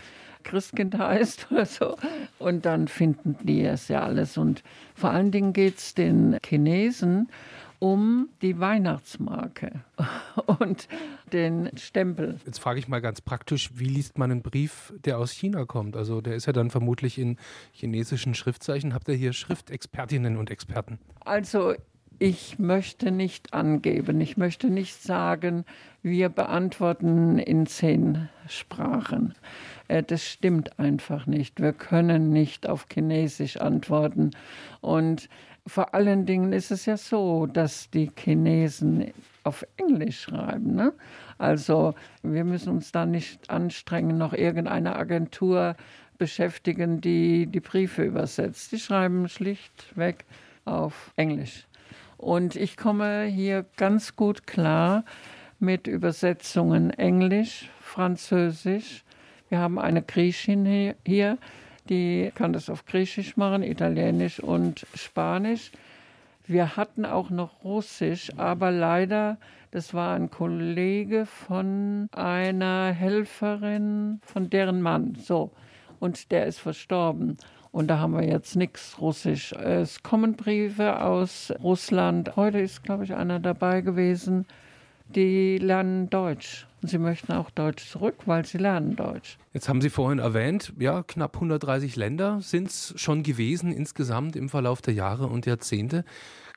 Christkind 0.44 0.96
heißt 0.98 1.48
oder 1.50 1.66
so. 1.66 1.96
Und 2.38 2.64
dann 2.64 2.88
finden 2.88 3.36
die 3.42 3.64
es 3.64 3.88
ja 3.88 4.02
alles. 4.02 4.38
Und 4.38 4.62
vor 4.94 5.10
allen 5.10 5.32
Dingen 5.32 5.52
geht 5.52 5.78
es 5.78 5.94
den 5.94 6.38
Chinesen 6.44 7.28
um 7.78 8.28
die 8.42 8.58
Weihnachtsmarke 8.58 9.84
und 10.58 10.88
den 11.32 11.70
Stempel. 11.76 12.38
Jetzt 12.46 12.58
frage 12.58 12.78
ich 12.78 12.88
mal 12.88 13.00
ganz 13.00 13.20
praktisch, 13.20 13.70
wie 13.74 13.88
liest 13.88 14.18
man 14.18 14.30
einen 14.30 14.42
Brief, 14.42 14.92
der 15.04 15.18
aus 15.18 15.32
China 15.32 15.64
kommt? 15.64 15.96
Also 15.96 16.20
der 16.20 16.34
ist 16.34 16.46
ja 16.46 16.52
dann 16.52 16.70
vermutlich 16.70 17.18
in 17.18 17.36
chinesischen 17.72 18.34
Schriftzeichen. 18.34 18.94
Habt 18.94 19.08
ihr 19.08 19.14
hier 19.14 19.32
Schriftexpertinnen 19.32 20.36
und 20.36 20.50
Experten? 20.50 20.98
Also 21.24 21.74
ich 22.18 22.58
möchte 22.58 23.10
nicht 23.10 23.52
angeben, 23.52 24.20
ich 24.20 24.36
möchte 24.38 24.70
nicht 24.70 25.02
sagen, 25.02 25.64
wir 26.02 26.28
beantworten 26.30 27.38
in 27.38 27.66
zehn 27.66 28.30
Sprachen. 28.48 29.34
Äh, 29.88 30.02
das 30.02 30.24
stimmt 30.24 30.78
einfach 30.78 31.26
nicht. 31.26 31.60
Wir 31.60 31.72
können 31.72 32.30
nicht 32.30 32.68
auf 32.68 32.86
Chinesisch 32.90 33.58
antworten. 33.58 34.30
Und 34.80 35.28
vor 35.66 35.94
allen 35.94 36.26
Dingen 36.26 36.52
ist 36.52 36.70
es 36.70 36.86
ja 36.86 36.96
so, 36.96 37.46
dass 37.46 37.90
die 37.90 38.10
Chinesen 38.16 39.12
auf 39.44 39.66
Englisch 39.76 40.22
schreiben. 40.22 40.74
Ne? 40.74 40.92
Also 41.38 41.94
wir 42.22 42.44
müssen 42.44 42.70
uns 42.70 42.92
da 42.92 43.06
nicht 43.06 43.50
anstrengen, 43.50 44.16
noch 44.16 44.32
irgendeine 44.32 44.96
Agentur 44.96 45.76
beschäftigen, 46.18 47.00
die 47.00 47.46
die 47.46 47.60
Briefe 47.60 48.04
übersetzt. 48.04 48.72
Die 48.72 48.78
schreiben 48.78 49.28
schlichtweg 49.28 50.24
auf 50.64 51.12
Englisch. 51.16 51.66
Und 52.16 52.56
ich 52.56 52.76
komme 52.76 53.24
hier 53.24 53.66
ganz 53.76 54.16
gut 54.16 54.46
klar 54.46 55.04
mit 55.58 55.86
Übersetzungen 55.86 56.90
Englisch, 56.90 57.70
Französisch, 57.80 59.04
wir 59.48 59.58
haben 59.58 59.78
eine 59.78 60.02
Griechin 60.02 60.94
hier, 61.04 61.38
die 61.88 62.30
kann 62.34 62.52
das 62.52 62.70
auf 62.70 62.84
Griechisch 62.84 63.36
machen, 63.36 63.62
Italienisch 63.62 64.40
und 64.40 64.86
Spanisch. 64.94 65.70
Wir 66.46 66.76
hatten 66.76 67.04
auch 67.04 67.30
noch 67.30 67.64
Russisch, 67.64 68.30
aber 68.36 68.70
leider, 68.70 69.36
das 69.72 69.94
war 69.94 70.14
ein 70.14 70.30
Kollege 70.30 71.26
von 71.26 72.08
einer 72.12 72.92
Helferin, 72.92 74.20
von 74.22 74.48
deren 74.48 74.80
Mann, 74.80 75.16
so. 75.20 75.50
Und 75.98 76.30
der 76.30 76.46
ist 76.46 76.60
verstorben. 76.60 77.36
Und 77.72 77.88
da 77.88 77.98
haben 77.98 78.14
wir 78.14 78.26
jetzt 78.26 78.56
nichts 78.56 78.98
Russisch. 79.00 79.52
Es 79.52 80.02
kommen 80.02 80.34
Briefe 80.34 81.02
aus 81.02 81.52
Russland. 81.62 82.36
Heute 82.36 82.60
ist, 82.60 82.84
glaube 82.84 83.04
ich, 83.04 83.14
einer 83.14 83.38
dabei 83.38 83.80
gewesen. 83.80 84.46
Die 85.08 85.58
lernen 85.58 86.08
Deutsch. 86.08 86.66
Sie 86.86 86.98
möchten 86.98 87.32
auch 87.32 87.50
Deutsch 87.50 87.88
zurück, 87.90 88.16
weil 88.26 88.44
sie 88.44 88.58
lernen 88.58 88.96
Deutsch. 88.96 89.38
Jetzt 89.52 89.68
haben 89.68 89.80
Sie 89.80 89.90
vorhin 89.90 90.18
erwähnt, 90.18 90.72
ja, 90.78 91.02
knapp 91.02 91.36
130 91.36 91.96
Länder 91.96 92.40
sind 92.40 92.68
es 92.68 92.94
schon 92.96 93.22
gewesen 93.22 93.72
insgesamt 93.72 94.36
im 94.36 94.48
Verlauf 94.48 94.82
der 94.82 94.94
Jahre 94.94 95.26
und 95.26 95.46
Jahrzehnte. 95.46 96.04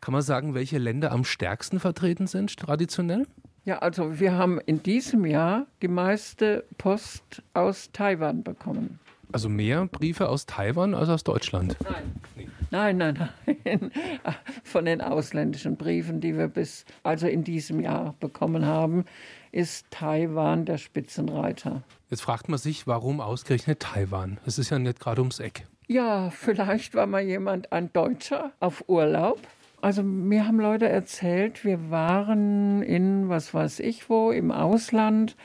Kann 0.01 0.13
man 0.13 0.21
sagen, 0.21 0.53
welche 0.53 0.77
Länder 0.77 1.11
am 1.11 1.23
stärksten 1.23 1.79
vertreten 1.79 2.27
sind 2.27 2.57
traditionell? 2.57 3.27
Ja, 3.65 3.79
also 3.79 4.19
wir 4.19 4.33
haben 4.33 4.59
in 4.59 4.81
diesem 4.81 5.25
Jahr 5.25 5.67
die 5.81 5.87
meiste 5.87 6.65
Post 6.77 7.43
aus 7.53 7.91
Taiwan 7.91 8.43
bekommen. 8.43 8.99
Also 9.31 9.47
mehr 9.47 9.85
Briefe 9.85 10.27
aus 10.27 10.47
Taiwan 10.47 10.95
als 10.95 11.09
aus 11.09 11.23
Deutschland? 11.23 11.77
Nein. 11.83 12.47
Nein, 12.71 12.97
nein, 12.97 13.29
nein. 13.45 13.91
Von 14.63 14.85
den 14.85 15.01
ausländischen 15.01 15.75
Briefen, 15.75 16.19
die 16.19 16.35
wir 16.37 16.47
bis 16.47 16.85
also 17.03 17.27
in 17.27 17.43
diesem 17.43 17.79
Jahr 17.79 18.15
bekommen 18.19 18.65
haben, 18.65 19.05
ist 19.51 19.89
Taiwan 19.91 20.65
der 20.65 20.77
Spitzenreiter. 20.77 21.83
Jetzt 22.09 22.21
fragt 22.21 22.49
man 22.49 22.59
sich, 22.59 22.87
warum 22.87 23.21
ausgerechnet 23.21 23.79
Taiwan? 23.79 24.39
Es 24.45 24.57
ist 24.57 24.69
ja 24.69 24.79
nicht 24.79 24.99
gerade 24.99 25.21
ums 25.21 25.39
Eck. 25.39 25.65
Ja, 25.87 26.29
vielleicht 26.29 26.93
war 26.95 27.07
mal 27.07 27.21
jemand, 27.21 27.71
ein 27.71 27.91
Deutscher, 27.93 28.51
auf 28.59 28.83
Urlaub. 28.87 29.39
Also 29.81 30.03
mir 30.03 30.45
haben 30.45 30.59
Leute 30.59 30.87
erzählt, 30.87 31.63
wir 31.63 31.89
waren 31.89 32.81
in, 32.83 33.29
was 33.29 33.53
weiß 33.53 33.79
ich 33.79 34.09
wo, 34.09 34.31
im 34.31 34.51
Ausland 34.51 35.35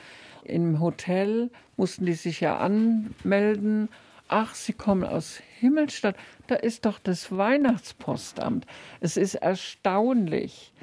im 0.45 0.79
Hotel 0.79 1.49
mussten 1.77 2.05
die 2.05 2.13
sich 2.13 2.39
ja 2.39 2.57
anmelden. 2.57 3.89
Ach, 4.27 4.55
Sie 4.55 4.73
kommen 4.73 5.03
aus 5.03 5.41
Himmelstadt. 5.59 6.15
Da 6.47 6.55
ist 6.55 6.85
doch 6.85 6.99
das 6.99 7.35
Weihnachtspostamt. 7.35 8.65
Es 8.99 9.17
ist 9.17 9.35
erstaunlich. 9.35 10.73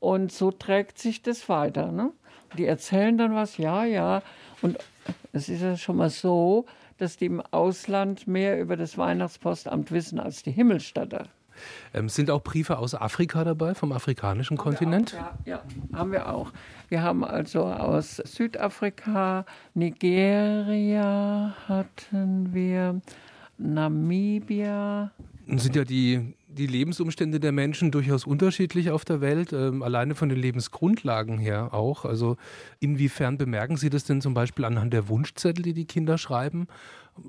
Und 0.00 0.32
so 0.32 0.50
trägt 0.50 0.98
sich 0.98 1.22
das 1.22 1.48
weiter. 1.48 1.92
Ne? 1.92 2.12
Die 2.58 2.66
erzählen 2.66 3.16
dann 3.18 3.34
was, 3.34 3.56
ja, 3.56 3.84
ja. 3.84 4.22
Und 4.60 4.78
es 5.32 5.48
ist 5.48 5.62
ja 5.62 5.76
schon 5.76 5.96
mal 5.96 6.10
so, 6.10 6.66
dass 6.98 7.16
die 7.16 7.26
im 7.26 7.40
Ausland 7.50 8.26
mehr 8.26 8.60
über 8.60 8.76
das 8.76 8.96
Weihnachtspostamt 8.96 9.90
wissen 9.90 10.20
als 10.20 10.42
die 10.42 10.52
Himmelstädter. 10.52 11.26
Ähm, 11.94 12.08
sind 12.08 12.30
auch 12.30 12.42
Briefe 12.42 12.78
aus 12.78 12.94
Afrika 12.94 13.44
dabei, 13.44 13.74
vom 13.74 13.92
afrikanischen 13.92 14.56
haben 14.56 14.64
Kontinent? 14.64 15.14
Auch, 15.14 15.46
ja, 15.46 15.62
ja, 15.90 15.98
haben 15.98 16.12
wir 16.12 16.32
auch. 16.32 16.52
Wir 16.88 17.02
haben 17.02 17.24
also 17.24 17.64
aus 17.64 18.16
Südafrika, 18.16 19.44
Nigeria 19.74 21.54
hatten 21.68 22.52
wir, 22.52 23.00
Namibia. 23.58 25.10
Sind 25.46 25.76
ja 25.76 25.84
die, 25.84 26.34
die 26.52 26.66
Lebensumstände 26.66 27.40
der 27.40 27.52
Menschen 27.52 27.90
durchaus 27.90 28.26
unterschiedlich 28.26 28.90
auf 28.90 29.04
der 29.04 29.20
Welt, 29.20 29.52
ähm, 29.52 29.82
alleine 29.82 30.14
von 30.14 30.28
den 30.28 30.38
Lebensgrundlagen 30.38 31.38
her 31.38 31.72
auch. 31.72 32.04
Also 32.04 32.36
inwiefern 32.80 33.38
bemerken 33.38 33.76
Sie 33.76 33.90
das 33.90 34.04
denn 34.04 34.20
zum 34.20 34.34
Beispiel 34.34 34.64
anhand 34.64 34.92
der 34.92 35.08
Wunschzettel, 35.08 35.62
die 35.62 35.74
die 35.74 35.86
Kinder 35.86 36.18
schreiben? 36.18 36.66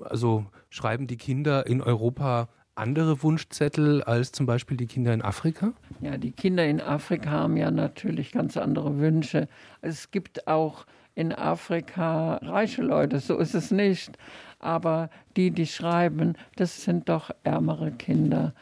Also 0.00 0.46
schreiben 0.70 1.06
die 1.06 1.16
Kinder 1.16 1.66
in 1.66 1.80
Europa 1.80 2.48
andere 2.74 3.22
Wunschzettel 3.22 4.02
als 4.02 4.32
zum 4.32 4.46
Beispiel 4.46 4.76
die 4.76 4.86
Kinder 4.86 5.14
in 5.14 5.22
Afrika? 5.22 5.72
Ja, 6.00 6.16
die 6.16 6.32
Kinder 6.32 6.66
in 6.66 6.80
Afrika 6.80 7.30
haben 7.30 7.56
ja 7.56 7.70
natürlich 7.70 8.32
ganz 8.32 8.56
andere 8.56 8.98
Wünsche. 8.98 9.48
Es 9.80 10.10
gibt 10.10 10.48
auch 10.48 10.86
in 11.14 11.32
Afrika 11.32 12.36
reiche 12.36 12.82
Leute, 12.82 13.20
so 13.20 13.38
ist 13.38 13.54
es 13.54 13.70
nicht. 13.70 14.18
Aber 14.58 15.10
die, 15.36 15.50
die 15.50 15.66
schreiben, 15.66 16.34
das 16.56 16.82
sind 16.82 17.08
doch 17.08 17.30
ärmere 17.44 17.92
Kinder. 17.92 18.54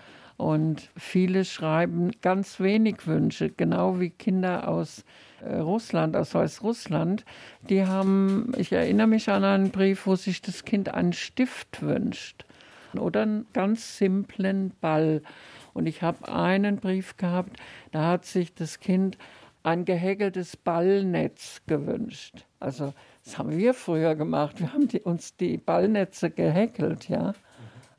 Und 0.42 0.90
viele 0.96 1.44
schreiben 1.44 2.11
ganz 2.20 2.59
wenig 2.59 3.07
Wünsche, 3.07 3.48
genau 3.50 4.00
wie 4.00 4.11
Kinder 4.11 4.66
aus 4.66 5.05
äh, 5.40 5.59
Russland, 5.59 6.16
aus 6.16 6.35
Weißrussland. 6.35 7.24
Die 7.70 7.87
haben, 7.87 8.52
ich 8.57 8.72
erinnere 8.72 9.07
mich 9.07 9.31
an 9.31 9.44
einen 9.44 9.70
Brief, 9.70 10.05
wo 10.05 10.16
sich 10.16 10.42
das 10.42 10.64
Kind 10.64 10.92
einen 10.92 11.12
Stift 11.12 11.81
wünscht 11.81 12.44
oder 12.98 13.22
einen 13.22 13.46
ganz 13.52 13.98
simplen 13.98 14.72
Ball. 14.81 15.22
Und 15.74 15.87
ich 15.87 16.02
habe 16.02 16.28
einen 16.35 16.78
Brief 16.78 17.16
gehabt, 17.18 17.57
da 17.92 18.09
hat 18.09 18.24
sich 18.24 18.52
das 18.52 18.81
Kind 18.81 19.18
ein 19.62 19.85
gehäkeltes 19.85 20.57
Ballnetz 20.57 21.62
gewünscht. 21.68 22.46
Also 22.59 22.92
das 23.24 23.38
haben 23.38 23.57
wir 23.57 23.74
früher 23.74 24.16
gemacht. 24.16 24.59
Wir 24.59 24.72
haben 24.72 24.88
die, 24.88 25.02
uns 25.02 25.37
die 25.37 25.57
Ballnetze 25.57 26.31
gehäkelt, 26.31 27.09
ja. 27.09 27.33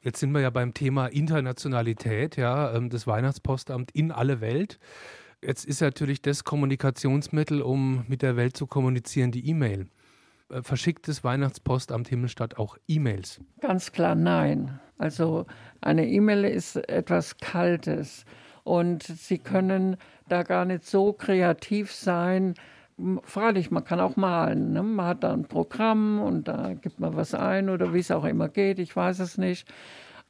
Jetzt 0.04 0.20
sind 0.20 0.32
wir 0.34 0.42
ja 0.42 0.50
beim 0.50 0.74
Thema 0.74 1.08
Internationalität, 1.08 2.36
ja, 2.36 2.76
ähm, 2.76 2.90
das 2.90 3.08
Weihnachtspostamt 3.08 3.92
in 3.92 4.12
alle 4.12 4.42
Welt. 4.42 4.78
Jetzt 5.42 5.66
ist 5.66 5.82
natürlich 5.82 6.22
das 6.22 6.44
Kommunikationsmittel, 6.44 7.62
um 7.62 8.04
mit 8.10 8.22
der 8.22 8.36
Welt 8.36 8.58
zu 8.58 8.68
kommunizieren, 8.68 9.32
die 9.32 9.48
E-Mail. 9.48 9.88
Äh, 10.50 10.62
verschickt 10.62 11.08
das 11.08 11.24
Weihnachtspostamt 11.24 12.10
Himmelstadt 12.10 12.58
auch 12.58 12.78
E-Mails? 12.86 13.40
Ganz 13.62 13.94
klar 13.94 14.16
nein. 14.16 14.78
Also 14.98 15.46
eine 15.80 16.06
E-Mail 16.06 16.44
ist 16.44 16.76
etwas 16.90 17.38
Kaltes 17.38 18.26
und 18.66 19.04
Sie 19.04 19.38
können 19.38 19.96
da 20.28 20.44
gar 20.44 20.66
nicht 20.66 20.86
so 20.86 21.14
kreativ 21.14 21.94
sein. 21.94 22.56
Freilich, 23.24 23.72
man 23.72 23.84
kann 23.84 24.00
auch 24.00 24.16
malen. 24.16 24.74
Ne? 24.74 24.84
Man 24.84 25.06
hat 25.06 25.24
da 25.24 25.34
ein 25.34 25.46
Programm 25.46 26.22
und 26.22 26.48
da 26.48 26.74
gibt 26.74 27.00
man 27.00 27.16
was 27.16 27.34
ein 27.34 27.70
oder 27.70 27.94
wie 27.94 28.00
es 28.00 28.12
auch 28.12 28.26
immer 28.26 28.50
geht, 28.50 28.80
ich 28.80 28.96
weiß 28.96 29.20
es 29.20 29.38
nicht. 29.38 29.68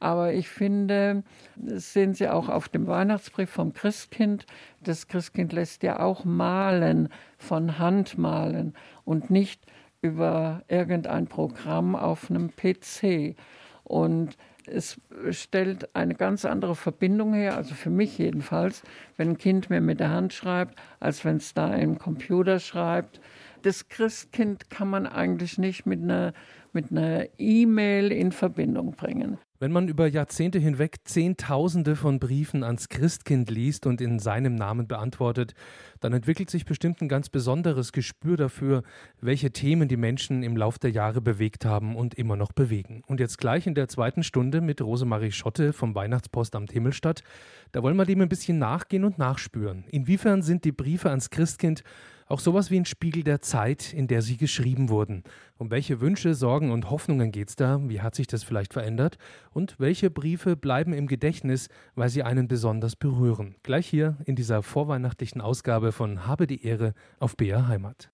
Aber 0.00 0.32
ich 0.32 0.48
finde, 0.48 1.22
das 1.56 1.92
sehen 1.92 2.14
Sie 2.14 2.28
auch 2.28 2.48
auf 2.48 2.68
dem 2.68 2.86
Weihnachtsbrief 2.86 3.48
vom 3.48 3.72
Christkind. 3.72 4.44
Das 4.82 5.08
Christkind 5.08 5.52
lässt 5.52 5.82
ja 5.82 6.00
auch 6.00 6.24
malen, 6.24 7.08
von 7.38 7.78
Hand 7.78 8.18
malen 8.18 8.74
und 9.04 9.30
nicht 9.30 9.64
über 10.02 10.62
irgendein 10.68 11.26
Programm 11.26 11.96
auf 11.96 12.28
einem 12.28 12.50
PC. 12.54 13.36
Und 13.84 14.36
es 14.66 15.00
stellt 15.30 15.94
eine 15.94 16.14
ganz 16.14 16.44
andere 16.44 16.74
Verbindung 16.74 17.34
her, 17.34 17.56
also 17.56 17.74
für 17.74 17.90
mich 17.90 18.18
jedenfalls, 18.18 18.82
wenn 19.16 19.30
ein 19.30 19.38
Kind 19.38 19.70
mir 19.70 19.80
mit 19.80 20.00
der 20.00 20.10
Hand 20.10 20.32
schreibt, 20.32 20.78
als 21.00 21.24
wenn 21.24 21.36
es 21.36 21.54
da 21.54 21.74
im 21.74 21.98
Computer 21.98 22.58
schreibt. 22.58 23.20
Das 23.62 23.88
Christkind 23.88 24.70
kann 24.70 24.88
man 24.88 25.06
eigentlich 25.06 25.58
nicht 25.58 25.86
mit 25.86 26.02
einer 26.02 26.32
mit 26.74 26.90
einer 26.90 27.26
E-Mail 27.38 28.12
in 28.12 28.32
Verbindung 28.32 28.92
bringen. 28.92 29.38
Wenn 29.60 29.70
man 29.70 29.86
über 29.86 30.08
Jahrzehnte 30.08 30.58
hinweg 30.58 30.96
Zehntausende 31.04 31.94
von 31.94 32.18
Briefen 32.18 32.64
ans 32.64 32.88
Christkind 32.88 33.48
liest 33.50 33.86
und 33.86 34.00
in 34.00 34.18
seinem 34.18 34.56
Namen 34.56 34.88
beantwortet, 34.88 35.54
dann 36.00 36.12
entwickelt 36.12 36.50
sich 36.50 36.64
bestimmt 36.64 37.00
ein 37.00 37.08
ganz 37.08 37.28
besonderes 37.28 37.92
Gespür 37.92 38.36
dafür, 38.36 38.82
welche 39.20 39.52
Themen 39.52 39.86
die 39.86 39.96
Menschen 39.96 40.42
im 40.42 40.56
Lauf 40.56 40.80
der 40.80 40.90
Jahre 40.90 41.20
bewegt 41.20 41.64
haben 41.64 41.94
und 41.94 42.14
immer 42.14 42.34
noch 42.34 42.50
bewegen. 42.50 43.04
Und 43.06 43.20
jetzt 43.20 43.38
gleich 43.38 43.68
in 43.68 43.76
der 43.76 43.86
zweiten 43.86 44.24
Stunde 44.24 44.60
mit 44.60 44.82
Rosemarie 44.82 45.30
Schotte 45.30 45.72
vom 45.72 45.94
Weihnachtspostamt 45.94 46.72
Himmelstadt, 46.72 47.22
da 47.70 47.80
wollen 47.84 47.96
wir 47.96 48.06
dem 48.06 48.22
ein 48.22 48.28
bisschen 48.28 48.58
nachgehen 48.58 49.04
und 49.04 49.18
nachspüren. 49.18 49.84
Inwiefern 49.88 50.42
sind 50.42 50.64
die 50.64 50.72
Briefe 50.72 51.10
ans 51.10 51.30
Christkind 51.30 51.84
auch 52.26 52.40
sowas 52.40 52.70
wie 52.70 52.78
ein 52.78 52.84
Spiegel 52.84 53.22
der 53.22 53.40
Zeit, 53.40 53.92
in 53.92 54.06
der 54.06 54.22
sie 54.22 54.36
geschrieben 54.36 54.88
wurden. 54.88 55.24
Um 55.58 55.70
welche 55.70 56.00
Wünsche, 56.00 56.34
Sorgen 56.34 56.70
und 56.70 56.90
Hoffnungen 56.90 57.32
geht 57.32 57.50
es 57.50 57.56
da? 57.56 57.80
Wie 57.82 58.00
hat 58.00 58.14
sich 58.14 58.26
das 58.26 58.44
vielleicht 58.44 58.72
verändert? 58.72 59.18
Und 59.50 59.78
welche 59.78 60.10
Briefe 60.10 60.56
bleiben 60.56 60.92
im 60.92 61.06
Gedächtnis, 61.06 61.68
weil 61.94 62.08
sie 62.08 62.22
einen 62.22 62.48
besonders 62.48 62.96
berühren? 62.96 63.56
Gleich 63.62 63.86
hier 63.86 64.16
in 64.24 64.36
dieser 64.36 64.62
vorweihnachtlichen 64.62 65.40
Ausgabe 65.40 65.92
von 65.92 66.26
Habe 66.26 66.46
die 66.46 66.64
Ehre 66.64 66.94
auf 67.18 67.36
BR 67.36 67.68
Heimat. 67.68 68.10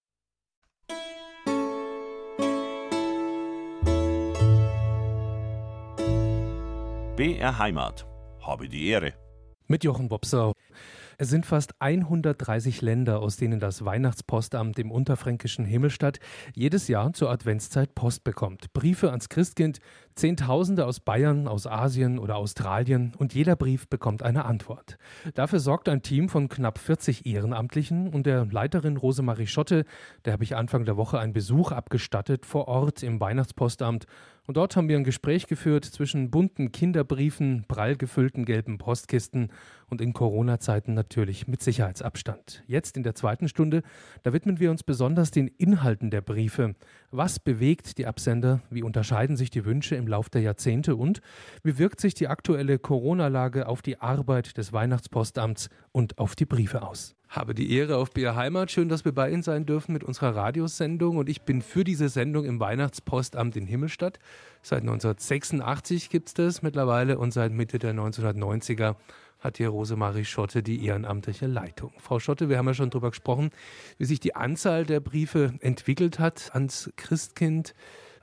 BR 7.17 7.59
Heimat. 7.59 8.07
Habe 8.41 8.67
die 8.67 8.89
Ehre. 8.89 9.13
Mit 9.67 9.85
Jochen 9.85 10.09
Bobsau. 10.09 10.55
Es 11.21 11.29
sind 11.29 11.45
fast 11.45 11.75
130 11.83 12.81
Länder, 12.81 13.21
aus 13.21 13.37
denen 13.37 13.61
das 13.61 13.85
Weihnachtspostamt 13.85 14.79
im 14.79 14.91
unterfränkischen 14.91 15.67
Himmelstadt 15.67 16.19
jedes 16.55 16.89
Jahr 16.89 17.13
zur 17.13 17.29
Adventszeit 17.29 17.95
Post 17.95 18.25
bekommt. 18.25 18.73
Briefe 18.73 19.11
ans 19.11 19.29
Christkind, 19.29 19.81
Zehntausende 20.15 20.87
aus 20.87 21.01
Bayern, 21.01 21.49
aus 21.49 21.67
Asien 21.67 22.19
oder 22.19 22.37
Australien 22.37 23.13
und 23.17 23.35
jeder 23.35 23.57
Brief 23.57 23.89
bekommt 23.89 24.23
eine 24.23 24.45
Antwort. 24.45 24.99
Dafür 25.35 25.61
sorgt 25.61 25.89
ein 25.89 26.03
Team 26.03 26.29
von 26.29 26.49
knapp 26.49 26.79
40 26.79 27.27
Ehrenamtlichen 27.27 28.09
und 28.09 28.27
der 28.27 28.47
Leiterin 28.47 28.97
Rosemarie 28.97 29.47
Schotte, 29.47 29.85
der 30.25 30.33
habe 30.33 30.45
ich 30.45 30.57
Anfang 30.57 30.85
der 30.85 30.97
Woche 30.97 31.19
einen 31.19 31.33
Besuch 31.33 31.73
abgestattet 31.73 32.47
vor 32.47 32.69
Ort 32.69 33.03
im 33.03 33.21
Weihnachtspostamt 33.21 34.07
und 34.51 34.57
dort 34.57 34.75
haben 34.75 34.89
wir 34.89 34.97
ein 34.97 35.05
Gespräch 35.05 35.47
geführt 35.47 35.85
zwischen 35.85 36.31
bunten 36.33 36.73
Kinderbriefen, 36.73 37.65
prall 37.69 37.95
gefüllten 37.95 38.45
gelben 38.45 38.79
Postkisten 38.79 39.53
und 39.89 40.01
in 40.01 40.13
Corona-Zeiten 40.13 40.93
natürlich 40.93 41.47
mit 41.47 41.63
Sicherheitsabstand. 41.63 42.65
Jetzt 42.67 42.97
in 42.97 43.05
der 43.05 43.15
zweiten 43.15 43.47
Stunde, 43.47 43.83
da 44.25 44.33
widmen 44.33 44.59
wir 44.59 44.73
uns 44.73 44.83
besonders 44.83 45.31
den 45.31 45.47
Inhalten 45.47 46.11
der 46.11 46.21
Briefe. 46.21 46.75
Was 47.13 47.41
bewegt 47.41 47.99
die 47.99 48.07
Absender? 48.07 48.61
Wie 48.71 48.85
unterscheiden 48.85 49.37
sich 49.37 49.51
die 49.51 49.65
Wünsche 49.65 49.97
im 49.97 50.07
Lauf 50.07 50.31
der 50.31 50.43
Jahrzehnte? 50.43 50.95
Und 50.95 51.21
wie 51.65 51.77
wirkt 51.77 52.01
sich 52.01 52.15
die 52.15 52.29
aktuelle 52.29 52.79
Corona-Lage 52.79 53.67
auf 53.67 53.83
die 53.83 54.01
Arbeit 54.01 54.57
des 54.57 54.73
Weihnachtspostamts 54.73 55.71
und 55.91 56.19
auf 56.19 56.37
die 56.37 56.47
Briefe 56.47 56.83
aus? 56.83 57.17
Habe 57.29 57.53
die 57.53 57.73
Ehre 57.73 57.97
auf 57.97 58.13
BR 58.13 58.37
Heimat. 58.37 58.71
Schön, 58.71 58.89
dass 58.89 59.05
wir 59.05 59.11
bei 59.11 59.29
Ihnen 59.29 59.43
sein 59.43 59.67
dürfen 59.67 59.93
mit 59.93 60.05
unserer 60.05 60.37
Radiosendung. 60.37 61.17
Und 61.17 61.29
ich 61.29 61.43
bin 61.43 61.63
für 61.63 61.83
diese 61.83 62.09
Sendung 62.09 62.45
im 62.45 62.61
Weihnachtspostamt 62.61 63.57
in 63.57 63.67
Himmelstadt. 63.67 64.21
Seit 64.63 64.83
1986 64.83 66.11
gibt 66.11 66.29
es 66.29 66.35
das 66.35 66.63
mittlerweile 66.63 67.19
und 67.19 67.33
seit 67.33 67.51
Mitte 67.51 67.81
der 67.81 67.93
1990er 67.93 68.95
hat 69.41 69.57
hier 69.57 69.71
Rosemarie 69.71 70.25
Schotte 70.25 70.63
die 70.63 70.85
ehrenamtliche 70.85 71.47
Leitung. 71.47 71.93
Frau 71.99 72.19
Schotte, 72.19 72.49
wir 72.49 72.59
haben 72.59 72.67
ja 72.67 72.75
schon 72.75 72.91
darüber 72.91 73.11
gesprochen, 73.11 73.51
wie 73.99 74.05
sich 74.05 74.21
die 74.21 74.37
Anzahl 74.37 74.85
der 74.85 75.01
Briefe 75.01 75.55
entwickelt 75.61 76.19
hat 76.19 76.51
ans 76.55 76.91
Christkind. 76.97 77.75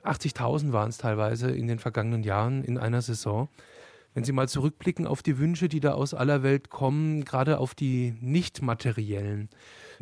80.000 0.04 0.72
waren 0.72 0.88
es 0.88 0.98
teilweise 0.98 1.50
in 1.50 1.66
den 1.66 1.78
vergangenen 1.80 2.22
Jahren 2.22 2.62
in 2.62 2.78
einer 2.78 3.02
Saison. 3.02 3.48
Wenn 4.14 4.24
Sie 4.24 4.32
mal 4.32 4.48
zurückblicken 4.48 5.06
auf 5.06 5.22
die 5.22 5.38
Wünsche, 5.38 5.68
die 5.68 5.80
da 5.80 5.92
aus 5.92 6.14
aller 6.14 6.42
Welt 6.42 6.70
kommen, 6.70 7.24
gerade 7.24 7.58
auf 7.58 7.74
die 7.74 8.14
nicht 8.20 8.62
materiellen, 8.62 9.48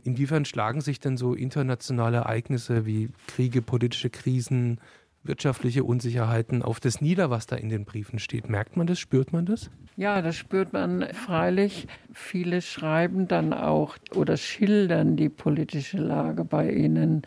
inwiefern 0.05 0.45
schlagen 0.45 0.81
sich 0.81 1.01
denn 1.01 1.17
so 1.17 1.35
internationale 1.35 2.19
Ereignisse 2.19 2.87
wie 2.87 3.11
Kriege, 3.27 3.63
politische 3.63 4.11
Krisen, 4.11 4.81
wirtschaftliche 5.29 5.85
Unsicherheiten 5.85 6.63
auf 6.63 6.81
das 6.81 7.01
nieder, 7.01 7.31
was 7.31 7.47
da 7.47 7.57
in 7.57 7.69
den 7.69 7.85
Briefen 7.85 8.19
steht? 8.19 8.49
Merkt 8.49 8.77
man 8.77 8.87
das? 8.87 8.99
Spürt 8.99 9.33
man 9.33 9.47
das? 9.47 9.71
Ja, 9.97 10.21
das 10.23 10.37
spürt 10.37 10.73
man 10.73 11.07
freilich. 11.13 11.87
Viele 12.13 12.61
schreiben 12.61 13.29
dann 13.29 13.53
auch 13.53 13.97
oder 14.15 14.37
schildern 14.37 15.17
die 15.17 15.29
politische 15.29 15.99
Lage 15.99 16.45
bei 16.45 16.71
ihnen 16.71 17.23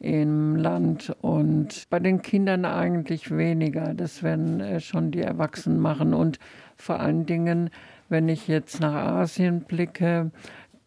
im 0.00 0.56
Land 0.56 1.14
und 1.20 1.84
bei 1.90 1.98
den 1.98 2.22
Kindern 2.22 2.64
eigentlich 2.64 3.36
weniger. 3.36 3.94
Das 3.94 4.22
werden 4.22 4.60
äh, 4.60 4.80
schon 4.80 5.10
die 5.10 5.22
Erwachsenen 5.22 5.80
machen 5.80 6.14
und 6.14 6.38
vor 6.76 7.00
allen 7.00 7.26
Dingen, 7.26 7.70
wenn 8.08 8.28
ich 8.28 8.48
jetzt 8.48 8.80
nach 8.80 8.94
Asien 8.94 9.62
blicke, 9.62 10.30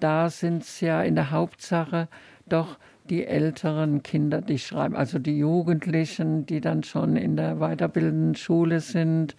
da 0.04 0.30
sind 0.30 0.64
es 0.64 0.82
ja 0.82 1.02
in 1.04 1.16
der 1.16 1.32
Hauptsache 1.32 2.08
doch 2.48 2.78
die 3.10 3.26
älteren 3.26 4.04
Kinder, 4.04 4.42
die 4.42 4.60
schreiben, 4.60 4.96
also 4.96 5.20
die 5.20 5.38
Jugendlichen, 5.38 6.46
die 6.46 6.62
dann 6.62 6.84
schon 6.84 7.16
in 7.16 7.36
der 7.36 7.58
weiterbildenden 7.58 8.36
Schule 8.36 8.80
sind, 8.80 9.36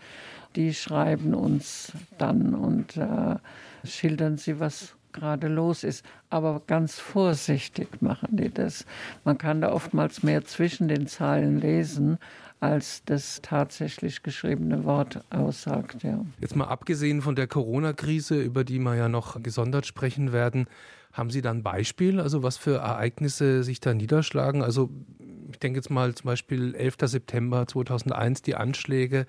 die 0.57 0.75
schreiben 0.75 1.35
uns 1.35 1.92
dann 2.18 2.55
und 2.55 2.96
äh, 2.96 3.37
schildern 3.85 4.37
sie, 4.37 4.61
was 4.61 4.94
gerade 5.12 5.48
los 5.48 5.85
ist. 5.85 6.05
Aber 6.31 6.62
ganz 6.66 6.98
vorsichtig 6.98 8.03
machen 8.03 8.37
die 8.37 8.53
das. 8.53 8.87
Man 9.25 9.38
kann 9.38 9.61
da 9.61 9.72
oftmals 9.72 10.22
mehr 10.22 10.44
zwischen 10.44 10.88
den 10.88 11.07
Zeilen 11.07 11.61
lesen, 11.61 12.18
als 12.62 13.03
das 13.05 13.40
tatsächlich 13.42 14.22
geschriebene 14.22 14.85
Wort 14.85 15.25
aussagt. 15.31 16.05
Ja. 16.05 16.25
Jetzt 16.40 16.55
mal 16.55 16.66
abgesehen 16.66 17.20
von 17.20 17.35
der 17.35 17.48
Corona-Krise, 17.48 18.40
über 18.40 18.62
die 18.62 18.79
wir 18.79 18.94
ja 18.94 19.09
noch 19.09 19.42
gesondert 19.42 19.85
sprechen 19.85 20.33
werden, 20.33 20.66
haben 21.12 21.31
Sie 21.31 21.42
da 21.42 21.51
ein 21.51 21.64
Beispiel, 21.64 22.20
also 22.20 22.44
was 22.44 22.57
für 22.57 22.77
Ereignisse 22.77 23.64
sich 23.64 23.81
da 23.81 23.92
niederschlagen? 23.94 24.62
Also 24.62 24.90
ich 25.51 25.59
denke 25.59 25.79
jetzt 25.79 25.90
mal 25.90 26.14
zum 26.14 26.27
Beispiel 26.29 26.75
11. 26.77 26.96
September 27.03 27.66
2001, 27.66 28.42
die 28.42 28.55
Anschläge. 28.55 29.27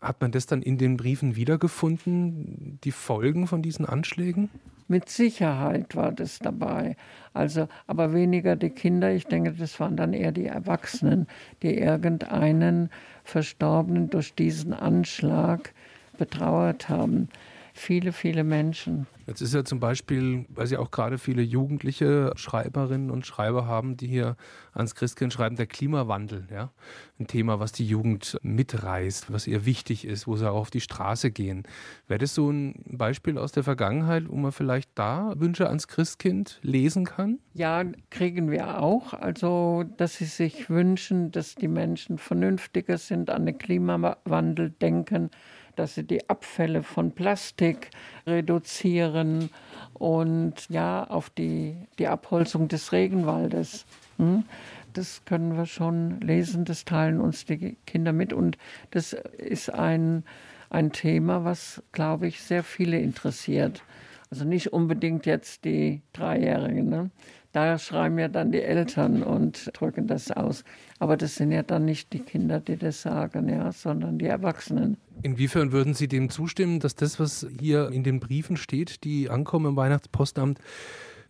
Hat 0.00 0.20
man 0.20 0.30
das 0.30 0.44
dann 0.44 0.60
in 0.60 0.76
den 0.76 0.98
Briefen 0.98 1.36
wiedergefunden, 1.36 2.78
die 2.84 2.92
Folgen 2.92 3.46
von 3.46 3.62
diesen 3.62 3.86
Anschlägen? 3.86 4.50
Mit 4.86 5.08
Sicherheit 5.08 5.96
war 5.96 6.12
das 6.12 6.38
dabei. 6.38 6.96
Also, 7.32 7.68
aber 7.86 8.12
weniger 8.12 8.54
die 8.56 8.70
Kinder. 8.70 9.12
Ich 9.12 9.26
denke, 9.26 9.52
das 9.52 9.80
waren 9.80 9.96
dann 9.96 10.12
eher 10.12 10.32
die 10.32 10.46
Erwachsenen, 10.46 11.26
die 11.62 11.78
irgendeinen 11.78 12.90
Verstorbenen 13.24 14.10
durch 14.10 14.34
diesen 14.34 14.74
Anschlag 14.74 15.72
betrauert 16.18 16.88
haben 16.88 17.28
viele, 17.74 18.12
viele 18.12 18.44
Menschen. 18.44 19.06
Jetzt 19.26 19.40
ist 19.40 19.52
ja 19.52 19.64
zum 19.64 19.80
Beispiel, 19.80 20.46
weil 20.48 20.66
Sie 20.66 20.76
auch 20.76 20.90
gerade 20.90 21.18
viele 21.18 21.42
jugendliche 21.42 22.32
Schreiberinnen 22.36 23.10
und 23.10 23.26
Schreiber 23.26 23.66
haben, 23.66 23.96
die 23.96 24.06
hier 24.06 24.36
ans 24.72 24.94
Christkind 24.94 25.32
schreiben, 25.32 25.56
der 25.56 25.66
Klimawandel, 25.66 26.46
ja, 26.52 26.70
ein 27.18 27.26
Thema, 27.26 27.58
was 27.58 27.72
die 27.72 27.86
Jugend 27.86 28.38
mitreißt, 28.42 29.32
was 29.32 29.46
ihr 29.46 29.66
wichtig 29.66 30.06
ist, 30.06 30.26
wo 30.26 30.36
sie 30.36 30.48
auch 30.48 30.60
auf 30.60 30.70
die 30.70 30.80
Straße 30.80 31.30
gehen. 31.30 31.64
Wäre 32.06 32.18
das 32.18 32.34
so 32.34 32.50
ein 32.50 32.74
Beispiel 32.86 33.38
aus 33.38 33.50
der 33.50 33.64
Vergangenheit, 33.64 34.28
wo 34.28 34.36
man 34.36 34.52
vielleicht 34.52 34.90
da 34.94 35.32
Wünsche 35.36 35.66
ans 35.66 35.88
Christkind 35.88 36.60
lesen 36.62 37.04
kann? 37.04 37.40
Ja, 37.54 37.82
kriegen 38.10 38.50
wir 38.50 38.80
auch. 38.80 39.14
Also, 39.14 39.84
dass 39.96 40.16
sie 40.16 40.26
sich 40.26 40.70
wünschen, 40.70 41.32
dass 41.32 41.54
die 41.56 41.68
Menschen 41.68 42.18
vernünftiger 42.18 42.98
sind, 42.98 43.30
an 43.30 43.46
den 43.46 43.58
Klimawandel 43.58 44.70
denken 44.70 45.30
dass 45.76 45.94
sie 45.94 46.04
die 46.04 46.28
Abfälle 46.28 46.82
von 46.82 47.12
Plastik 47.12 47.90
reduzieren 48.26 49.50
und 49.92 50.68
ja, 50.68 51.04
auf 51.04 51.30
die, 51.30 51.76
die 51.98 52.08
Abholzung 52.08 52.68
des 52.68 52.92
Regenwaldes. 52.92 53.86
Hm? 54.18 54.44
Das 54.92 55.24
können 55.24 55.56
wir 55.56 55.66
schon 55.66 56.20
lesen, 56.20 56.64
das 56.64 56.84
teilen 56.84 57.20
uns 57.20 57.44
die 57.44 57.76
Kinder 57.86 58.12
mit 58.12 58.32
und 58.32 58.58
das 58.92 59.12
ist 59.12 59.70
ein, 59.70 60.24
ein 60.70 60.92
Thema, 60.92 61.44
was, 61.44 61.82
glaube 61.92 62.28
ich, 62.28 62.40
sehr 62.42 62.62
viele 62.62 62.98
interessiert. 63.00 63.82
Also 64.30 64.44
nicht 64.44 64.72
unbedingt 64.72 65.26
jetzt 65.26 65.64
die 65.64 66.02
Dreijährigen. 66.12 66.88
Ne? 66.88 67.10
Da 67.54 67.78
schreiben 67.78 68.18
ja 68.18 68.26
dann 68.26 68.50
die 68.50 68.62
Eltern 68.62 69.22
und 69.22 69.70
drücken 69.74 70.08
das 70.08 70.32
aus. 70.32 70.64
Aber 70.98 71.16
das 71.16 71.36
sind 71.36 71.52
ja 71.52 71.62
dann 71.62 71.84
nicht 71.84 72.12
die 72.12 72.18
Kinder, 72.18 72.58
die 72.58 72.76
das 72.76 73.02
sagen, 73.02 73.48
ja, 73.48 73.70
sondern 73.70 74.18
die 74.18 74.26
Erwachsenen. 74.26 74.96
Inwiefern 75.22 75.70
würden 75.70 75.94
Sie 75.94 76.08
dem 76.08 76.30
zustimmen, 76.30 76.80
dass 76.80 76.96
das, 76.96 77.20
was 77.20 77.46
hier 77.60 77.90
in 77.92 78.02
den 78.02 78.18
Briefen 78.18 78.56
steht, 78.56 79.04
die 79.04 79.30
ankommen 79.30 79.66
im 79.66 79.76
Weihnachtspostamt, 79.76 80.58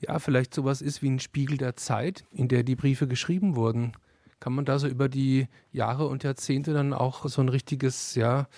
ja, 0.01 0.19
vielleicht 0.19 0.55
sowas 0.55 0.81
ist 0.81 1.03
wie 1.03 1.11
ein 1.11 1.21
Spiegel 1.21 1.59
der 1.59 1.77
Zeit, 1.77 2.25
in 2.33 2.49
der 2.49 2.63
die 2.63 2.75
Briefe 2.75 3.07
geschrieben 3.07 3.55
wurden? 3.55 3.93
Kann 4.41 4.55
man 4.55 4.65
da 4.65 4.79
so 4.79 4.89
über 4.89 5.11
die 5.11 5.49
Jahre 5.73 6.07
und 6.07 6.25
Jahrzehnte 6.25 6.73
dann 6.73 6.95
auch 6.95 7.29
so 7.29 7.43
ein 7.43 7.51
richtiges, 7.51 8.15
ja, 8.15 8.49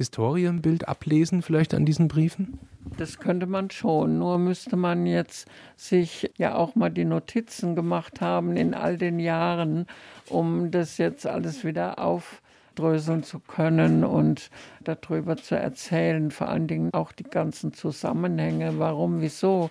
Historienbild 0.00 0.88
ablesen, 0.88 1.42
vielleicht 1.42 1.74
an 1.74 1.84
diesen 1.84 2.08
Briefen? 2.08 2.58
Das 2.96 3.18
könnte 3.18 3.44
man 3.44 3.70
schon. 3.70 4.18
Nur 4.18 4.38
müsste 4.38 4.76
man 4.76 5.04
jetzt 5.04 5.46
sich 5.76 6.32
ja 6.38 6.54
auch 6.54 6.74
mal 6.74 6.88
die 6.88 7.04
Notizen 7.04 7.74
gemacht 7.74 8.22
haben 8.22 8.56
in 8.56 8.72
all 8.72 8.96
den 8.96 9.18
Jahren, 9.18 9.86
um 10.30 10.70
das 10.70 10.96
jetzt 10.96 11.26
alles 11.26 11.64
wieder 11.64 11.98
aufdröseln 11.98 13.24
zu 13.24 13.40
können 13.40 14.02
und 14.02 14.48
darüber 14.84 15.36
zu 15.36 15.54
erzählen. 15.54 16.30
Vor 16.30 16.48
allen 16.48 16.66
Dingen 16.66 16.94
auch 16.94 17.12
die 17.12 17.24
ganzen 17.24 17.74
Zusammenhänge, 17.74 18.78
warum, 18.78 19.20
wieso. 19.20 19.68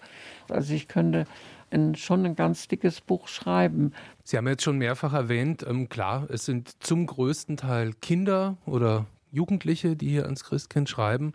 Also 0.47 0.75
ich 0.75 0.87
könnte 0.87 1.25
ein, 1.71 1.95
schon 1.95 2.23
ein 2.23 2.35
ganz 2.35 2.67
dickes 2.67 3.01
Buch 3.01 3.27
schreiben. 3.27 3.93
Sie 4.23 4.37
haben 4.37 4.47
jetzt 4.47 4.61
schon 4.61 4.77
mehrfach 4.77 5.13
erwähnt, 5.13 5.65
ähm, 5.67 5.89
klar, 5.89 6.27
es 6.29 6.45
sind 6.45 6.83
zum 6.83 7.07
größten 7.07 7.57
Teil 7.57 7.93
Kinder 7.99 8.57
oder 8.67 9.07
Jugendliche, 9.31 9.95
die 9.95 10.09
hier 10.09 10.25
ans 10.25 10.43
Christkind 10.43 10.89
schreiben. 10.89 11.33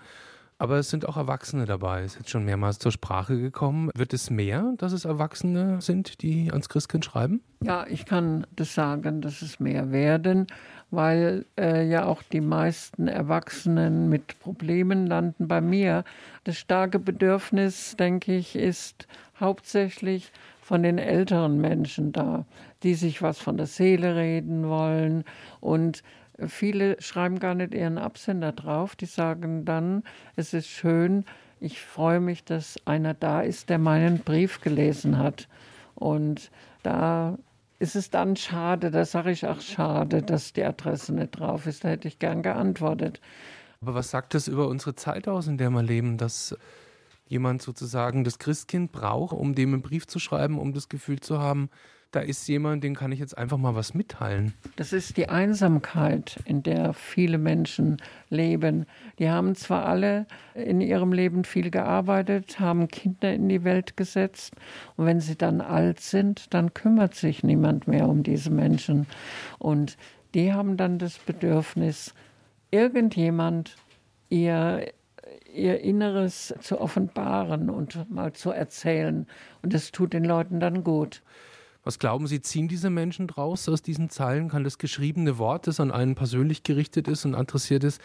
Aber 0.56 0.78
es 0.78 0.88
sind 0.88 1.08
auch 1.08 1.16
Erwachsene 1.16 1.64
dabei. 1.64 2.02
Es 2.02 2.12
ist 2.12 2.20
jetzt 2.20 2.30
schon 2.30 2.44
mehrmals 2.44 2.78
zur 2.78 2.92
Sprache 2.92 3.38
gekommen. 3.38 3.90
Wird 3.94 4.12
es 4.12 4.30
mehr, 4.30 4.72
dass 4.78 4.92
es 4.92 5.04
Erwachsene 5.04 5.80
sind, 5.80 6.22
die 6.22 6.50
ans 6.50 6.68
Christkind 6.68 7.04
schreiben? 7.04 7.42
Ja, 7.62 7.86
ich 7.88 8.06
kann 8.06 8.46
das 8.54 8.72
sagen, 8.72 9.20
dass 9.20 9.42
es 9.42 9.58
mehr 9.58 9.90
werden, 9.90 10.46
weil 10.90 11.44
äh, 11.58 11.86
ja 11.86 12.04
auch 12.04 12.22
die 12.22 12.40
meisten 12.40 13.08
Erwachsenen 13.08 14.08
mit 14.08 14.38
Problemen 14.38 15.08
landen 15.08 15.48
bei 15.48 15.60
mir. 15.60 16.04
Das 16.44 16.56
starke 16.56 17.00
Bedürfnis, 17.00 17.96
denke 17.96 18.36
ich, 18.36 18.54
ist 18.54 19.08
hauptsächlich 19.40 20.30
von 20.62 20.82
den 20.82 20.98
älteren 20.98 21.60
Menschen 21.60 22.12
da, 22.12 22.46
die 22.84 22.94
sich 22.94 23.22
was 23.22 23.38
von 23.38 23.56
der 23.56 23.66
Seele 23.66 24.16
reden 24.16 24.68
wollen 24.68 25.24
und 25.60 26.02
Viele 26.46 27.00
schreiben 27.00 27.38
gar 27.38 27.54
nicht 27.54 27.74
ihren 27.74 27.98
Absender 27.98 28.52
drauf. 28.52 28.96
Die 28.96 29.06
sagen 29.06 29.64
dann, 29.64 30.02
es 30.36 30.52
ist 30.52 30.68
schön, 30.68 31.24
ich 31.60 31.80
freue 31.80 32.20
mich, 32.20 32.44
dass 32.44 32.76
einer 32.84 33.14
da 33.14 33.40
ist, 33.40 33.70
der 33.70 33.78
meinen 33.78 34.18
Brief 34.18 34.60
gelesen 34.60 35.18
hat. 35.18 35.48
Und 35.94 36.50
da 36.82 37.38
ist 37.78 37.96
es 37.96 38.10
dann 38.10 38.36
schade, 38.36 38.90
da 38.90 39.04
sage 39.04 39.30
ich 39.30 39.46
auch 39.46 39.60
schade, 39.60 40.22
dass 40.22 40.52
die 40.52 40.64
Adresse 40.64 41.14
nicht 41.14 41.32
drauf 41.32 41.66
ist. 41.66 41.84
Da 41.84 41.88
hätte 41.88 42.08
ich 42.08 42.18
gern 42.18 42.42
geantwortet. 42.42 43.20
Aber 43.80 43.94
was 43.94 44.10
sagt 44.10 44.34
das 44.34 44.48
über 44.48 44.68
unsere 44.68 44.94
Zeit 44.94 45.28
aus, 45.28 45.46
in 45.46 45.58
der 45.58 45.70
wir 45.70 45.82
leben, 45.82 46.16
dass 46.16 46.56
jemand 47.26 47.62
sozusagen 47.62 48.24
das 48.24 48.38
Christkind 48.38 48.92
braucht, 48.92 49.34
um 49.34 49.54
dem 49.54 49.72
einen 49.72 49.82
Brief 49.82 50.06
zu 50.06 50.18
schreiben, 50.18 50.58
um 50.58 50.72
das 50.72 50.88
Gefühl 50.88 51.20
zu 51.20 51.38
haben, 51.38 51.70
da 52.14 52.20
ist 52.20 52.46
jemand, 52.48 52.84
den 52.84 52.94
kann 52.94 53.12
ich 53.12 53.18
jetzt 53.18 53.36
einfach 53.36 53.58
mal 53.58 53.74
was 53.74 53.94
mitteilen. 53.94 54.54
Das 54.76 54.92
ist 54.92 55.16
die 55.16 55.28
Einsamkeit, 55.28 56.38
in 56.44 56.62
der 56.62 56.92
viele 56.92 57.38
Menschen 57.38 57.96
leben. 58.30 58.86
Die 59.18 59.28
haben 59.28 59.54
zwar 59.54 59.86
alle 59.86 60.26
in 60.54 60.80
ihrem 60.80 61.12
Leben 61.12 61.44
viel 61.44 61.70
gearbeitet, 61.70 62.60
haben 62.60 62.88
Kinder 62.88 63.32
in 63.32 63.48
die 63.48 63.64
Welt 63.64 63.96
gesetzt 63.96 64.54
und 64.96 65.06
wenn 65.06 65.20
sie 65.20 65.36
dann 65.36 65.60
alt 65.60 66.00
sind, 66.00 66.54
dann 66.54 66.74
kümmert 66.74 67.14
sich 67.14 67.42
niemand 67.42 67.88
mehr 67.88 68.08
um 68.08 68.22
diese 68.22 68.50
Menschen. 68.50 69.06
Und 69.58 69.96
die 70.34 70.52
haben 70.52 70.76
dann 70.76 70.98
das 70.98 71.18
Bedürfnis, 71.18 72.14
irgendjemand 72.70 73.76
ihr 74.28 74.86
ihr 75.52 75.80
Inneres 75.80 76.54
zu 76.60 76.80
offenbaren 76.80 77.70
und 77.70 78.10
mal 78.10 78.32
zu 78.32 78.50
erzählen. 78.50 79.26
Und 79.62 79.72
das 79.72 79.92
tut 79.92 80.12
den 80.12 80.24
Leuten 80.24 80.60
dann 80.60 80.84
gut. 80.84 81.22
Was 81.84 81.98
glauben 81.98 82.26
Sie, 82.26 82.40
ziehen 82.40 82.66
diese 82.66 82.88
Menschen 82.88 83.26
draus 83.26 83.68
aus 83.68 83.82
diesen 83.82 84.08
Zeilen? 84.08 84.48
Kann 84.48 84.64
das 84.64 84.78
geschriebene 84.78 85.36
Wort, 85.38 85.66
das 85.66 85.80
an 85.80 85.90
einen 85.90 86.14
persönlich 86.14 86.62
gerichtet 86.62 87.08
ist 87.08 87.26
und 87.26 87.34
adressiert 87.34 87.84
ist, 87.84 88.00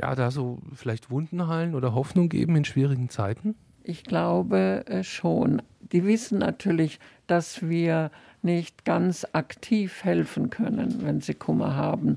ja, 0.00 0.14
da 0.14 0.30
so 0.30 0.60
vielleicht 0.72 1.10
Wunden 1.10 1.48
heilen 1.48 1.74
oder 1.74 1.94
Hoffnung 1.94 2.28
geben 2.28 2.54
in 2.54 2.64
schwierigen 2.64 3.10
Zeiten? 3.10 3.56
Ich 3.82 4.04
glaube 4.04 4.84
äh, 4.86 5.02
schon. 5.02 5.60
Die 5.92 6.04
wissen 6.04 6.38
natürlich, 6.38 7.00
dass 7.26 7.68
wir 7.68 8.12
nicht 8.42 8.84
ganz 8.84 9.26
aktiv 9.32 10.04
helfen 10.04 10.48
können, 10.50 11.00
wenn 11.02 11.20
sie 11.20 11.34
Kummer 11.34 11.74
haben. 11.74 12.16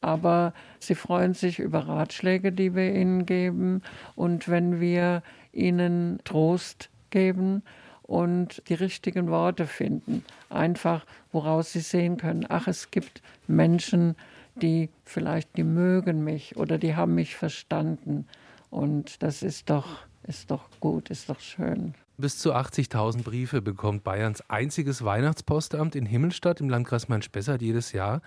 Aber 0.00 0.52
sie 0.80 0.96
freuen 0.96 1.34
sich 1.34 1.60
über 1.60 1.86
Ratschläge, 1.86 2.50
die 2.50 2.74
wir 2.74 2.92
ihnen 2.92 3.24
geben. 3.24 3.82
Und 4.16 4.48
wenn 4.48 4.80
wir 4.80 5.22
ihnen 5.52 6.18
Trost 6.24 6.90
geben 7.10 7.62
und 8.12 8.62
die 8.68 8.74
richtigen 8.74 9.30
Worte 9.30 9.66
finden. 9.66 10.22
Einfach, 10.50 11.06
woraus 11.32 11.72
sie 11.72 11.80
sehen 11.80 12.18
können, 12.18 12.44
ach, 12.46 12.68
es 12.68 12.90
gibt 12.90 13.22
Menschen, 13.46 14.16
die 14.54 14.90
vielleicht, 15.06 15.56
die 15.56 15.64
mögen 15.64 16.22
mich 16.22 16.58
oder 16.58 16.76
die 16.76 16.94
haben 16.94 17.14
mich 17.14 17.34
verstanden. 17.36 18.26
Und 18.68 19.22
das 19.22 19.42
ist 19.42 19.70
doch, 19.70 20.00
ist 20.24 20.50
doch 20.50 20.68
gut, 20.78 21.08
ist 21.08 21.30
doch 21.30 21.40
schön. 21.40 21.94
Bis 22.18 22.36
zu 22.36 22.54
80.000 22.54 23.22
Briefe 23.22 23.62
bekommt 23.62 24.04
Bayerns 24.04 24.42
einziges 24.50 25.02
Weihnachtspostamt 25.02 25.96
in 25.96 26.04
Himmelstadt 26.04 26.60
im 26.60 26.68
Landkreis 26.68 27.08
Main-Spessart 27.08 27.62
jedes 27.62 27.92
Jahr. 27.92 28.20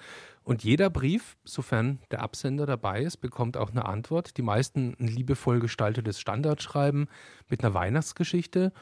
Und 0.44 0.64
jeder 0.64 0.90
Brief, 0.90 1.38
sofern 1.44 2.00
der 2.10 2.24
Absender 2.24 2.66
dabei 2.66 3.04
ist, 3.04 3.18
bekommt 3.18 3.56
auch 3.56 3.70
eine 3.70 3.86
Antwort. 3.86 4.38
Die 4.38 4.42
meisten 4.42 4.96
ein 5.00 5.08
liebevoll 5.08 5.60
gestaltetes 5.60 6.20
Standardschreiben 6.20 7.08
mit 7.50 7.64
einer 7.64 7.76
Weihnachtsgeschichte. 7.76 8.74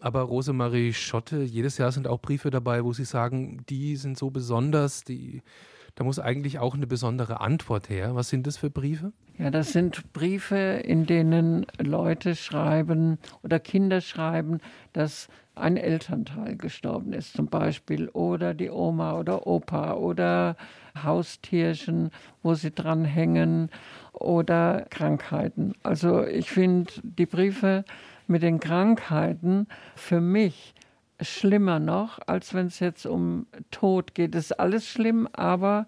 Aber 0.00 0.22
Rosemarie 0.22 0.92
Schotte, 0.92 1.42
jedes 1.42 1.78
Jahr 1.78 1.92
sind 1.92 2.08
auch 2.08 2.20
Briefe 2.20 2.50
dabei, 2.50 2.84
wo 2.84 2.92
Sie 2.92 3.04
sagen, 3.04 3.64
die 3.68 3.96
sind 3.96 4.18
so 4.18 4.30
besonders, 4.30 5.04
die, 5.04 5.42
da 5.94 6.04
muss 6.04 6.18
eigentlich 6.18 6.58
auch 6.58 6.74
eine 6.74 6.86
besondere 6.86 7.40
Antwort 7.40 7.88
her. 7.88 8.14
Was 8.14 8.28
sind 8.28 8.46
das 8.46 8.56
für 8.56 8.70
Briefe? 8.70 9.12
Ja, 9.38 9.50
das 9.50 9.72
sind 9.72 10.12
Briefe, 10.12 10.82
in 10.84 11.06
denen 11.06 11.66
Leute 11.78 12.34
schreiben 12.34 13.18
oder 13.42 13.58
Kinder 13.58 14.00
schreiben, 14.00 14.60
dass 14.92 15.28
ein 15.54 15.76
Elternteil 15.76 16.56
gestorben 16.56 17.12
ist 17.12 17.34
zum 17.34 17.46
Beispiel 17.46 18.08
oder 18.10 18.54
die 18.54 18.70
Oma 18.70 19.18
oder 19.18 19.46
Opa 19.46 19.94
oder 19.94 20.56
Haustierchen, 21.02 22.10
wo 22.42 22.54
sie 22.54 22.70
dran 22.70 23.04
hängen 23.04 23.70
oder 24.12 24.86
Krankheiten. 24.90 25.74
Also 25.82 26.24
ich 26.24 26.50
finde 26.50 26.92
die 27.02 27.26
Briefe 27.26 27.84
mit 28.30 28.42
den 28.42 28.60
Krankheiten 28.60 29.66
für 29.96 30.20
mich 30.20 30.74
schlimmer 31.20 31.78
noch, 31.78 32.20
als 32.26 32.54
wenn 32.54 32.68
es 32.68 32.78
jetzt 32.78 33.04
um 33.04 33.46
Tod 33.70 34.14
geht. 34.14 34.34
Das 34.34 34.46
ist 34.46 34.60
alles 34.60 34.86
schlimm, 34.86 35.28
aber 35.32 35.86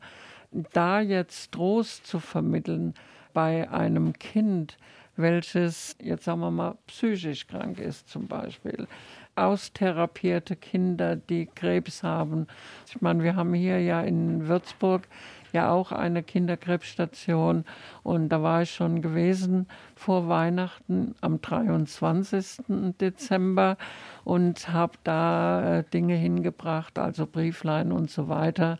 da 0.73 1.01
jetzt 1.01 1.53
Trost 1.53 2.07
zu 2.07 2.19
vermitteln 2.19 2.95
bei 3.33 3.71
einem 3.71 4.13
Kind, 4.13 4.77
welches 5.17 5.97
jetzt 6.03 6.25
sagen 6.25 6.41
wir 6.41 6.51
mal 6.51 6.77
psychisch 6.87 7.47
krank 7.47 7.79
ist 7.79 8.09
zum 8.09 8.27
Beispiel, 8.27 8.87
austherapierte 9.35 10.57
Kinder, 10.57 11.17
die 11.17 11.47
Krebs 11.47 12.03
haben. 12.03 12.47
Ich 12.89 13.01
meine, 13.01 13.23
wir 13.23 13.37
haben 13.37 13.55
hier 13.55 13.81
ja 13.81 14.03
in 14.03 14.49
Würzburg 14.49 15.09
ja 15.53 15.71
auch 15.71 15.93
eine 15.93 16.23
Kinderkrebsstation 16.23 17.65
und 18.03 18.29
da 18.29 18.43
war 18.43 18.63
ich 18.63 18.73
schon 18.73 19.03
gewesen 19.03 19.67
vor 19.95 20.29
Weihnachten 20.29 21.15
am 21.21 21.41
23. 21.41 22.65
Dezember 23.01 23.77
und 24.25 24.69
habe 24.69 24.95
da 25.05 25.79
äh, 25.79 25.85
Dinge 25.93 26.15
hingebracht, 26.15 26.99
also 26.99 27.27
Brieflein 27.27 27.93
und 27.93 28.11
so 28.11 28.29
weiter, 28.29 28.79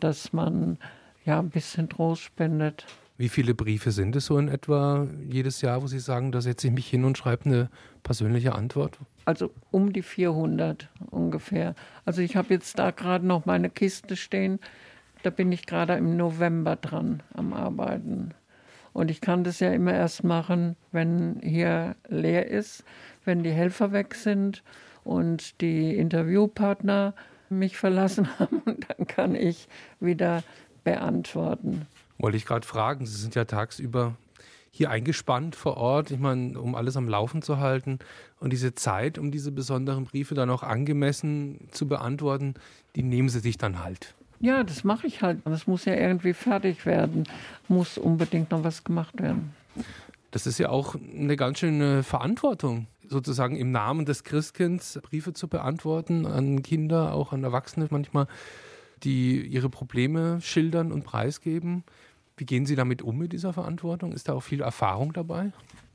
dass 0.00 0.32
man 0.32 0.78
ja 1.24 1.38
ein 1.38 1.50
bisschen 1.50 1.88
Trost 1.88 2.22
spendet. 2.22 2.86
Wie 3.18 3.28
viele 3.28 3.54
Briefe 3.54 3.92
sind 3.92 4.16
es 4.16 4.26
so 4.26 4.38
in 4.38 4.48
etwa 4.48 5.06
jedes 5.28 5.60
Jahr, 5.60 5.82
wo 5.82 5.86
Sie 5.86 6.00
sagen, 6.00 6.32
da 6.32 6.40
setze 6.40 6.68
ich 6.68 6.72
mich 6.72 6.88
hin 6.88 7.04
und 7.04 7.18
schreibe 7.18 7.44
eine 7.44 7.70
persönliche 8.02 8.54
Antwort? 8.54 8.98
Also 9.26 9.52
um 9.70 9.92
die 9.92 10.02
400 10.02 10.88
ungefähr. 11.10 11.74
Also 12.04 12.22
ich 12.22 12.36
habe 12.36 12.52
jetzt 12.52 12.78
da 12.78 12.90
gerade 12.90 13.26
noch 13.26 13.46
meine 13.46 13.70
Kiste 13.70 14.16
stehen. 14.16 14.58
Da 15.22 15.30
bin 15.30 15.52
ich 15.52 15.66
gerade 15.66 15.94
im 15.94 16.16
November 16.16 16.76
dran 16.76 17.22
am 17.34 17.52
Arbeiten. 17.52 18.34
Und 18.92 19.10
ich 19.10 19.20
kann 19.20 19.44
das 19.44 19.60
ja 19.60 19.72
immer 19.72 19.94
erst 19.94 20.24
machen, 20.24 20.76
wenn 20.90 21.40
hier 21.42 21.96
leer 22.08 22.48
ist, 22.48 22.84
wenn 23.24 23.42
die 23.42 23.50
Helfer 23.50 23.92
weg 23.92 24.14
sind 24.14 24.62
und 25.04 25.60
die 25.60 25.96
Interviewpartner 25.96 27.14
mich 27.48 27.76
verlassen 27.76 28.28
haben. 28.38 28.60
Und 28.64 28.86
dann 28.88 29.06
kann 29.06 29.34
ich 29.34 29.68
wieder 30.00 30.42
beantworten. 30.84 31.86
Wollte 32.18 32.36
ich 32.36 32.44
gerade 32.46 32.66
fragen, 32.66 33.06
Sie 33.06 33.16
sind 33.16 33.34
ja 33.34 33.44
tagsüber 33.44 34.16
hier 34.74 34.90
eingespannt 34.90 35.54
vor 35.54 35.76
Ort, 35.76 36.10
ich 36.10 36.18
meine, 36.18 36.58
um 36.58 36.74
alles 36.74 36.96
am 36.96 37.06
Laufen 37.06 37.42
zu 37.42 37.58
halten. 37.58 37.98
Und 38.40 38.52
diese 38.52 38.74
Zeit, 38.74 39.18
um 39.18 39.30
diese 39.30 39.52
besonderen 39.52 40.04
Briefe 40.04 40.34
dann 40.34 40.48
auch 40.48 40.62
angemessen 40.62 41.68
zu 41.72 41.86
beantworten, 41.86 42.54
die 42.96 43.02
nehmen 43.02 43.28
Sie 43.28 43.40
sich 43.40 43.58
dann 43.58 43.84
halt. 43.84 44.14
Ja, 44.42 44.64
das 44.64 44.82
mache 44.82 45.06
ich 45.06 45.22
halt. 45.22 45.38
Das 45.44 45.68
muss 45.68 45.84
ja 45.84 45.94
irgendwie 45.94 46.32
fertig 46.32 46.84
werden. 46.84 47.24
Muss 47.68 47.96
unbedingt 47.96 48.50
noch 48.50 48.64
was 48.64 48.82
gemacht 48.82 49.22
werden. 49.22 49.54
Das 50.32 50.48
ist 50.48 50.58
ja 50.58 50.68
auch 50.68 50.96
eine 50.96 51.36
ganz 51.36 51.60
schöne 51.60 52.02
Verantwortung, 52.02 52.88
sozusagen 53.06 53.56
im 53.56 53.70
Namen 53.70 54.04
des 54.04 54.24
Christkinds 54.24 54.98
Briefe 55.00 55.32
zu 55.32 55.46
beantworten 55.46 56.26
an 56.26 56.62
Kinder, 56.62 57.14
auch 57.14 57.32
an 57.32 57.44
Erwachsene 57.44 57.86
manchmal, 57.90 58.26
die 59.04 59.40
ihre 59.40 59.70
Probleme 59.70 60.40
schildern 60.40 60.90
und 60.90 61.04
preisgeben. 61.04 61.84
Wie 62.36 62.44
gehen 62.44 62.66
Sie 62.66 62.74
damit 62.74 63.00
um 63.00 63.18
mit 63.18 63.32
dieser 63.32 63.52
Verantwortung? 63.52 64.12
Ist 64.12 64.28
da 64.28 64.32
auch 64.32 64.42
viel 64.42 64.60
Erfahrung 64.62 65.12
dabei? 65.12 65.52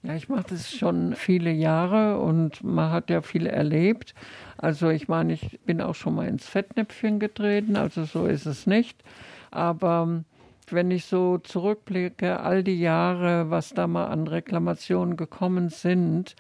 Ja, 0.08 0.16
ich 0.16 0.30
mache 0.30 0.45
das 0.51 0.72
schon 0.72 1.16
viele 1.16 1.51
Jahre 1.51 2.18
und 2.20 2.64
man 2.64 2.91
hat 2.93 3.10
ja 3.10 3.22
viel 3.22 3.45
erlebt. 3.45 4.14
Also 4.58 4.88
ich 4.88 5.10
meine, 5.10 5.34
ich 5.34 5.60
bin 5.66 5.82
auch 5.82 5.95
schon 5.95 6.16
mal 6.16 6.30
ins 6.30 6.47
Fettnäpfchen 6.47 7.20
getreten, 7.20 7.76
also 7.76 8.05
so 8.05 8.26
ist 8.26 8.45
es 8.45 8.68
nicht. 8.68 9.03
Aber 9.51 10.24
wenn 10.70 10.91
ich 10.91 11.08
so 11.08 11.39
zurückblicke, 11.39 12.39
all 12.39 12.64
die 12.64 12.80
Jahre, 12.80 13.49
was 13.49 13.74
da 13.74 13.86
mal 13.86 14.05
an 14.05 14.30
Reklamationen 14.30 15.18
gekommen 15.18 15.68
sind, 15.68 16.38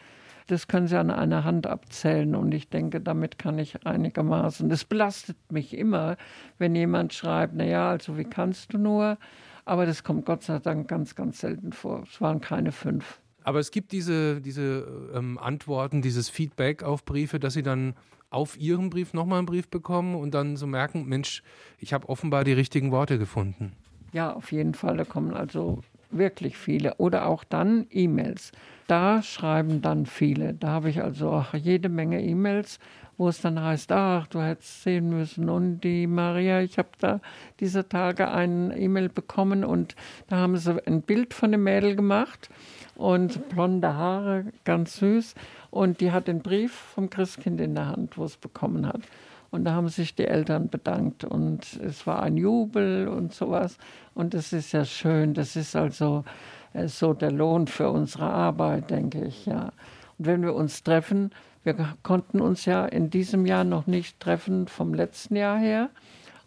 das 0.47 0.69
können 0.69 0.87
Sie 0.87 0.97
an 0.97 1.11
einer 1.11 1.43
Hand 1.43 1.67
abzählen 1.67 2.35
und 2.35 2.53
ich 2.53 2.69
denke, 2.69 3.01
damit 3.01 3.37
kann 3.37 3.59
ich 3.59 3.85
einigermaßen. 3.85 4.69
Das 4.69 4.85
belastet 4.85 5.35
mich 5.51 5.77
immer, 5.77 6.15
wenn 6.57 6.73
jemand 6.73 7.13
schreibt, 7.13 7.53
naja, 7.55 7.89
also 7.89 8.17
wie 8.17 8.23
kannst 8.23 8.71
du 8.71 8.77
nur? 8.77 9.17
Aber 9.65 9.85
das 9.85 10.05
kommt 10.05 10.25
Gott 10.25 10.43
sei 10.43 10.59
Dank 10.59 10.87
ganz, 10.87 11.15
ganz 11.15 11.41
selten 11.41 11.73
vor. 11.73 12.03
Es 12.09 12.21
waren 12.21 12.39
keine 12.39 12.71
fünf. 12.71 13.19
Aber 13.47 13.59
es 13.59 13.71
gibt 13.71 13.93
diese, 13.93 14.41
diese 14.41 15.09
ähm, 15.15 15.37
Antworten, 15.37 16.01
dieses 16.01 16.27
Feedback 16.27 16.83
auf 16.83 17.05
Briefe, 17.05 17.39
dass 17.39 17.53
Sie 17.53 17.63
dann 17.63 17.93
auf 18.29 18.59
Ihren 18.59 18.89
Brief 18.89 19.13
nochmal 19.13 19.37
einen 19.37 19.45
Brief 19.45 19.69
bekommen 19.69 20.15
und 20.15 20.33
dann 20.33 20.57
so 20.57 20.67
merken, 20.67 21.05
Mensch, 21.05 21.43
ich 21.79 21.93
habe 21.93 22.09
offenbar 22.09 22.43
die 22.43 22.51
richtigen 22.51 22.91
Worte 22.91 23.17
gefunden. 23.17 23.71
Ja, 24.11 24.33
auf 24.33 24.51
jeden 24.51 24.73
Fall. 24.73 24.97
Da 24.97 25.05
kommen 25.05 25.33
also 25.33 25.79
wirklich 26.11 26.57
viele. 26.57 26.95
Oder 26.95 27.25
auch 27.25 27.45
dann 27.45 27.87
E-Mails. 27.89 28.51
Da 28.87 29.23
schreiben 29.23 29.81
dann 29.81 30.07
viele. 30.07 30.53
Da 30.53 30.67
habe 30.67 30.89
ich 30.89 31.01
also 31.01 31.29
auch 31.29 31.53
jede 31.53 31.87
Menge 31.87 32.21
E-Mails 32.21 32.79
wo 33.17 33.29
es 33.29 33.41
dann 33.41 33.61
heißt, 33.61 33.91
ach, 33.91 34.27
du 34.27 34.41
hättest 34.41 34.83
sehen 34.83 35.09
müssen. 35.09 35.49
Und 35.49 35.81
die 35.81 36.05
Maria, 36.07 36.61
ich 36.61 36.77
habe 36.77 36.89
da 36.99 37.19
diese 37.59 37.89
Tage 37.89 38.29
ein 38.29 38.71
E-Mail 38.75 39.09
bekommen 39.09 39.63
und 39.63 39.95
da 40.27 40.37
haben 40.37 40.55
sie 40.57 40.85
ein 40.85 41.01
Bild 41.01 41.33
von 41.33 41.51
dem 41.51 41.63
Mädel 41.63 41.95
gemacht 41.95 42.49
und 42.97 43.47
blonde 43.49 43.93
Haare, 43.93 44.45
ganz 44.65 44.97
süß. 44.97 45.35
Und 45.69 46.01
die 46.01 46.11
hat 46.11 46.27
den 46.27 46.41
Brief 46.41 46.73
vom 46.73 47.09
Christkind 47.09 47.61
in 47.61 47.75
der 47.75 47.87
Hand, 47.87 48.17
wo 48.17 48.25
es 48.25 48.37
bekommen 48.37 48.87
hat. 48.87 49.01
Und 49.49 49.63
da 49.63 49.71
haben 49.71 49.87
sich 49.87 50.15
die 50.15 50.25
Eltern 50.25 50.69
bedankt 50.69 51.23
und 51.23 51.79
es 51.81 52.05
war 52.05 52.21
ein 52.21 52.35
Jubel 52.35 53.07
und 53.07 53.33
sowas. 53.33 53.77
Und 54.13 54.33
das 54.33 54.51
ist 54.51 54.73
ja 54.73 54.83
schön. 54.83 55.33
Das 55.33 55.55
ist 55.55 55.75
also 55.75 56.25
äh, 56.73 56.87
so 56.87 57.13
der 57.13 57.31
Lohn 57.31 57.67
für 57.67 57.89
unsere 57.89 58.25
Arbeit, 58.25 58.89
denke 58.89 59.23
ich, 59.23 59.45
ja. 59.45 59.71
Und 60.17 60.25
wenn 60.25 60.41
wir 60.41 60.53
uns 60.53 60.83
treffen, 60.83 61.31
wir 61.63 61.75
konnten 62.03 62.41
uns 62.41 62.65
ja 62.65 62.85
in 62.85 63.09
diesem 63.09 63.45
Jahr 63.45 63.63
noch 63.63 63.87
nicht 63.87 64.19
treffen 64.19 64.67
vom 64.67 64.93
letzten 64.93 65.35
Jahr 65.35 65.57
her. 65.57 65.89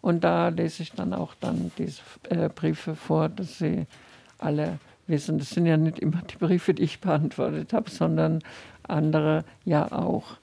Und 0.01 0.23
da 0.23 0.49
lese 0.49 0.83
ich 0.83 0.91
dann 0.91 1.13
auch 1.13 1.33
dann 1.39 1.71
diese 1.77 2.01
äh, 2.29 2.49
Briefe 2.49 2.95
vor, 2.95 3.29
dass 3.29 3.59
sie 3.59 3.85
alle 4.37 4.79
wissen. 5.11 5.37
Das 5.37 5.51
sind 5.51 5.67
ja 5.67 5.77
nicht 5.77 5.99
immer 5.99 6.23
die 6.23 6.37
Briefe, 6.37 6.73
die 6.73 6.81
ich 6.81 6.99
beantwortet 6.99 7.73
habe, 7.73 7.91
sondern 7.91 8.39
andere 8.81 9.45
ja 9.63 9.91
auch. 9.91 10.37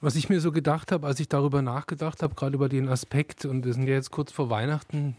Was 0.00 0.16
ich 0.16 0.28
mir 0.28 0.40
so 0.40 0.52
gedacht 0.52 0.92
habe, 0.92 1.06
als 1.06 1.18
ich 1.18 1.28
darüber 1.28 1.62
nachgedacht 1.62 2.22
habe, 2.22 2.34
gerade 2.34 2.54
über 2.54 2.68
den 2.68 2.88
Aspekt, 2.88 3.44
und 3.46 3.64
wir 3.64 3.72
sind 3.72 3.88
ja 3.88 3.94
jetzt 3.94 4.10
kurz 4.10 4.30
vor 4.30 4.50
Weihnachten, 4.50 5.16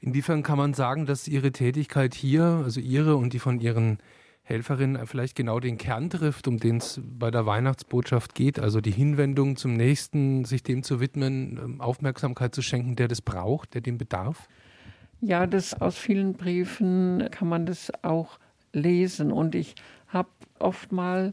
inwiefern 0.00 0.42
kann 0.42 0.58
man 0.58 0.74
sagen, 0.74 1.06
dass 1.06 1.26
Ihre 1.26 1.50
Tätigkeit 1.50 2.14
hier, 2.14 2.60
also 2.62 2.78
Ihre 2.78 3.16
und 3.16 3.32
die 3.32 3.38
von 3.38 3.58
Ihren 3.58 3.98
Helferin 4.48 4.98
vielleicht 5.06 5.36
genau 5.36 5.60
den 5.60 5.76
Kern 5.76 6.08
trifft, 6.08 6.48
um 6.48 6.58
den 6.58 6.78
es 6.78 7.00
bei 7.02 7.30
der 7.30 7.44
Weihnachtsbotschaft 7.44 8.34
geht, 8.34 8.58
also 8.58 8.80
die 8.80 8.90
Hinwendung 8.90 9.56
zum 9.56 9.74
Nächsten, 9.74 10.46
sich 10.46 10.62
dem 10.62 10.82
zu 10.82 11.00
widmen, 11.00 11.58
ähm, 11.62 11.80
Aufmerksamkeit 11.80 12.54
zu 12.54 12.62
schenken, 12.62 12.96
der 12.96 13.08
das 13.08 13.20
braucht, 13.20 13.74
der 13.74 13.82
dem 13.82 13.98
bedarf? 13.98 14.48
Ja, 15.20 15.48
das 15.48 15.80
aus 15.80 15.98
vielen 15.98 16.34
Briefen 16.34 17.28
kann 17.32 17.48
man 17.48 17.66
das 17.66 17.92
auch 18.02 18.38
lesen 18.72 19.32
und 19.32 19.56
ich 19.56 19.74
habe 20.06 20.28
oft 20.60 20.92
mal 20.92 21.32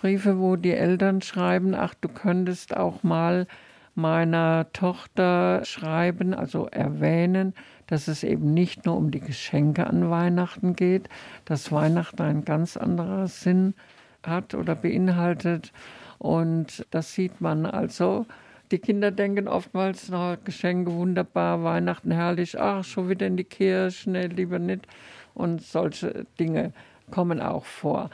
Briefe, 0.00 0.38
wo 0.38 0.54
die 0.54 0.72
Eltern 0.72 1.20
schreiben, 1.20 1.74
ach, 1.74 1.94
du 1.94 2.08
könntest 2.08 2.76
auch 2.76 3.02
mal 3.02 3.48
meiner 3.96 4.72
Tochter 4.72 5.64
schreiben, 5.64 6.32
also 6.32 6.66
erwähnen, 6.66 7.54
dass 7.86 8.06
es 8.06 8.22
eben 8.22 8.54
nicht 8.54 8.86
nur 8.86 8.96
um 8.96 9.10
die 9.10 9.20
Geschenke 9.20 9.86
an 9.86 10.10
Weihnachten 10.10 10.76
geht, 10.76 11.08
dass 11.44 11.72
Weihnachten 11.72 12.22
ein 12.22 12.44
ganz 12.44 12.76
anderer 12.76 13.26
Sinn 13.26 13.74
hat 14.22 14.54
oder 14.54 14.74
beinhaltet. 14.74 15.72
Und 16.18 16.86
das 16.90 17.14
sieht 17.14 17.40
man 17.40 17.66
also. 17.66 18.26
Die 18.70 18.78
Kinder 18.78 19.10
denken 19.10 19.46
oftmals, 19.46 20.08
na, 20.08 20.36
Geschenke 20.42 20.92
wunderbar, 20.92 21.62
Weihnachten 21.62 22.10
herrlich, 22.10 22.58
ach, 22.58 22.82
schon 22.82 23.08
wieder 23.08 23.26
in 23.26 23.36
die 23.36 23.44
Kirche, 23.44 24.10
nee, 24.10 24.26
lieber 24.26 24.58
nicht. 24.58 24.86
Und 25.34 25.62
solche 25.62 26.26
Dinge 26.38 26.72
kommen 27.10 27.40
auch 27.40 27.64
vor. 27.64 28.10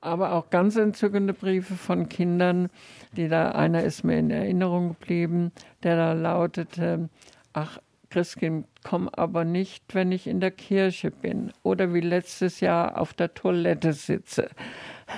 Aber 0.00 0.32
auch 0.32 0.50
ganz 0.50 0.76
entzückende 0.76 1.32
Briefe 1.32 1.74
von 1.74 2.08
Kindern, 2.08 2.70
die 3.16 3.28
da, 3.28 3.50
einer 3.50 3.82
ist 3.82 4.04
mir 4.04 4.18
in 4.18 4.30
Erinnerung 4.30 4.90
geblieben, 4.90 5.50
der 5.82 5.96
da 5.96 6.12
lautete, 6.12 7.08
ach, 7.52 7.78
Christkind, 8.10 8.66
komm 8.84 9.08
aber 9.08 9.44
nicht, 9.44 9.94
wenn 9.94 10.12
ich 10.12 10.26
in 10.26 10.40
der 10.40 10.50
Kirche 10.50 11.10
bin 11.10 11.52
oder 11.62 11.92
wie 11.92 12.00
letztes 12.00 12.60
Jahr 12.60 12.98
auf 12.98 13.12
der 13.12 13.34
Toilette 13.34 13.92
sitze. 13.92 14.48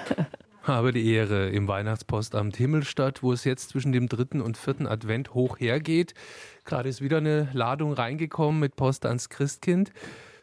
Habe 0.63 0.93
die 0.93 1.11
Ehre 1.11 1.49
im 1.49 1.69
Weihnachtspostamt 1.69 2.55
Himmelstadt, 2.55 3.23
wo 3.23 3.33
es 3.33 3.45
jetzt 3.45 3.71
zwischen 3.71 3.93
dem 3.93 4.09
dritten 4.09 4.43
und 4.43 4.59
vierten 4.59 4.87
Advent 4.87 5.33
hoch 5.33 5.59
hergeht. 5.59 6.13
Gerade 6.67 6.91
ist 6.91 7.01
wieder 7.01 7.17
eine 7.17 7.49
Ladung 7.55 7.95
reingekommen 7.95 8.61
mit 8.61 8.77
Post 8.77 9.07
ans 9.07 9.31
Christkind. 9.31 9.91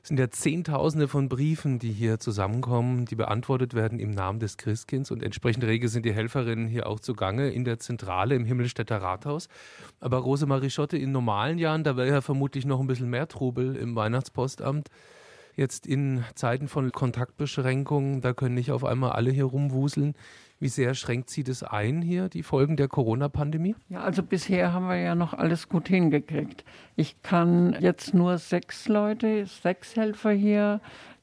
Es 0.02 0.08
sind 0.08 0.20
ja 0.20 0.32
Zehntausende 0.32 1.08
von 1.08 1.30
Briefen, 1.30 1.78
die 1.78 1.92
hier 1.92 2.18
zusammenkommen, 2.18 3.06
die 3.06 3.16
beantwortet 3.16 3.76
werden 3.76 4.00
im 4.00 4.10
Namen 4.10 4.40
des 4.40 4.58
Christkinds. 4.58 5.12
Und 5.12 5.22
entsprechend 5.22 5.66
rege 5.66 5.88
sind 5.88 6.04
die 6.04 6.14
Helferinnen 6.14 6.68
hier 6.68 6.88
auch 6.88 7.00
zugange 7.00 7.50
in 7.52 7.64
der 7.64 7.78
Zentrale 7.78 8.34
im 8.34 8.46
Himmelstädter 8.46 9.00
Rathaus. 9.00 9.50
Aber 10.00 10.18
Rosemarie 10.18 10.72
Schotte, 10.72 10.98
in 10.98 11.12
normalen 11.12 11.60
Jahren, 11.60 11.84
da 11.84 11.96
wäre 11.96 12.08
ja 12.10 12.22
vermutlich 12.22 12.66
noch 12.66 12.80
ein 12.80 12.88
bisschen 12.88 13.10
mehr 13.10 13.28
Trubel 13.28 13.76
im 13.76 13.96
Weihnachtspostamt. 13.96 14.90
Jetzt 15.58 15.88
in 15.88 16.24
Zeiten 16.36 16.68
von 16.68 16.92
Kontaktbeschränkungen, 16.92 18.22
da 18.22 18.34
können 18.34 18.54
nicht 18.54 18.72
auf 18.72 18.86
einmal 18.86 19.14
alle 19.14 19.32
hier 19.32 19.46
rumwuseln. 19.46 20.14
Wie 20.60 20.68
sehr 20.68 20.94
schränkt 20.94 21.32
Sie 21.32 21.44
das 21.44 21.64
ein 21.64 22.04
hier, 22.04 22.30
die 22.30 22.44
Folgen 22.44 22.78
der 22.78 22.88
Corona-Pandemie? 22.88 23.76
Ja, 23.90 24.02
also 24.02 24.22
bisher 24.22 24.72
haben 24.72 24.88
wir 24.88 24.98
ja 24.98 25.16
noch 25.16 25.34
alles 25.34 25.68
gut 25.68 25.88
hingekriegt. 25.88 26.64
Ich 26.96 27.24
kann 27.24 27.76
jetzt 27.80 28.14
nur 28.14 28.38
sechs 28.38 28.88
Leute, 28.88 29.48
sechs 29.48 29.96
Helfer 29.96 30.30
hier 30.30 30.80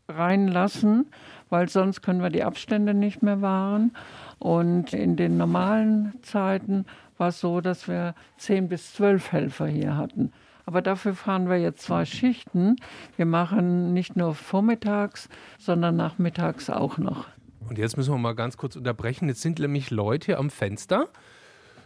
reinlassen, 0.09 1.07
weil 1.49 1.68
sonst 1.68 2.03
können 2.03 2.20
wir 2.20 2.30
die 2.30 2.43
Abstände 2.43 2.93
nicht 2.93 3.22
mehr 3.22 3.41
wahren. 3.41 3.97
Und 4.41 4.93
in 4.95 5.14
den 5.14 5.37
normalen 5.37 6.12
Zeiten 6.22 6.87
war 7.18 7.28
es 7.28 7.39
so, 7.39 7.61
dass 7.61 7.87
wir 7.87 8.16
zehn 8.37 8.68
bis 8.68 8.95
zwölf 8.95 9.30
Helfer 9.30 9.68
hier 9.68 9.97
hatten. 9.97 10.32
Aber 10.67 10.83
dafür 10.83 11.15
fahren 11.15 11.49
wir 11.49 11.59
jetzt 11.59 11.83
zwei 11.83 12.05
Schichten. 12.05 12.77
Wir 13.17 13.27
machen 13.27 13.93
nicht 13.93 14.17
nur 14.17 14.35
vormittags, 14.35 15.29
sondern 15.59 15.97
nachmittags 15.97 16.71
auch 16.71 16.99
noch. 16.99 17.27
Und 17.69 17.79
jetzt 17.79 17.97
müssen 17.97 18.12
wir 18.12 18.19
mal 18.19 18.35
ganz 18.35 18.57
kurz 18.57 18.77
unterbrechen. 18.77 19.29
Jetzt 19.29 19.43
sind 19.43 19.59
nämlich 19.59 19.91
Leute 19.91 20.27
hier 20.27 20.39
am 20.39 20.51
Fenster. 20.51 21.09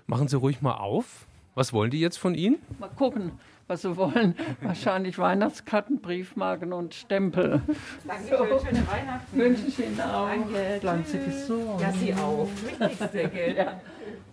Machen 0.07 0.29
Sie 0.29 0.37
ruhig 0.37 0.63
mal 0.63 0.75
auf. 0.75 1.27
Was 1.55 1.73
wollen 1.73 1.91
die 1.91 1.99
jetzt 1.99 2.19
von 2.19 2.35
Ihnen? 2.35 2.57
Mal 2.79 2.89
gucken, 2.91 3.33
was 3.67 3.83
sie 3.83 3.97
wollen. 3.97 4.37
Wahrscheinlich 4.63 5.19
Weihnachtskarten, 5.19 6.01
Briefmarken 6.01 6.73
und 6.73 6.95
Stempel. 6.95 7.63
Danke, 8.07 8.29
so. 8.29 8.65
schöne 8.65 8.87
Weihnachten. 8.87 9.37
Wünsche 9.37 9.67
ich 9.67 9.79
Ihnen 9.81 10.01
auch. 10.01 10.29
Danke. 10.29 10.79
Bleiben 10.81 11.05
Sie 11.05 11.19
gesund. 11.19 11.81
Ja, 11.81 11.93
Sie 11.93 12.15
auch. 12.15 12.49
Wichtigste, 12.65 13.29
gell? 13.29 13.55
Ja. 13.57 13.81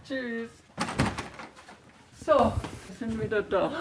Tschüss. 0.07 0.51
So, 2.23 2.53
sind 2.97 3.21
wieder 3.21 3.41
da. 3.41 3.71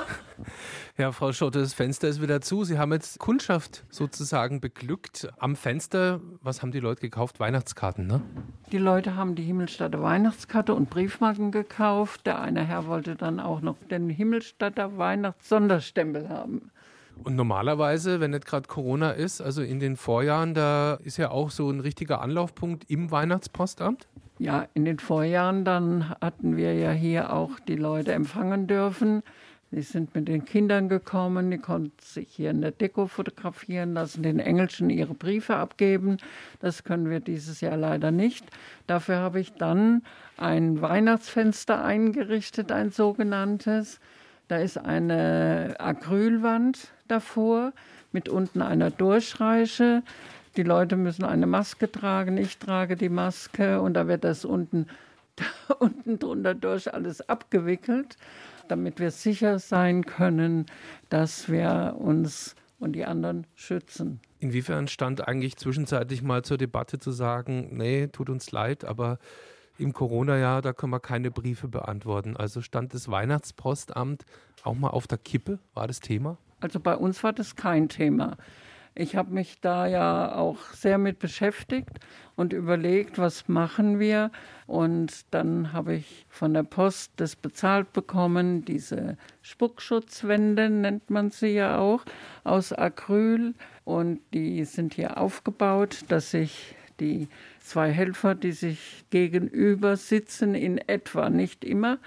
Ja, 0.96 1.12
Frau 1.12 1.32
Schotte, 1.32 1.60
das 1.60 1.74
Fenster 1.74 2.08
ist 2.08 2.22
wieder 2.22 2.40
zu. 2.40 2.64
Sie 2.64 2.78
haben 2.78 2.92
jetzt 2.92 3.18
Kundschaft 3.18 3.84
sozusagen 3.90 4.60
beglückt. 4.60 5.28
Am 5.38 5.56
Fenster, 5.56 6.20
was 6.40 6.62
haben 6.62 6.72
die 6.72 6.80
Leute 6.80 7.00
gekauft? 7.00 7.40
Weihnachtskarten, 7.40 8.06
ne? 8.06 8.20
Die 8.70 8.78
Leute 8.78 9.16
haben 9.16 9.34
die 9.34 9.42
Himmelstadter 9.42 10.02
Weihnachtskarte 10.02 10.74
und 10.74 10.90
Briefmarken 10.90 11.50
gekauft. 11.50 12.26
Der 12.26 12.40
eine 12.40 12.64
Herr 12.64 12.86
wollte 12.86 13.16
dann 13.16 13.40
auch 13.40 13.60
noch 13.60 13.76
den 13.90 14.08
Himmelstadter 14.08 14.96
Weihnachtssonderstempel 14.96 16.28
haben. 16.28 16.70
Und 17.22 17.36
normalerweise, 17.36 18.20
wenn 18.20 18.32
nicht 18.32 18.46
gerade 18.46 18.66
Corona 18.66 19.12
ist, 19.12 19.40
also 19.40 19.62
in 19.62 19.78
den 19.78 19.96
Vorjahren, 19.96 20.54
da 20.54 20.94
ist 21.02 21.16
ja 21.16 21.30
auch 21.30 21.50
so 21.50 21.70
ein 21.70 21.80
richtiger 21.80 22.20
Anlaufpunkt 22.20 22.90
im 22.90 23.10
Weihnachtspostamt? 23.10 24.08
Ja, 24.38 24.66
in 24.74 24.84
den 24.84 24.98
Vorjahren 24.98 25.64
dann 25.64 26.10
hatten 26.20 26.56
wir 26.56 26.74
ja 26.74 26.90
hier 26.90 27.32
auch 27.32 27.60
die 27.60 27.76
Leute 27.76 28.12
empfangen 28.12 28.66
dürfen. 28.66 29.22
Die 29.70 29.82
sind 29.82 30.14
mit 30.14 30.28
den 30.28 30.44
Kindern 30.44 30.88
gekommen, 30.88 31.50
die 31.50 31.58
konnten 31.58 31.92
sich 32.00 32.28
hier 32.30 32.50
in 32.50 32.60
der 32.60 32.70
Deko 32.70 33.06
fotografieren 33.06 33.94
lassen, 33.94 34.22
den 34.22 34.38
Engelschen 34.38 34.88
ihre 34.88 35.14
Briefe 35.14 35.56
abgeben. 35.56 36.18
Das 36.60 36.84
können 36.84 37.10
wir 37.10 37.18
dieses 37.18 37.60
Jahr 37.60 37.76
leider 37.76 38.12
nicht. 38.12 38.44
Dafür 38.86 39.16
habe 39.16 39.40
ich 39.40 39.52
dann 39.54 40.02
ein 40.36 40.80
Weihnachtsfenster 40.80 41.84
eingerichtet, 41.84 42.70
ein 42.70 42.90
sogenanntes. 42.90 43.98
Da 44.46 44.58
ist 44.58 44.78
eine 44.78 45.74
Acrylwand 45.78 46.92
davor 47.08 47.72
mit 48.12 48.28
unten 48.28 48.62
einer 48.62 48.90
Durchreiche. 48.90 50.02
Die 50.56 50.62
Leute 50.62 50.96
müssen 50.96 51.24
eine 51.24 51.46
Maske 51.46 51.90
tragen. 51.90 52.36
Ich 52.36 52.58
trage 52.58 52.96
die 52.96 53.08
Maske 53.08 53.80
und 53.80 53.94
da 53.94 54.06
wird 54.06 54.24
das 54.24 54.44
unten, 54.44 54.86
da 55.36 55.74
unten 55.74 56.18
drunter 56.18 56.54
durch 56.54 56.92
alles 56.92 57.28
abgewickelt 57.28 58.16
damit 58.68 58.98
wir 59.00 59.10
sicher 59.10 59.58
sein 59.58 60.04
können, 60.04 60.66
dass 61.08 61.48
wir 61.48 61.96
uns 61.98 62.54
und 62.78 62.92
die 62.92 63.04
anderen 63.04 63.46
schützen. 63.54 64.20
Inwiefern 64.40 64.88
stand 64.88 65.26
eigentlich 65.26 65.56
zwischenzeitlich 65.56 66.22
mal 66.22 66.42
zur 66.42 66.58
Debatte 66.58 66.98
zu 66.98 67.12
sagen, 67.12 67.68
nee, 67.72 68.08
tut 68.08 68.28
uns 68.28 68.52
leid, 68.52 68.84
aber 68.84 69.18
im 69.78 69.92
Corona-Jahr, 69.92 70.62
da 70.62 70.72
können 70.72 70.92
wir 70.92 71.00
keine 71.00 71.30
Briefe 71.30 71.68
beantworten. 71.68 72.36
Also 72.36 72.60
stand 72.60 72.94
das 72.94 73.08
Weihnachtspostamt 73.08 74.24
auch 74.62 74.74
mal 74.74 74.90
auf 74.90 75.06
der 75.06 75.18
Kippe? 75.18 75.58
War 75.72 75.86
das 75.86 76.00
Thema? 76.00 76.38
Also 76.60 76.78
bei 76.78 76.96
uns 76.96 77.22
war 77.24 77.32
das 77.32 77.56
kein 77.56 77.88
Thema. 77.88 78.36
Ich 78.96 79.16
habe 79.16 79.34
mich 79.34 79.60
da 79.60 79.88
ja 79.88 80.36
auch 80.36 80.58
sehr 80.72 80.98
mit 80.98 81.18
beschäftigt 81.18 81.98
und 82.36 82.52
überlegt, 82.52 83.18
was 83.18 83.48
machen 83.48 83.98
wir. 83.98 84.30
Und 84.68 85.34
dann 85.34 85.72
habe 85.72 85.94
ich 85.94 86.26
von 86.28 86.54
der 86.54 86.62
Post 86.62 87.10
das 87.16 87.34
bezahlt 87.34 87.92
bekommen, 87.92 88.64
diese 88.64 89.16
Spuckschutzwände 89.42 90.70
nennt 90.70 91.10
man 91.10 91.30
sie 91.30 91.48
ja 91.48 91.78
auch, 91.78 92.04
aus 92.44 92.72
Acryl. 92.72 93.54
Und 93.84 94.20
die 94.32 94.64
sind 94.64 94.94
hier 94.94 95.18
aufgebaut, 95.18 96.04
dass 96.06 96.32
ich 96.32 96.76
die 97.00 97.26
zwei 97.58 97.90
Helfer, 97.90 98.36
die 98.36 98.52
sich 98.52 99.04
gegenüber 99.10 99.96
sitzen, 99.96 100.54
in 100.54 100.78
etwa, 100.78 101.30
nicht 101.30 101.64
immer, 101.64 101.98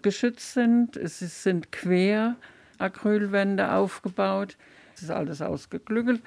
geschützt 0.00 0.54
sind. 0.54 0.96
Es 0.96 1.18
sind 1.42 1.72
quer 1.72 2.36
Acrylwände 2.78 3.72
aufgebaut 3.72 4.56
ist 5.00 5.10
alles 5.10 5.40
ausgeklügelt. 5.40 6.20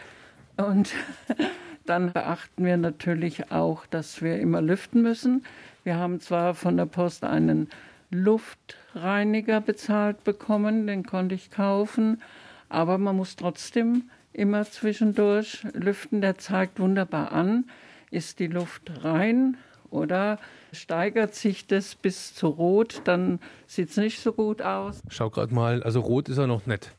Und 0.57 0.93
dann 1.85 2.11
beachten 2.13 2.65
wir 2.65 2.77
natürlich 2.77 3.51
auch, 3.51 3.85
dass 3.85 4.21
wir 4.21 4.39
immer 4.39 4.61
lüften 4.61 5.01
müssen. 5.01 5.45
Wir 5.83 5.97
haben 5.97 6.19
zwar 6.19 6.55
von 6.55 6.77
der 6.77 6.85
Post 6.85 7.23
einen 7.23 7.69
Luftreiniger 8.09 9.61
bezahlt 9.61 10.23
bekommen, 10.23 10.87
den 10.87 11.05
konnte 11.05 11.35
ich 11.35 11.51
kaufen, 11.51 12.21
aber 12.69 12.97
man 12.97 13.15
muss 13.15 13.35
trotzdem 13.35 14.09
immer 14.33 14.63
zwischendurch 14.65 15.65
lüften. 15.73 16.21
Der 16.21 16.37
zeigt 16.37 16.79
wunderbar 16.79 17.31
an, 17.31 17.65
ist 18.11 18.39
die 18.39 18.47
Luft 18.47 19.03
rein 19.03 19.57
oder 19.89 20.39
steigert 20.71 21.35
sich 21.35 21.67
das 21.67 21.95
bis 21.95 22.33
zu 22.33 22.47
rot, 22.47 23.01
dann 23.05 23.39
sieht 23.65 23.89
es 23.89 23.97
nicht 23.97 24.19
so 24.21 24.33
gut 24.33 24.61
aus. 24.61 25.01
Schau 25.09 25.29
gerade 25.29 25.53
mal, 25.53 25.83
also 25.83 26.01
rot 26.01 26.29
ist 26.29 26.37
er 26.37 26.47
noch 26.47 26.65
nicht. 26.65 26.95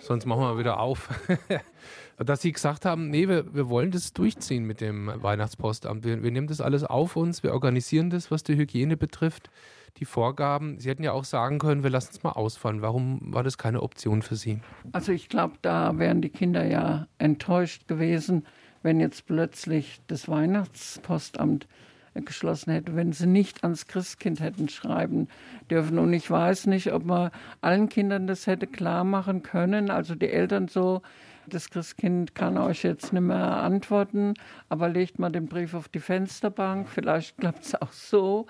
Sonst 0.00 0.26
machen 0.26 0.42
wir 0.42 0.58
wieder 0.58 0.80
auf. 0.80 1.08
Dass 2.18 2.42
Sie 2.42 2.52
gesagt 2.52 2.84
haben, 2.84 3.10
nee, 3.10 3.28
wir, 3.28 3.54
wir 3.54 3.68
wollen 3.68 3.90
das 3.90 4.12
durchziehen 4.12 4.64
mit 4.64 4.80
dem 4.80 5.10
Weihnachtspostamt. 5.16 6.04
Wir, 6.04 6.22
wir 6.22 6.30
nehmen 6.30 6.46
das 6.46 6.60
alles 6.60 6.84
auf 6.84 7.16
uns, 7.16 7.42
wir 7.42 7.52
organisieren 7.52 8.10
das, 8.10 8.30
was 8.30 8.44
die 8.44 8.56
Hygiene 8.56 8.96
betrifft, 8.96 9.50
die 9.96 10.04
Vorgaben. 10.04 10.78
Sie 10.78 10.88
hätten 10.88 11.02
ja 11.02 11.12
auch 11.12 11.24
sagen 11.24 11.58
können, 11.58 11.82
wir 11.82 11.90
lassen 11.90 12.10
es 12.12 12.22
mal 12.22 12.32
ausfallen. 12.32 12.82
Warum 12.82 13.20
war 13.34 13.42
das 13.42 13.58
keine 13.58 13.82
Option 13.82 14.22
für 14.22 14.36
Sie? 14.36 14.60
Also 14.92 15.10
ich 15.10 15.28
glaube, 15.28 15.54
da 15.62 15.98
wären 15.98 16.22
die 16.22 16.30
Kinder 16.30 16.64
ja 16.64 17.08
enttäuscht 17.18 17.88
gewesen, 17.88 18.46
wenn 18.82 19.00
jetzt 19.00 19.26
plötzlich 19.26 20.00
das 20.06 20.28
Weihnachtspostamt 20.28 21.66
geschlossen 22.14 22.72
hätte, 22.72 22.94
wenn 22.96 23.12
sie 23.12 23.26
nicht 23.26 23.64
ans 23.64 23.86
Christkind 23.86 24.40
hätten 24.40 24.68
schreiben 24.68 25.28
dürfen. 25.70 25.98
Und 25.98 26.12
ich 26.12 26.30
weiß 26.30 26.66
nicht, 26.66 26.92
ob 26.92 27.04
man 27.04 27.30
allen 27.60 27.88
Kindern 27.88 28.26
das 28.26 28.46
hätte 28.46 28.66
klar 28.66 29.04
machen 29.04 29.42
können. 29.42 29.90
Also 29.90 30.14
die 30.14 30.30
Eltern 30.30 30.68
so, 30.68 31.02
das 31.46 31.70
Christkind 31.70 32.34
kann 32.34 32.56
euch 32.56 32.84
jetzt 32.84 33.12
nicht 33.12 33.22
mehr 33.22 33.62
antworten, 33.62 34.34
aber 34.68 34.88
legt 34.88 35.18
mal 35.18 35.30
den 35.30 35.46
Brief 35.46 35.74
auf 35.74 35.88
die 35.88 36.00
Fensterbank. 36.00 36.88
Vielleicht 36.88 37.36
klappt 37.38 37.64
es 37.64 37.74
auch 37.74 37.92
so. 37.92 38.46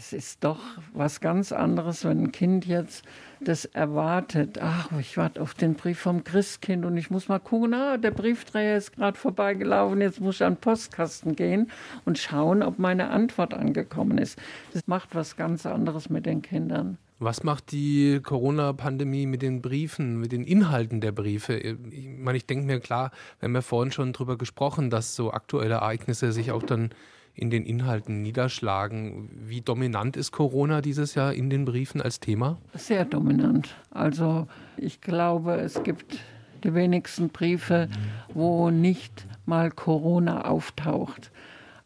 Es 0.00 0.14
ist 0.14 0.44
doch 0.44 0.60
was 0.94 1.20
ganz 1.20 1.52
anderes, 1.52 2.06
wenn 2.06 2.22
ein 2.22 2.32
Kind 2.32 2.64
jetzt 2.64 3.04
das 3.38 3.66
erwartet. 3.66 4.58
Ach, 4.58 4.88
ich 4.98 5.18
warte 5.18 5.42
auf 5.42 5.52
den 5.52 5.74
Brief 5.74 5.98
vom 5.98 6.24
Christkind 6.24 6.86
und 6.86 6.96
ich 6.96 7.10
muss 7.10 7.28
mal 7.28 7.38
gucken, 7.38 7.74
ah, 7.74 7.98
der 7.98 8.10
Briefträger 8.10 8.78
ist 8.78 8.96
gerade 8.96 9.18
vorbeigelaufen, 9.18 10.00
jetzt 10.00 10.18
muss 10.18 10.36
ich 10.36 10.44
an 10.44 10.54
den 10.54 10.60
Postkasten 10.60 11.36
gehen 11.36 11.70
und 12.06 12.16
schauen, 12.16 12.62
ob 12.62 12.78
meine 12.78 13.10
Antwort 13.10 13.52
angekommen 13.52 14.16
ist. 14.16 14.38
Das 14.72 14.86
macht 14.86 15.14
was 15.14 15.36
ganz 15.36 15.66
anderes 15.66 16.08
mit 16.08 16.24
den 16.24 16.40
Kindern. 16.40 16.96
Was 17.18 17.44
macht 17.44 17.70
die 17.70 18.20
Corona-Pandemie 18.22 19.26
mit 19.26 19.42
den 19.42 19.60
Briefen, 19.60 20.18
mit 20.18 20.32
den 20.32 20.44
Inhalten 20.44 21.02
der 21.02 21.12
Briefe? 21.12 21.58
Ich 21.58 22.06
meine, 22.06 22.38
ich 22.38 22.46
denke 22.46 22.64
mir 22.64 22.80
klar, 22.80 23.10
wir 23.38 23.48
haben 23.48 23.54
ja 23.54 23.60
vorhin 23.60 23.92
schon 23.92 24.14
darüber 24.14 24.38
gesprochen, 24.38 24.88
dass 24.88 25.14
so 25.14 25.30
aktuelle 25.30 25.74
Ereignisse 25.74 26.32
sich 26.32 26.52
auch 26.52 26.62
dann 26.62 26.88
in 27.34 27.50
den 27.50 27.64
Inhalten 27.64 28.22
niederschlagen. 28.22 29.30
Wie 29.32 29.60
dominant 29.60 30.16
ist 30.16 30.32
Corona 30.32 30.80
dieses 30.80 31.14
Jahr 31.14 31.32
in 31.32 31.50
den 31.50 31.64
Briefen 31.64 32.00
als 32.00 32.20
Thema? 32.20 32.58
Sehr 32.74 33.04
dominant. 33.04 33.74
Also 33.90 34.46
ich 34.76 35.00
glaube, 35.00 35.54
es 35.54 35.82
gibt 35.82 36.18
die 36.64 36.74
wenigsten 36.74 37.30
Briefe, 37.30 37.88
wo 38.34 38.70
nicht 38.70 39.26
mal 39.46 39.70
Corona 39.70 40.44
auftaucht. 40.44 41.30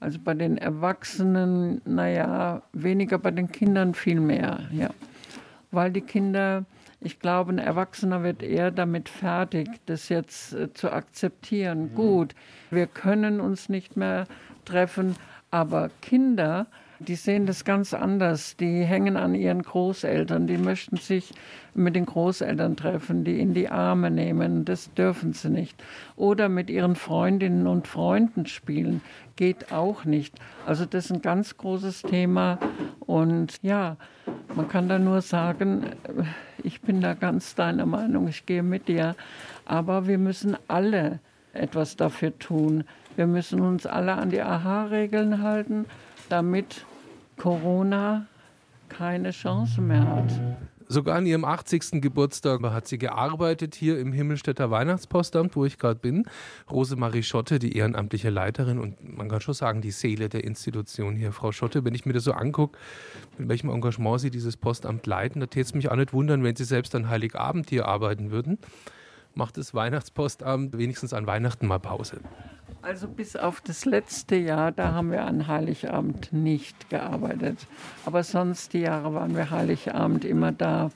Also 0.00 0.18
bei 0.22 0.34
den 0.34 0.58
Erwachsenen, 0.58 1.80
naja, 1.84 2.62
weniger 2.72 3.18
bei 3.18 3.30
den 3.30 3.50
Kindern 3.50 3.94
viel 3.94 4.20
mehr, 4.20 4.60
ja. 4.70 4.90
Weil 5.70 5.92
die 5.92 6.02
Kinder, 6.02 6.66
ich 7.00 7.20
glaube, 7.20 7.52
ein 7.52 7.58
Erwachsener 7.58 8.22
wird 8.22 8.42
eher 8.42 8.70
damit 8.70 9.08
fertig, 9.08 9.68
das 9.86 10.08
jetzt 10.08 10.52
äh, 10.52 10.72
zu 10.72 10.92
akzeptieren. 10.92 11.94
Gut, 11.94 12.34
wir 12.70 12.86
können 12.86 13.40
uns 13.40 13.68
nicht 13.68 13.96
mehr 13.96 14.26
treffen, 14.64 15.16
aber 15.54 15.88
Kinder, 16.02 16.66
die 16.98 17.14
sehen 17.14 17.46
das 17.46 17.64
ganz 17.64 17.94
anders. 17.94 18.56
Die 18.56 18.82
hängen 18.82 19.16
an 19.16 19.36
ihren 19.36 19.62
Großeltern, 19.62 20.48
die 20.48 20.58
möchten 20.58 20.96
sich 20.96 21.32
mit 21.74 21.94
den 21.94 22.06
Großeltern 22.06 22.74
treffen, 22.76 23.22
die 23.22 23.38
in 23.38 23.54
die 23.54 23.68
Arme 23.68 24.10
nehmen. 24.10 24.64
Das 24.64 24.92
dürfen 24.94 25.32
sie 25.32 25.50
nicht. 25.50 25.80
Oder 26.16 26.48
mit 26.48 26.70
ihren 26.70 26.96
Freundinnen 26.96 27.68
und 27.68 27.86
Freunden 27.86 28.46
spielen. 28.46 29.00
Geht 29.36 29.70
auch 29.70 30.04
nicht. 30.04 30.34
Also 30.66 30.86
das 30.86 31.04
ist 31.04 31.12
ein 31.12 31.22
ganz 31.22 31.56
großes 31.56 32.02
Thema. 32.02 32.58
Und 32.98 33.62
ja, 33.62 33.96
man 34.56 34.66
kann 34.66 34.88
da 34.88 34.98
nur 34.98 35.20
sagen, 35.20 35.84
ich 36.64 36.80
bin 36.80 37.00
da 37.00 37.14
ganz 37.14 37.54
deiner 37.54 37.86
Meinung, 37.86 38.26
ich 38.26 38.44
gehe 38.44 38.64
mit 38.64 38.88
dir. 38.88 39.14
Aber 39.66 40.08
wir 40.08 40.18
müssen 40.18 40.56
alle 40.66 41.20
etwas 41.52 41.94
dafür 41.94 42.36
tun. 42.40 42.82
Wir 43.16 43.26
müssen 43.26 43.60
uns 43.60 43.86
alle 43.86 44.14
an 44.14 44.30
die 44.30 44.40
AHA-Regeln 44.40 45.42
halten 45.42 45.86
damit 46.28 46.84
Corona 47.36 48.26
keine 48.88 49.30
Chance 49.30 49.80
mehr 49.80 50.06
hat. 50.06 50.40
Sogar 50.86 51.16
an 51.16 51.24
ihrem 51.24 51.46
80. 51.46 52.02
Geburtstag 52.02 52.60
hat 52.62 52.86
sie 52.86 52.98
gearbeitet 52.98 53.74
hier 53.74 53.98
im 53.98 54.12
Himmelstädter 54.12 54.70
Weihnachtspostamt, 54.70 55.56
wo 55.56 55.64
ich 55.64 55.78
gerade 55.78 55.98
bin. 55.98 56.26
Rosemarie 56.70 57.22
Schotte, 57.22 57.58
die 57.58 57.76
ehrenamtliche 57.76 58.28
Leiterin 58.28 58.78
und 58.78 59.16
man 59.16 59.28
kann 59.28 59.40
schon 59.40 59.54
sagen, 59.54 59.80
die 59.80 59.90
Seele 59.90 60.28
der 60.28 60.44
Institution 60.44 61.16
hier. 61.16 61.32
Frau 61.32 61.52
Schotte, 61.52 61.84
wenn 61.84 61.94
ich 61.94 62.04
mir 62.04 62.12
das 62.12 62.24
so 62.24 62.32
angucke, 62.32 62.78
mit 63.38 63.48
welchem 63.48 63.70
Engagement 63.70 64.20
Sie 64.20 64.30
dieses 64.30 64.58
Postamt 64.58 65.06
leiten, 65.06 65.40
da 65.40 65.46
täte 65.46 65.66
es 65.66 65.74
mich 65.74 65.90
auch 65.90 65.96
nicht 65.96 66.12
wundern, 66.12 66.44
wenn 66.44 66.54
Sie 66.54 66.64
selbst 66.64 66.94
an 66.94 67.08
Heiligabend 67.08 67.70
hier 67.70 67.88
arbeiten 67.88 68.30
würden. 68.30 68.58
Macht 69.34 69.56
das 69.56 69.74
Weihnachtspostamt 69.74 70.78
wenigstens 70.78 71.12
an 71.12 71.26
Weihnachten 71.26 71.66
mal 71.66 71.80
Pause? 71.80 72.20
Also 72.82 73.08
bis 73.08 73.34
auf 73.34 73.62
das 73.62 73.86
letzte 73.86 74.36
Jahr, 74.36 74.70
da 74.70 74.92
haben 74.92 75.10
wir 75.10 75.24
an 75.24 75.48
Heiligabend 75.48 76.34
nicht 76.34 76.90
gearbeitet. 76.90 77.66
Aber 78.04 78.22
sonst 78.22 78.74
die 78.74 78.80
Jahre 78.80 79.14
waren 79.14 79.34
wir 79.34 79.50
Heiligabend 79.50 80.24
immer 80.26 80.52
da. 80.52 80.90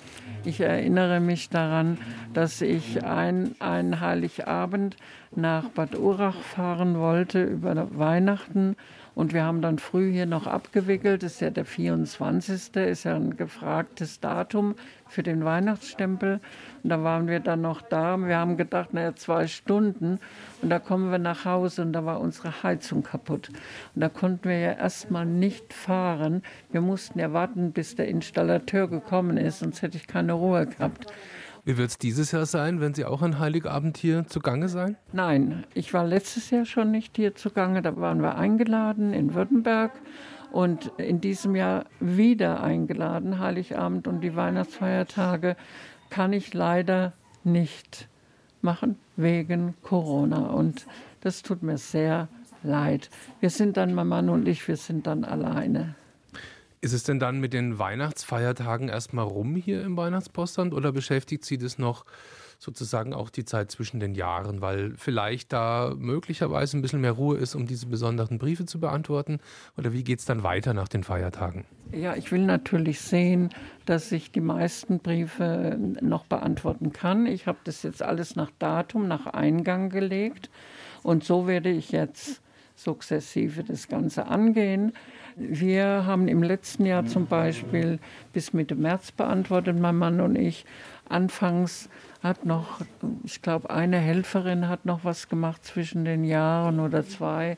Ich 0.44 0.60
erinnere 0.60 1.18
mich 1.18 1.48
daran, 1.48 1.96
dass 2.34 2.60
ich 2.60 3.04
ein, 3.04 3.56
ein 3.58 4.00
Heiligabend 4.00 4.96
nach 5.34 5.70
Bad 5.70 5.98
Urach 5.98 6.36
fahren 6.36 6.98
wollte 6.98 7.42
über 7.42 7.88
Weihnachten 7.98 8.76
und 9.18 9.32
wir 9.32 9.42
haben 9.42 9.62
dann 9.62 9.80
früh 9.80 10.12
hier 10.12 10.26
noch 10.26 10.46
abgewickelt. 10.46 11.24
Das 11.24 11.32
ist 11.32 11.40
ja 11.40 11.50
der 11.50 11.64
24. 11.64 12.76
ist 12.76 13.02
ja 13.02 13.16
ein 13.16 13.36
gefragtes 13.36 14.20
Datum 14.20 14.76
für 15.08 15.24
den 15.24 15.44
Weihnachtsstempel. 15.44 16.38
Und 16.84 16.88
da 16.88 17.02
waren 17.02 17.26
wir 17.26 17.40
dann 17.40 17.62
noch 17.62 17.82
da. 17.82 18.16
Wir 18.16 18.36
haben 18.36 18.56
gedacht, 18.56 18.94
naja, 18.94 19.16
zwei 19.16 19.48
Stunden. 19.48 20.20
Und 20.62 20.70
da 20.70 20.78
kommen 20.78 21.10
wir 21.10 21.18
nach 21.18 21.44
Hause 21.44 21.82
und 21.82 21.94
da 21.94 22.04
war 22.04 22.20
unsere 22.20 22.62
Heizung 22.62 23.02
kaputt. 23.02 23.48
Und 23.96 24.02
da 24.02 24.08
konnten 24.08 24.48
wir 24.48 24.60
ja 24.60 24.72
erstmal 24.74 25.26
nicht 25.26 25.74
fahren. 25.74 26.44
Wir 26.70 26.80
mussten 26.80 27.18
ja 27.18 27.32
warten, 27.32 27.72
bis 27.72 27.96
der 27.96 28.06
Installateur 28.06 28.86
gekommen 28.86 29.36
ist, 29.36 29.58
sonst 29.58 29.82
hätte 29.82 29.96
ich 29.96 30.06
keine 30.06 30.34
Ruhe 30.34 30.66
gehabt. 30.66 31.12
Wie 31.64 31.76
wird 31.76 31.90
es 31.90 31.98
dieses 31.98 32.32
Jahr 32.32 32.46
sein? 32.46 32.80
Werden 32.80 32.94
Sie 32.94 33.04
auch 33.04 33.22
an 33.22 33.38
Heiligabend 33.38 33.96
hier 33.96 34.26
zugange 34.26 34.68
sein? 34.68 34.96
Nein, 35.12 35.64
ich 35.74 35.92
war 35.94 36.04
letztes 36.04 36.50
Jahr 36.50 36.64
schon 36.64 36.90
nicht 36.90 37.16
hier 37.16 37.34
zugange. 37.34 37.82
Da 37.82 37.96
waren 37.96 38.22
wir 38.22 38.36
eingeladen 38.36 39.12
in 39.12 39.34
Württemberg 39.34 39.92
und 40.50 40.92
in 40.96 41.20
diesem 41.20 41.54
Jahr 41.56 41.84
wieder 42.00 42.62
eingeladen. 42.62 43.38
Heiligabend 43.38 44.06
und 44.06 44.20
die 44.20 44.34
Weihnachtsfeiertage 44.34 45.56
kann 46.10 46.32
ich 46.32 46.54
leider 46.54 47.12
nicht 47.44 48.08
machen 48.62 48.96
wegen 49.16 49.74
Corona. 49.82 50.46
Und 50.48 50.86
das 51.20 51.42
tut 51.42 51.62
mir 51.62 51.78
sehr 51.78 52.28
leid. 52.62 53.10
Wir 53.40 53.50
sind 53.50 53.76
dann, 53.76 53.94
Mann 53.94 54.28
und 54.28 54.48
ich, 54.48 54.66
wir 54.68 54.76
sind 54.76 55.06
dann 55.06 55.24
alleine. 55.24 55.94
Ist 56.80 56.92
es 56.92 57.02
denn 57.02 57.18
dann 57.18 57.40
mit 57.40 57.52
den 57.52 57.78
Weihnachtsfeiertagen 57.78 58.88
erstmal 58.88 59.24
rum 59.24 59.56
hier 59.56 59.82
im 59.82 59.96
Weihnachtspostamt 59.96 60.72
oder 60.74 60.92
beschäftigt 60.92 61.44
Sie 61.44 61.58
das 61.58 61.78
noch 61.78 62.04
sozusagen 62.58 63.14
auch 63.14 63.30
die 63.30 63.44
Zeit 63.44 63.70
zwischen 63.70 64.00
den 64.00 64.14
Jahren, 64.14 64.60
weil 64.60 64.94
vielleicht 64.96 65.52
da 65.52 65.94
möglicherweise 65.96 66.76
ein 66.76 66.82
bisschen 66.82 67.00
mehr 67.00 67.12
Ruhe 67.12 67.36
ist, 67.36 67.54
um 67.54 67.66
diese 67.66 67.86
besonderen 67.86 68.38
Briefe 68.38 68.66
zu 68.66 68.80
beantworten? 68.80 69.38
Oder 69.76 69.92
wie 69.92 70.02
geht 70.02 70.18
es 70.18 70.24
dann 70.24 70.42
weiter 70.42 70.74
nach 70.74 70.88
den 70.88 71.04
Feiertagen? 71.04 71.64
Ja, 71.92 72.16
ich 72.16 72.32
will 72.32 72.44
natürlich 72.44 73.00
sehen, 73.00 73.50
dass 73.86 74.10
ich 74.10 74.32
die 74.32 74.40
meisten 74.40 74.98
Briefe 74.98 75.78
noch 76.00 76.26
beantworten 76.26 76.92
kann. 76.92 77.26
Ich 77.26 77.46
habe 77.46 77.58
das 77.64 77.82
jetzt 77.84 78.02
alles 78.02 78.34
nach 78.34 78.50
Datum, 78.58 79.06
nach 79.06 79.26
Eingang 79.26 79.88
gelegt 79.88 80.50
und 81.02 81.24
so 81.24 81.46
werde 81.46 81.70
ich 81.70 81.92
jetzt 81.92 82.42
sukzessive 82.78 83.64
das 83.64 83.88
Ganze 83.88 84.26
angehen. 84.26 84.92
Wir 85.36 86.06
haben 86.06 86.28
im 86.28 86.42
letzten 86.42 86.86
Jahr 86.86 87.06
zum 87.06 87.26
Beispiel 87.26 87.98
bis 88.32 88.52
Mitte 88.52 88.74
März 88.74 89.12
beantwortet, 89.12 89.78
mein 89.78 89.96
Mann 89.96 90.20
und 90.20 90.36
ich. 90.36 90.64
Anfangs 91.08 91.88
hat 92.22 92.44
noch, 92.44 92.80
ich 93.24 93.42
glaube, 93.42 93.70
eine 93.70 93.98
Helferin 93.98 94.68
hat 94.68 94.84
noch 94.84 95.04
was 95.04 95.28
gemacht 95.28 95.64
zwischen 95.64 96.04
den 96.04 96.24
Jahren 96.24 96.80
oder 96.80 97.06
zwei 97.06 97.56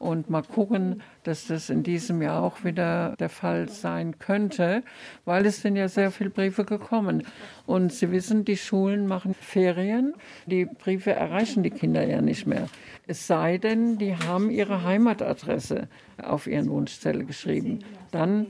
und 0.00 0.30
mal 0.30 0.42
gucken, 0.42 1.02
dass 1.24 1.46
das 1.46 1.68
in 1.68 1.82
diesem 1.82 2.22
Jahr 2.22 2.42
auch 2.42 2.64
wieder 2.64 3.14
der 3.18 3.28
Fall 3.28 3.68
sein 3.68 4.18
könnte, 4.18 4.82
weil 5.26 5.44
es 5.44 5.60
sind 5.60 5.76
ja 5.76 5.88
sehr 5.88 6.10
viele 6.10 6.30
Briefe 6.30 6.64
gekommen. 6.64 7.22
Und 7.66 7.92
Sie 7.92 8.10
wissen, 8.10 8.46
die 8.46 8.56
Schulen 8.56 9.06
machen 9.06 9.34
Ferien, 9.34 10.14
die 10.46 10.64
Briefe 10.64 11.12
erreichen 11.12 11.62
die 11.62 11.70
Kinder 11.70 12.04
ja 12.06 12.22
nicht 12.22 12.46
mehr. 12.46 12.68
Es 13.06 13.26
sei 13.26 13.58
denn, 13.58 13.98
die 13.98 14.16
haben 14.16 14.50
ihre 14.50 14.84
Heimatadresse 14.84 15.86
auf 16.20 16.46
ihren 16.46 16.70
Wunschzettel 16.70 17.26
geschrieben. 17.26 17.80
Dann 18.10 18.46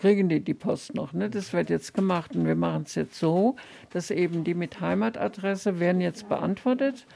kriegen 0.00 0.28
die 0.28 0.40
die 0.40 0.54
Post 0.54 0.94
noch. 0.94 1.12
Ne? 1.12 1.30
Das 1.30 1.52
wird 1.52 1.70
jetzt 1.70 1.94
gemacht 1.94 2.34
und 2.34 2.44
wir 2.44 2.56
machen 2.56 2.82
es 2.86 2.96
jetzt 2.96 3.16
so, 3.16 3.54
dass 3.90 4.10
eben 4.10 4.42
die 4.42 4.54
mit 4.54 4.80
Heimatadresse 4.80 5.78
werden 5.78 6.00
jetzt 6.00 6.28
beantwortet 6.28 7.06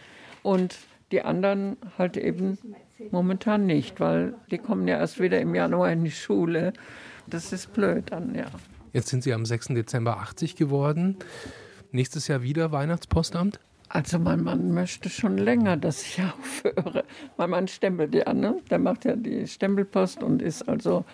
und 0.44 0.78
die 1.10 1.22
anderen 1.22 1.76
halt 1.98 2.16
eben 2.16 2.58
momentan 3.10 3.66
nicht, 3.66 4.00
weil 4.00 4.34
die 4.50 4.58
kommen 4.58 4.86
ja 4.88 4.98
erst 4.98 5.20
wieder 5.20 5.40
im 5.40 5.54
Januar 5.54 5.92
in 5.92 6.04
die 6.04 6.10
Schule. 6.10 6.72
Das 7.26 7.52
ist 7.52 7.72
blöd 7.72 8.10
dann, 8.10 8.34
ja. 8.34 8.46
Jetzt 8.92 9.08
sind 9.08 9.22
Sie 9.22 9.32
am 9.34 9.44
6. 9.44 9.68
Dezember 9.68 10.18
80 10.18 10.56
geworden. 10.56 11.16
Nächstes 11.90 12.28
Jahr 12.28 12.42
wieder 12.42 12.72
Weihnachtspostamt? 12.72 13.60
Also 13.88 14.18
mein 14.18 14.42
Mann 14.42 14.72
möchte 14.72 15.08
schon 15.08 15.38
länger, 15.38 15.76
dass 15.76 16.02
ich 16.02 16.20
aufhöre. 16.38 17.04
Mein 17.36 17.50
Mann 17.50 17.68
stempelt 17.68 18.14
ja, 18.14 18.32
ne? 18.32 18.60
Der 18.70 18.78
macht 18.78 19.04
ja 19.04 19.16
die 19.16 19.46
Stempelpost 19.46 20.22
und 20.22 20.42
ist 20.42 20.68
also 20.68 21.04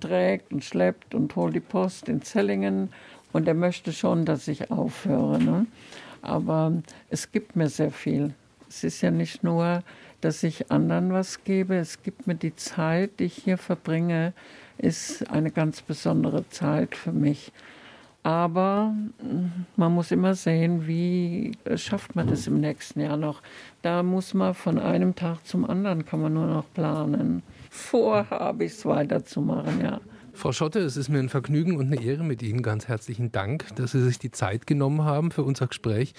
trägt 0.00 0.52
und 0.52 0.64
schleppt 0.64 1.14
und 1.14 1.34
holt 1.36 1.54
die 1.54 1.60
Post 1.60 2.08
in 2.08 2.22
Zellingen. 2.22 2.90
Und 3.32 3.48
er 3.48 3.54
möchte 3.54 3.92
schon, 3.92 4.24
dass 4.24 4.48
ich 4.48 4.70
aufhöre. 4.70 5.38
Ne? 5.42 5.66
Aber 6.22 6.72
es 7.10 7.32
gibt 7.32 7.56
mir 7.56 7.68
sehr 7.68 7.90
viel. 7.90 8.34
Es 8.68 8.84
ist 8.84 9.00
ja 9.00 9.10
nicht 9.10 9.42
nur, 9.42 9.82
dass 10.20 10.42
ich 10.42 10.70
anderen 10.70 11.12
was 11.12 11.44
gebe. 11.44 11.76
Es 11.76 12.02
gibt 12.02 12.26
mir 12.26 12.34
die 12.34 12.54
Zeit, 12.56 13.20
die 13.20 13.24
ich 13.24 13.36
hier 13.36 13.58
verbringe, 13.58 14.32
ist 14.78 15.30
eine 15.30 15.50
ganz 15.50 15.82
besondere 15.82 16.48
Zeit 16.48 16.94
für 16.94 17.12
mich. 17.12 17.52
Aber 18.22 18.92
man 19.76 19.92
muss 19.92 20.10
immer 20.10 20.34
sehen, 20.34 20.88
wie 20.88 21.52
schafft 21.76 22.16
man 22.16 22.26
das 22.26 22.48
im 22.48 22.58
nächsten 22.58 23.00
Jahr 23.00 23.16
noch. 23.16 23.40
Da 23.82 24.02
muss 24.02 24.34
man 24.34 24.52
von 24.54 24.80
einem 24.80 25.14
Tag 25.14 25.46
zum 25.46 25.64
anderen, 25.64 26.04
kann 26.04 26.20
man 26.20 26.34
nur 26.34 26.46
noch 26.46 26.64
planen. 26.74 27.44
Vorhabe 27.70 28.64
ich 28.64 28.72
es 28.72 28.84
weiterzumachen, 28.84 29.80
ja. 29.80 30.00
Frau 30.36 30.52
Schotte, 30.52 30.80
es 30.80 30.98
ist 30.98 31.08
mir 31.08 31.18
ein 31.18 31.30
Vergnügen 31.30 31.78
und 31.78 31.86
eine 31.86 32.02
Ehre 32.02 32.22
mit 32.22 32.42
Ihnen. 32.42 32.62
Ganz 32.62 32.88
herzlichen 32.88 33.32
Dank, 33.32 33.74
dass 33.76 33.92
Sie 33.92 34.02
sich 34.02 34.18
die 34.18 34.30
Zeit 34.30 34.66
genommen 34.66 35.02
haben 35.02 35.30
für 35.30 35.42
unser 35.42 35.66
Gespräch. 35.66 36.12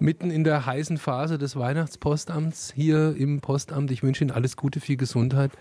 Mitten 0.00 0.30
in 0.30 0.42
der 0.42 0.66
heißen 0.66 0.98
Phase 0.98 1.38
des 1.38 1.54
Weihnachtspostamts 1.54 2.72
hier 2.74 3.14
im 3.16 3.40
Postamt. 3.40 3.92
Ich 3.92 4.02
wünsche 4.02 4.24
Ihnen 4.24 4.32
alles 4.32 4.56
Gute, 4.56 4.80
viel 4.80 4.96
Gesundheit 4.96 5.52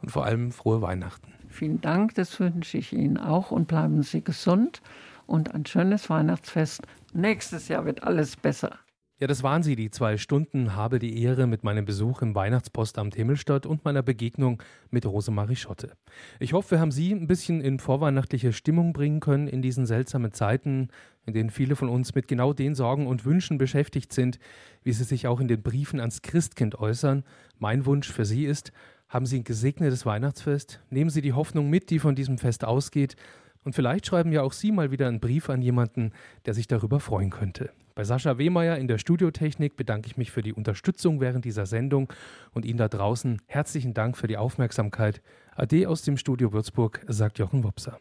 und 0.00 0.10
vor 0.10 0.24
allem 0.24 0.50
frohe 0.50 0.80
Weihnachten. 0.80 1.30
Vielen 1.50 1.82
Dank, 1.82 2.14
das 2.14 2.40
wünsche 2.40 2.78
ich 2.78 2.94
Ihnen 2.94 3.18
auch 3.18 3.50
und 3.50 3.68
bleiben 3.68 4.02
Sie 4.02 4.24
gesund 4.24 4.80
und 5.26 5.54
ein 5.54 5.66
schönes 5.66 6.08
Weihnachtsfest. 6.08 6.80
Nächstes 7.12 7.68
Jahr 7.68 7.84
wird 7.84 8.02
alles 8.02 8.34
besser. 8.34 8.78
Ja, 9.22 9.28
das 9.28 9.44
waren 9.44 9.62
sie, 9.62 9.76
die 9.76 9.92
zwei 9.92 10.16
Stunden. 10.16 10.74
Habe 10.74 10.98
die 10.98 11.22
Ehre 11.22 11.46
mit 11.46 11.62
meinem 11.62 11.84
Besuch 11.84 12.22
im 12.22 12.34
Weihnachtspostamt 12.34 13.14
Himmelstadt 13.14 13.66
und 13.66 13.84
meiner 13.84 14.02
Begegnung 14.02 14.60
mit 14.90 15.06
Rosemarie 15.06 15.54
Schotte. 15.54 15.92
Ich 16.40 16.54
hoffe, 16.54 16.72
wir 16.72 16.80
haben 16.80 16.90
Sie 16.90 17.12
ein 17.12 17.28
bisschen 17.28 17.60
in 17.60 17.78
vorweihnachtliche 17.78 18.52
Stimmung 18.52 18.92
bringen 18.92 19.20
können 19.20 19.46
in 19.46 19.62
diesen 19.62 19.86
seltsamen 19.86 20.32
Zeiten, 20.32 20.88
in 21.24 21.34
denen 21.34 21.50
viele 21.50 21.76
von 21.76 21.88
uns 21.88 22.16
mit 22.16 22.26
genau 22.26 22.52
den 22.52 22.74
Sorgen 22.74 23.06
und 23.06 23.24
Wünschen 23.24 23.58
beschäftigt 23.58 24.12
sind, 24.12 24.40
wie 24.82 24.92
sie 24.92 25.04
sich 25.04 25.28
auch 25.28 25.38
in 25.38 25.46
den 25.46 25.62
Briefen 25.62 26.00
ans 26.00 26.22
Christkind 26.22 26.80
äußern. 26.80 27.22
Mein 27.60 27.86
Wunsch 27.86 28.10
für 28.10 28.24
Sie 28.24 28.44
ist, 28.44 28.72
Haben 29.08 29.26
Sie 29.26 29.38
ein 29.38 29.44
gesegnetes 29.44 30.04
Weihnachtsfest. 30.04 30.80
Nehmen 30.90 31.10
Sie 31.10 31.22
die 31.22 31.34
Hoffnung 31.34 31.70
mit, 31.70 31.90
die 31.90 32.00
von 32.00 32.16
diesem 32.16 32.38
Fest 32.38 32.64
ausgeht. 32.64 33.14
Und 33.62 33.76
vielleicht 33.76 34.04
schreiben 34.04 34.32
ja 34.32 34.42
auch 34.42 34.52
Sie 34.52 34.72
mal 34.72 34.90
wieder 34.90 35.06
einen 35.06 35.20
Brief 35.20 35.48
an 35.48 35.62
jemanden, 35.62 36.10
der 36.44 36.54
sich 36.54 36.66
darüber 36.66 36.98
freuen 36.98 37.30
könnte. 37.30 37.70
Bei 37.94 38.04
Sascha 38.04 38.38
Wehmeier 38.38 38.78
in 38.78 38.88
der 38.88 38.98
Studiotechnik 38.98 39.76
bedanke 39.76 40.06
ich 40.06 40.16
mich 40.16 40.30
für 40.30 40.42
die 40.42 40.54
Unterstützung 40.54 41.20
während 41.20 41.44
dieser 41.44 41.66
Sendung 41.66 42.10
und 42.52 42.64
Ihnen 42.64 42.78
da 42.78 42.88
draußen 42.88 43.42
herzlichen 43.46 43.92
Dank 43.92 44.16
für 44.16 44.26
die 44.26 44.38
Aufmerksamkeit. 44.38 45.20
Ade 45.54 45.88
aus 45.88 46.02
dem 46.02 46.16
Studio 46.16 46.52
Würzburg, 46.52 47.04
sagt 47.06 47.38
Jochen 47.38 47.64
Wopser. 47.64 47.98